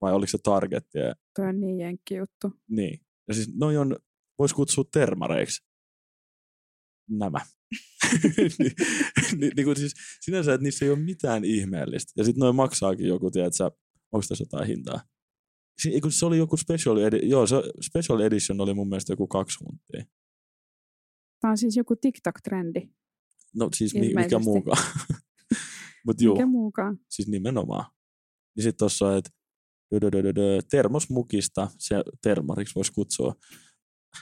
[0.00, 2.52] vai oliko se Targetia, Tuo on niin jenkki juttu.
[2.70, 3.00] niin.
[3.28, 3.96] Ja siis noi on,
[4.38, 5.66] vois kutsua termareiksi.
[7.10, 7.38] Nämä.
[8.36, 8.52] niin,
[9.36, 12.12] niin, niin kuin siis sinänsä, että niissä ei ole mitään ihmeellistä.
[12.16, 13.64] Ja sitten noin maksaakin joku, tiedätkö,
[14.12, 15.00] onko tässä jotain hintaa?
[15.82, 19.12] Si- ei kun se oli joku special, edi- joo, se special edition oli mun mielestä
[19.12, 20.04] joku kaksi huntia.
[21.40, 22.88] Tämä on siis joku TikTok-trendi.
[23.54, 24.84] No siis mi- mikä muukaan.
[26.06, 26.98] Mutta juu, Mikä muukaan?
[27.10, 27.92] siis nimenomaan.
[28.56, 29.30] Niin sitten tuossa että
[30.70, 33.34] termosmukista, se termariksi voisi kutsua,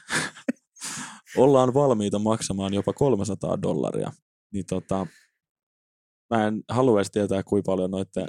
[1.37, 4.13] ollaan valmiita maksamaan jopa 300 dollaria.
[4.53, 5.07] Niin tota,
[6.31, 8.29] mä en haluaisi tietää, kuinka paljon noitten,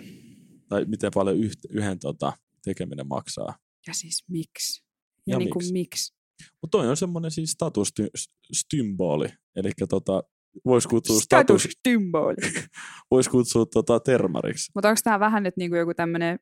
[0.69, 2.33] tai miten paljon yht, yhden tota,
[2.63, 3.57] tekeminen maksaa.
[3.87, 4.83] Ja siis miksi?
[5.27, 5.73] Ja, Ja niin miksi?
[5.73, 6.15] miksi?
[6.61, 10.23] Mutta toi on semmoinen siis statussymboli, eli tota,
[10.65, 12.35] voisi kutsua, status, Status symboli.
[13.11, 14.71] vois kutsua tota, termariksi.
[14.75, 16.39] Mutta onko tämä vähän nyt niinku joku tämmöinen,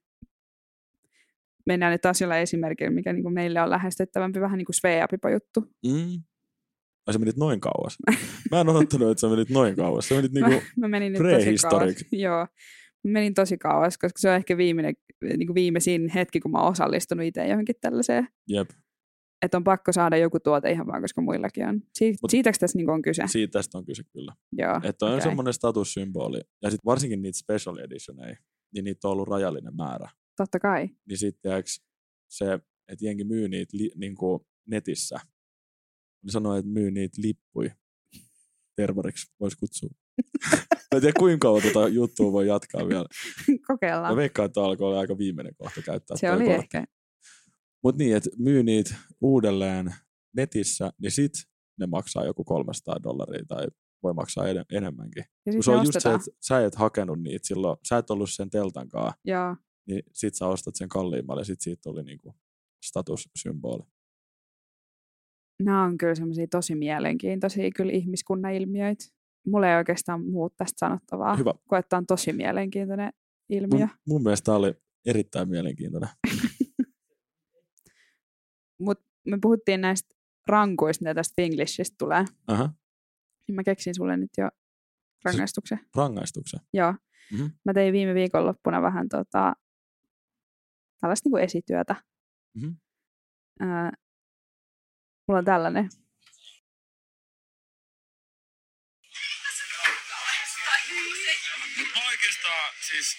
[1.66, 5.62] mennään nyt taas jollain esimerkillä, mikä niinku meille on lähestyttävämpi, vähän niin kuin juttu.
[5.86, 6.24] Mm.
[7.08, 7.98] Ai sä menit noin kauas.
[8.52, 10.10] Mä en odottanut, että sä menit noin kauas.
[10.10, 11.96] Sä menit niinku, Mä, mä menin nyt tosi kauas.
[12.12, 12.48] Joo,
[13.04, 14.94] mä menin tosi kauas, koska se on ehkä viimeinen,
[15.38, 18.28] niinku viimeisin hetki, kun mä oon osallistunut itse johonkin tällaiseen.
[18.48, 18.70] jep,
[19.42, 21.82] Että on pakko saada joku tuote ihan vaan, koska muillakin on.
[21.94, 23.24] Si- Mut- siitäkö tässä niinku on kyse?
[23.28, 24.34] siitä tästä on kyse kyllä.
[24.58, 25.22] Joo, Että on okei.
[25.24, 26.42] semmoinen statussymboli.
[26.62, 28.36] Ja sitten varsinkin niitä special editioneja,
[28.74, 30.10] niin niitä on ollut rajallinen määrä.
[30.38, 30.90] Totta kai.
[31.10, 31.64] Niin sitten
[32.30, 32.54] se,
[32.88, 35.20] että jengi myy niitä li, niinku netissä.
[36.28, 37.72] Sanoo, että myy niitä lippui.
[38.76, 39.90] Tervariksi voisi kutsua.
[40.52, 43.06] Mä en tiedä, kuinka kauan tota juttua voi jatkaa vielä.
[43.68, 44.14] Kokeillaan.
[44.14, 46.60] Mä veikkaan, että alkoi olla aika viimeinen kohta käyttää Se oli kortti.
[46.60, 46.86] ehkä.
[47.84, 49.94] Mutta niin, että myy niitä uudelleen
[50.36, 51.32] netissä, niin sit
[51.80, 53.68] ne maksaa joku 300 dollaria tai
[54.04, 55.26] voi maksaa en, enemmänkin.
[55.46, 58.50] Ja se on just se, että sä et hakenut niitä silloin, sä et ollut sen
[58.50, 59.56] teltan kanssa, Joo.
[59.88, 62.36] niin sit sä ostat sen kalliimmalle ja sit siitä tuli niinku
[62.86, 63.84] statussymboli.
[65.60, 69.06] Nämä on kyllä semmoisia tosi mielenkiintoisia kyllä ihmiskunnan ilmiöitä.
[69.48, 71.54] Mulla ei oikeastaan muuta tästä sanottavaa, Hyvä.
[71.70, 73.14] kun että tämä on tosi mielenkiintoinen
[73.50, 73.80] ilmiö.
[73.80, 74.74] Mun, mun mielestä tää oli
[75.06, 76.10] erittäin mielenkiintoinen.
[78.80, 80.16] Mutta me puhuttiin näistä
[80.48, 82.26] rankuista, mitä tästä Finglishistä tulee.
[82.48, 82.70] Aha,
[83.48, 84.50] Niin mä keksin sulle nyt jo
[85.26, 85.80] rangaistuksen.
[85.96, 86.60] rangaistuksen.
[86.74, 86.94] Joo.
[87.34, 87.46] Mhm.
[87.66, 89.54] Mä tein viime viikonloppuna vähän tota,
[91.02, 91.96] tällaista niin esityötä.
[92.54, 92.72] Mhm.
[93.60, 93.92] Ää,
[95.28, 95.90] mulla on tällainen.
[102.08, 103.18] Oikeastaan siis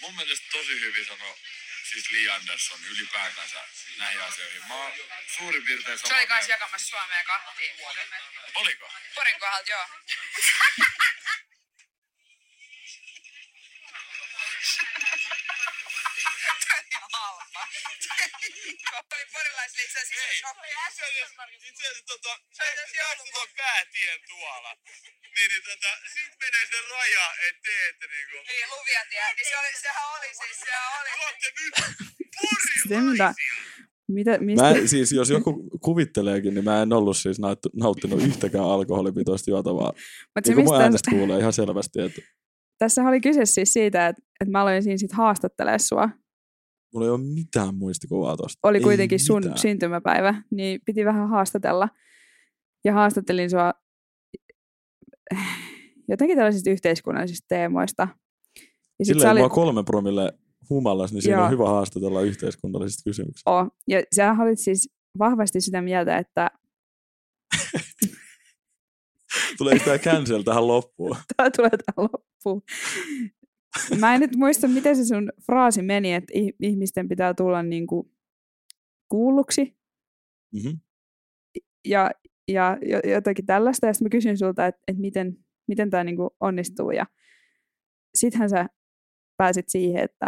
[0.00, 1.34] mun mielestä tosi hyvin sanoi
[1.90, 3.64] siis Lee Anderson ylipäätänsä
[3.98, 4.68] näihin asioihin.
[4.68, 4.92] Mä oon
[5.36, 7.76] suurin piirtein Se samaa oli kans jakamassa Suomea kahtiin.
[8.54, 8.92] Oliko?
[9.14, 9.86] Porin kohdalta, joo.
[17.20, 17.62] halpa.
[19.14, 20.68] Oli porilaisille itse asiassa Ei, shokki.
[20.88, 22.64] itse asiassa, itse asiassa tota, Se
[23.34, 24.72] tuon päätien tuolla.
[25.34, 28.36] Niin, niin tota, sit menee se raja, et teette niinku.
[28.48, 29.26] Niin, Luviatie.
[29.36, 31.10] Niin se oli, sehän oli siis, sehän oli.
[31.24, 31.74] Ootte nyt
[32.36, 33.34] porilaisia.
[34.08, 37.38] mitä, mistä, Mä, siis jos joku kuvitteleekin, niin mä en ollut siis
[37.76, 39.92] nauttinut yhtäkään alkoholipitoista juotavaa.
[40.36, 42.22] Mut se, Niin mun mistä, äänestä kuulee ihan selvästi, että
[42.78, 46.08] tässä oli kyse siis siitä, että, että mä aloin siinä sit haastattelemaan sua.
[46.94, 48.68] Mulla ei ole mitään muistikuvaa tosta.
[48.68, 49.58] Oli Ei kuitenkin sun mitään.
[49.58, 51.88] syntymäpäivä, niin piti vähän haastatella.
[52.84, 53.72] Ja haastattelin sua
[56.08, 58.02] jotenkin tällaisista yhteiskunnallisista teemoista.
[58.98, 60.32] Ja sit Silleen, sä että olit, mä oon kolme promille
[60.70, 61.44] humallas, niin siinä Joo.
[61.44, 63.50] on hyvä haastatella yhteiskunnallisista kysymyksistä.
[63.50, 64.88] oh, ja sä olit siis
[65.18, 66.50] vahvasti sitä mieltä, että
[69.58, 71.16] Tulee tämä cancel tähän loppuun.
[71.36, 72.62] tämä tulee tähän loppuun.
[73.98, 77.86] Mä en nyt muista, miten se sun fraasi meni, että ih- ihmisten pitää tulla niin
[77.86, 78.12] kuin
[79.08, 79.80] kuulluksi
[80.54, 80.78] Mm-hmm.
[81.84, 82.10] ja,
[82.48, 83.86] ja jo- jotakin tällaista.
[83.86, 85.36] Ja sitten mä kysyin sulta, että, että miten,
[85.68, 86.90] miten tämä niinku onnistuu.
[86.90, 87.06] Ja
[88.14, 88.66] sittenhän sä
[89.36, 90.26] pääsit siihen, että,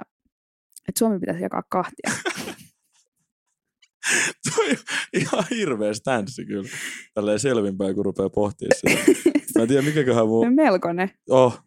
[0.88, 2.10] että Suomi pitäisi jakaa kahtia.
[4.54, 4.68] Toi
[5.12, 6.68] ihan hirveä stanssi kyllä.
[7.14, 9.10] Tälleen selvinpäin, kun rupeaa pohtimaan sitä.
[9.56, 10.54] Mä en tiedä, mikäköhän mun...
[10.64, 11.10] melkoinen.
[11.30, 11.62] Oh,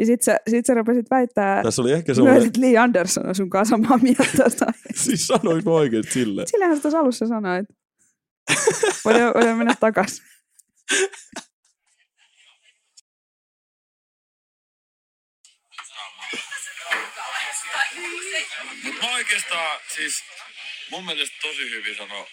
[0.00, 2.46] Ja sit sä, sit sä rupesit väittää, tässä oli ehkä myös, semmoinen...
[2.46, 4.70] että Lee Anderson on sun kanssa samaa mieltä.
[4.94, 6.48] Siis sanoit mä oikein silleen.
[6.48, 7.66] Sillähän sä tuossa alussa sanoit.
[9.04, 10.24] Voidaan, voidaan mennä takaisin.
[18.84, 20.14] Mut mä oikeastaan siis
[20.90, 22.26] mun mielestä tosi hyvin sano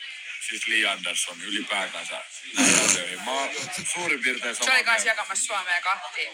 [0.50, 2.16] siis Lee Anderson ylipäätänsä
[2.58, 3.20] näihin asioihin.
[3.26, 3.50] Mä oon
[3.94, 5.10] suurin piirtein Se samaa oli kans mieltä.
[5.22, 6.30] jakamassa Suomea kahtiin.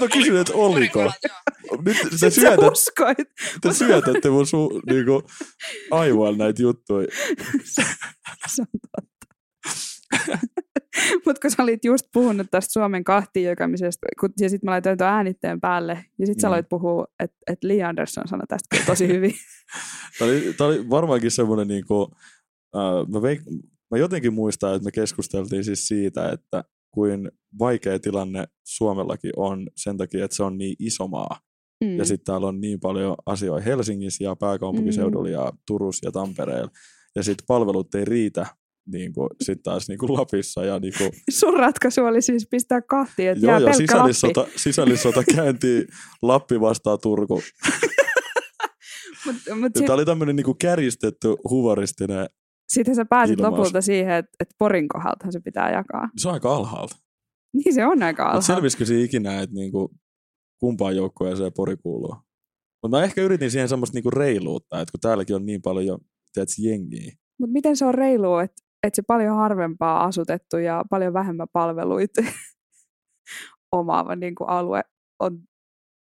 [0.00, 1.12] Mä kysyin, että oliko.
[1.86, 3.18] Nyt te, Sä syötät, uskoit.
[3.60, 5.22] te syötätte mun su, niinku,
[5.90, 7.06] aivoilla näitä juttuja.
[8.46, 8.66] Se on
[8.96, 9.26] totta.
[11.26, 14.98] Mutta kun sä olit just puhunut tästä Suomen kahtiin jakamisesta, kun, ja sitten mä laitoin
[14.98, 16.52] tuon äänitteen päälle, ja sitten sä Mm.
[16.52, 19.34] aloit puhua, että et Lee Anderson sanoi tästä tosi hyvin.
[20.18, 22.10] Tämä oli, tää oli varmaankin semmoinen, niinku,
[23.12, 23.40] mä, veik,
[23.90, 29.96] mä jotenkin muistan, että me keskusteltiin siis siitä, että kuin vaikea tilanne Suomellakin on sen
[29.96, 31.40] takia, että se on niin iso maa.
[31.84, 31.98] Mm.
[31.98, 36.70] Ja sitten täällä on niin paljon asioita Helsingissä ja pääkaupunkiseudulla ja Turussa ja Tampereella.
[37.16, 38.46] Ja sitten palvelut ei riitä
[38.92, 40.64] niin kuin, sit taas niin kuin Lapissa.
[40.64, 44.12] Ja niin kuin, Sun ratkaisu oli siis pistää kahtiin, että joo, jää joo, pelkkä Lappi.
[44.12, 45.86] sisällissota, sisällissota kääntiin
[46.22, 47.42] Lappi vastaan Turku.
[49.26, 52.26] Mut, mut Tämä oli tämmöinen niin kärjistetty huvaristinen,
[52.68, 53.58] sitten sä pääsit ilmaus.
[53.58, 56.08] lopulta siihen, että, että Porin kohdaltahan se pitää jakaa.
[56.16, 56.96] se on aika alhaalta.
[57.54, 58.40] Niin se on aika Mutta alhaalla.
[58.40, 59.88] selvisikö siinä ikinä, että niin kuin,
[60.60, 62.16] kumpaan joukkueeseen Pori kuuluu?
[62.82, 65.98] Mutta mä ehkä yritin siihen semmoista niin reiluutta, että kun täälläkin on niin paljon jo,
[66.32, 67.12] tiedätkö, jengiä.
[67.40, 72.22] Mutta miten se on reilua, että, että se paljon harvempaa asutettu ja paljon vähemmän palveluita
[73.72, 74.82] omaava niin kuin alue
[75.20, 75.42] on,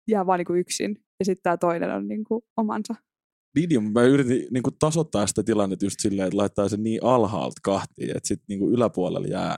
[0.08, 0.98] jää vaan niin kuin yksin.
[1.20, 2.96] Ja sitten tämä toinen on niin kuin omansa.
[3.56, 6.84] Niin, niin, mutta mä yritin niin kuin tasoittaa sitä tilannetta just silleen, että laittaa sen
[6.84, 9.56] niin alhaalta kahtiin, että sitten niin kuin yläpuolella jää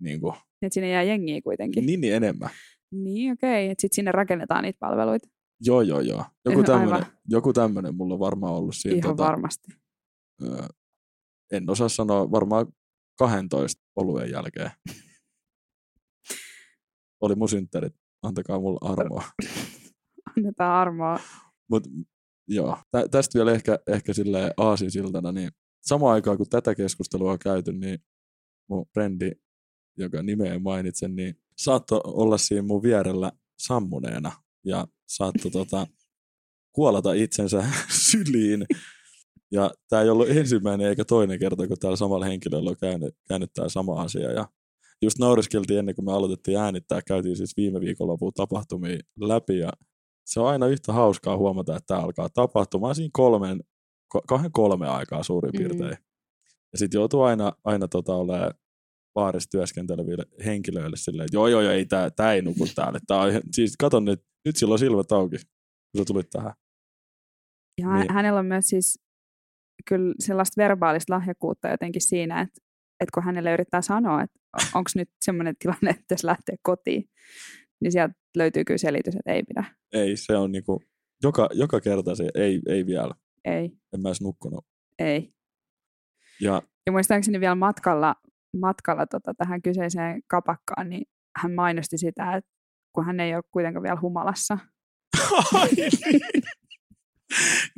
[0.00, 1.86] niin, kuin, Että sinne jää jengiä kuitenkin.
[1.86, 2.50] niin, niin enemmän.
[2.92, 5.28] Niin okei, että sitten sinne rakennetaan niitä palveluita.
[5.60, 6.24] Joo, joo, joo.
[6.44, 8.96] Joku tämmöinen, joku tämmöinen mulla on varmaan ollut siinä.
[8.96, 9.72] Ihan tota, varmasti.
[10.42, 10.66] ö,
[11.52, 12.66] en osaa sanoa, varmaan
[13.18, 14.70] 12 oluen jälkeen.
[17.20, 17.94] Oli mun synttärit.
[18.22, 19.24] Antakaa mulle armoa.
[20.36, 21.18] Annetaan armoa.
[21.70, 21.90] Mutta
[22.48, 25.50] joo, tä, tästä vielä ehkä, ehkä silleen aasinsiltana, niin
[25.82, 27.98] samaan aikaan kun tätä keskustelua on käyty, niin
[28.68, 29.30] mun frendi,
[29.98, 34.32] joka nimeä mainitsen, niin saattoi olla siinä mun vierellä sammuneena
[34.64, 35.86] ja saattoi tota,
[36.72, 37.64] kuolata itsensä
[38.10, 38.66] syliin.
[39.52, 43.50] Ja tämä ei ollut ensimmäinen eikä toinen kerta, kun täällä samalla henkilöllä on käynyt, käynyt
[43.54, 44.32] tämä sama asia.
[44.32, 44.48] Ja
[45.02, 49.70] just naureskeltiin ennen kuin me aloitettiin äänittää, käytiin siis viime viikonlopun tapahtumia läpi ja
[50.24, 53.60] se on aina yhtä hauskaa huomata, että tämä alkaa tapahtumaan siinä kolmen,
[54.16, 55.58] ko- kahden kolme aikaa suurin Mm.
[55.58, 55.98] piirtein.
[56.72, 58.54] Ja sitten joutuu aina, aina tota olemaan
[59.14, 62.98] baarissa työskenteleville henkilöille silleen, että joo joo, joo ei tämä tää ei nuku täällä.
[63.06, 66.52] Tää on, siis katon nyt, nyt silloin silmät auki, kun sä tulit tähän.
[67.80, 68.00] Ja Niin.
[68.00, 68.12] niin.
[68.12, 68.98] hänellä on myös siis
[69.88, 72.60] kyllä sellaista verbaalista lahjakkuutta jotenkin siinä, että,
[73.00, 74.38] että kun hänelle yrittää sanoa, että
[74.74, 77.04] onko nyt semmoinen tilanne, että pitäisi lähteä kotiin,
[77.80, 79.64] niin sieltä löytyy kyllä selitys, että ei pidä.
[79.92, 80.82] Ei, se on niinku,
[81.22, 83.14] joka, joka kerta se ei, ei vielä.
[83.44, 84.66] Ei, En mä edes nukkunut.
[84.98, 85.34] ei.
[86.40, 88.14] Ja Ja muistaakseni vielä matkalla,
[88.60, 91.06] matkalla tota, tähän kyseiseen kapakkaan, niin
[91.36, 92.50] hän mainosti sitä, että
[92.92, 94.58] kun hän ei ole kuitenkaan vielä humalassa,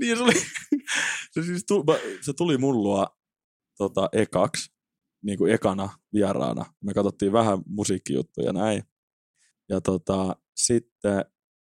[0.00, 0.32] niin se, oli,
[1.30, 1.84] se, siis tuli,
[2.20, 3.06] se tuli mun luo
[3.78, 4.70] tota, ekaksi,
[5.24, 6.64] niin kuin ekana vieraana.
[6.84, 8.82] Me katsottiin vähän musiikkijuttuja näin.
[9.68, 11.24] Ja tota, sitten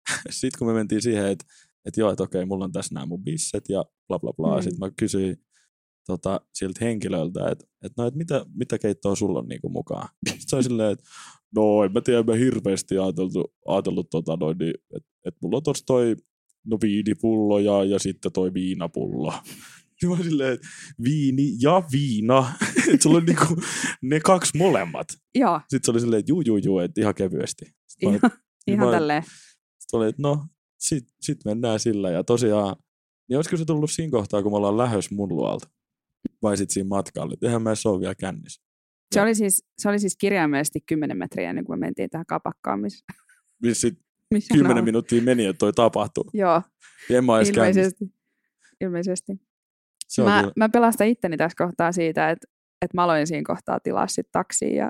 [0.29, 1.45] sit kun me mentiin siihen, että
[1.85, 4.57] et joo, että okei, mulla on tässä nämä mun bisset ja bla bla bla.
[4.57, 4.63] Mm.
[4.63, 5.37] Sitten mä kysyin
[6.07, 10.09] tota, siltä henkilöltä, että et no, et mitä, mitä keittoa sulla on niinku mukaan.
[10.27, 11.03] Sitten se oli silleen, että
[11.55, 15.63] no en mä tiedä, mä hirveästi ajateltu, ajatellut, tota, noin, niin, että et mulla on
[15.63, 16.15] tossa toi
[16.65, 19.33] no viinipullo ja, ja sitten toi viinapullo.
[20.01, 20.67] Niin mä silleen, että
[21.03, 22.53] viini ja viina.
[22.77, 23.61] että sulla on niinku
[24.01, 25.07] ne kaksi molemmat.
[25.35, 27.65] Joo, Sitten se oli silleen, että juu, juu, juu, että ihan kevyesti.
[27.87, 28.29] Sitten mä
[28.67, 29.23] ihan, ihan mä- tälleen.
[29.23, 30.45] sitten oli, että no,
[30.79, 32.11] sit, sit mennään sillä.
[32.11, 32.75] Ja tosiaan,
[33.29, 35.69] niin olisiko se tullut siinä kohtaa, kun me ollaan lähes mun luolta?
[36.41, 37.33] Vai sitten siinä matkalla?
[37.41, 38.63] Eihän mä edes ole vielä kännissä.
[39.13, 42.79] Se oli, siis, se oli siis kirjaimellisesti 10 metriä ennen kuin me mentiin tähän kapakkaan,
[42.79, 43.05] missä,
[43.63, 43.87] Missä
[44.53, 44.83] kymmenen on.
[44.85, 46.29] minuuttia meni, että toi tapahtuu.
[46.33, 46.61] Joo,
[47.09, 48.05] Ja en mä ilmeisesti.
[48.81, 49.33] ilmeisesti.
[50.07, 52.47] Se Mä, kyllä, mä pelastan itteni tässä kohtaa siitä, että,
[52.81, 54.89] että mä aloin siinä kohtaa tilaa sit taksia ja,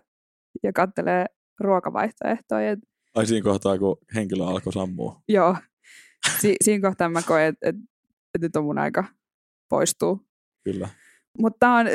[0.63, 1.25] ja kattelee
[1.59, 2.71] ruokavaihtoehtoja.
[2.71, 2.79] Et,
[3.15, 5.21] ai siinä kohtaa, kun henkilö alkoi sammua.
[5.27, 5.55] joo,
[6.41, 7.81] si, siinä kohtaa mä koen, että, että,
[8.35, 9.03] että nyt on mun aika
[9.69, 10.17] poistua.
[10.63, 10.89] Kyllä.
[11.39, 11.85] Mutta on,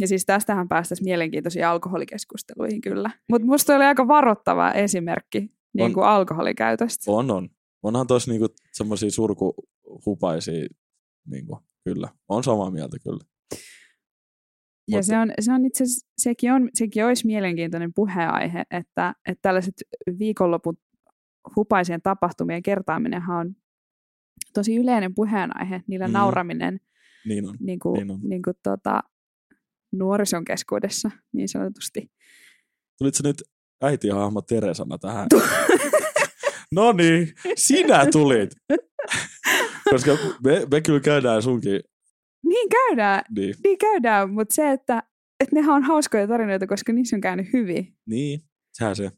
[0.00, 3.10] ja siis tästähän päästäisiin mielenkiintoisiin alkoholikeskusteluihin kyllä.
[3.28, 5.38] Mutta musta oli aika varoittava esimerkki
[5.74, 5.92] niin On.
[5.92, 7.10] kuin alkoholikäytöstä.
[7.10, 7.48] On, on.
[7.82, 10.66] Onhan tuossa niinku semmoisia surkuhupaisia,
[11.26, 12.08] niinku, kyllä.
[12.28, 13.24] On samaa mieltä kyllä.
[14.88, 19.14] Ja Mutta- se on, se on itse asiassa, sekin, on, sekin olisi mielenkiintoinen puheenaihe, että,
[19.26, 19.74] että tällaiset
[20.18, 20.76] viikonlopun
[21.56, 23.54] hupaisien tapahtumien kertaaminenhan on
[24.54, 26.10] tosi yleinen puheenaihe, niillä Mm.
[26.10, 26.18] mm.
[26.18, 26.80] nauraminen
[27.26, 27.56] Niin on.
[27.60, 28.20] niin kuin, Niin on.
[28.22, 29.02] niin kuin tota,
[29.92, 32.10] nuorison keskuudessa niin sanotusti.
[32.98, 33.42] Tulitko nyt
[33.82, 35.26] äitihahmo Teresana tähän?
[36.72, 38.50] no niin, sinä tulit.
[39.90, 40.10] Koska
[40.44, 41.80] me, me kyllä käydään sunkin,
[42.52, 45.02] Niin käydään, niin, niin käydään, mutta se, että,
[45.40, 47.96] että nehän on hauskoja tarinoita, koska niissä on käynyt hyvin.
[48.06, 48.40] niin
[48.72, 49.10] sehän se.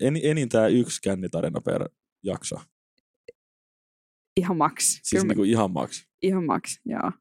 [0.00, 1.88] En, enintään yksi kännitarina per
[2.22, 2.56] jakso.
[4.36, 4.84] Ihan maks.
[5.02, 6.08] Siis Kyllä niin kuin ihan maks.
[6.22, 7.12] Ihan maks, joo.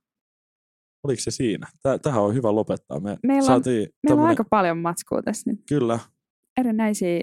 [1.04, 1.68] Oliko se siinä?
[2.02, 3.00] Tähän on hyvä lopettaa.
[3.00, 5.60] Me Meillä on- saatiin Meillä on tämmönen- aika paljon matskua tässä nyt.
[5.70, 6.00] Kyllä,
[6.58, 7.22] erinäisiä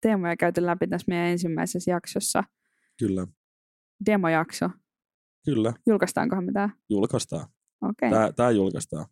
[0.00, 2.44] teemoja käyty läpi tässä meidän ensimmäisessä jaksossa.
[2.98, 3.26] kyllä,
[4.06, 4.70] Demojakso.
[5.46, 5.72] Kyllä.
[5.86, 6.70] Julkaistaankohan me tämä?
[6.90, 7.46] Julkaistaan.
[7.82, 8.10] Okei.
[8.10, 9.06] Tämä, tämä julkaistaan.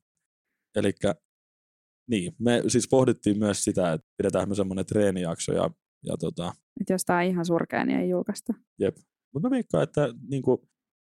[0.76, 0.92] Eli
[2.10, 5.70] niin, me siis pohdittiin myös sitä, että pidetään me semmoinen treenijakso ja,
[6.06, 8.54] ja tota, Että jos tämä on ihan surkea, niin ei julkaista.
[9.34, 10.58] mutta mä veikkaan, että niin kuin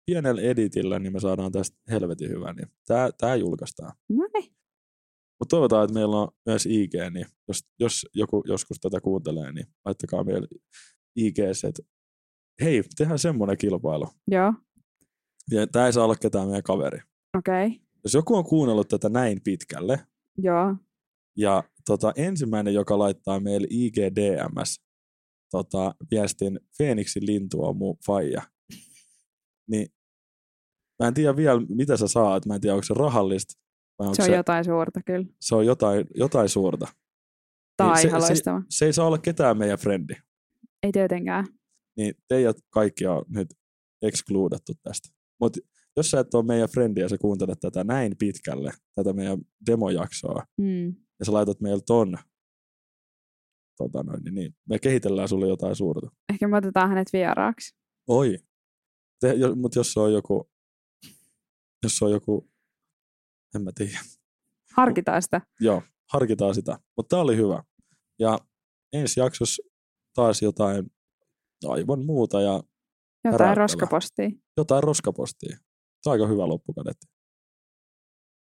[0.07, 3.93] pienellä editillä niin me saadaan tästä helvetin hyvä, niin tämä, tämä julkaistaan.
[4.09, 4.53] No niin.
[5.41, 9.67] Mutta toivotaan, että meillä on myös IG, niin jos, jos joku joskus tätä kuuntelee, niin
[9.85, 10.49] laittakaa meille
[11.17, 11.83] IG, että
[12.63, 14.09] hei, tehdään semmoinen kilpailu.
[14.31, 14.53] Joo.
[15.73, 17.01] Tämä ei saa olla ketään meidän kaveri.
[17.39, 17.67] Okei.
[17.67, 17.79] Okay.
[18.05, 20.07] Jos joku on kuunnellut tätä näin pitkälle,
[20.39, 20.77] Joo.
[21.37, 24.81] ja tota, ensimmäinen, joka laittaa meille IGDMS
[25.51, 28.43] tota, viestin Feeniksin lintu on mun faija,
[29.71, 29.87] niin
[31.03, 32.47] mä en tiedä vielä, mitä sä saat.
[32.47, 33.55] Mä en tiedä, onko se rahallista
[33.99, 35.27] vai onko Se on se, jotain suurta kyllä.
[35.41, 36.87] se on jotain, jotain suurta.
[37.77, 38.35] Tämä on se- ihan se-.
[38.69, 40.15] Se ei saa olla ketään meidän frendi.
[40.83, 41.47] Ei tietenkään.
[41.97, 43.49] Niin teidät kaikki on nyt
[44.03, 45.09] excludattu tästä.
[45.43, 45.61] Mutta
[45.97, 50.43] jos sä et ole meidän frendi ja sä kuuntelet tätä näin pitkälle, tätä meidän demojaksoa,
[50.59, 50.87] Mm.
[51.19, 52.19] ja sä laitat meille ton,
[53.77, 56.11] tota noin, niin, niin me kehitellään sulle jotain suurta.
[56.33, 57.75] Ehkä me otetaan hänet vieraaksi.
[58.09, 58.39] Oi.
[59.21, 60.51] Te, jo, mutta jos se on joku,
[61.83, 62.51] jos se on joku,
[63.55, 63.99] en mä tiedä.
[64.77, 65.41] Harkitaan sitä.
[65.61, 65.83] Joo,
[66.13, 66.79] harkitaan sitä.
[66.97, 67.63] Mutta tää oli hyvä.
[68.19, 68.39] Ja
[68.93, 69.63] ensi jaksossa
[70.15, 70.91] taas jotain
[71.69, 72.63] aivan muuta ja
[73.25, 74.31] Jotain roskapostia.
[74.57, 75.57] Jotain roskapostia.
[76.03, 77.07] Se on aika hyvä loppukaneetti.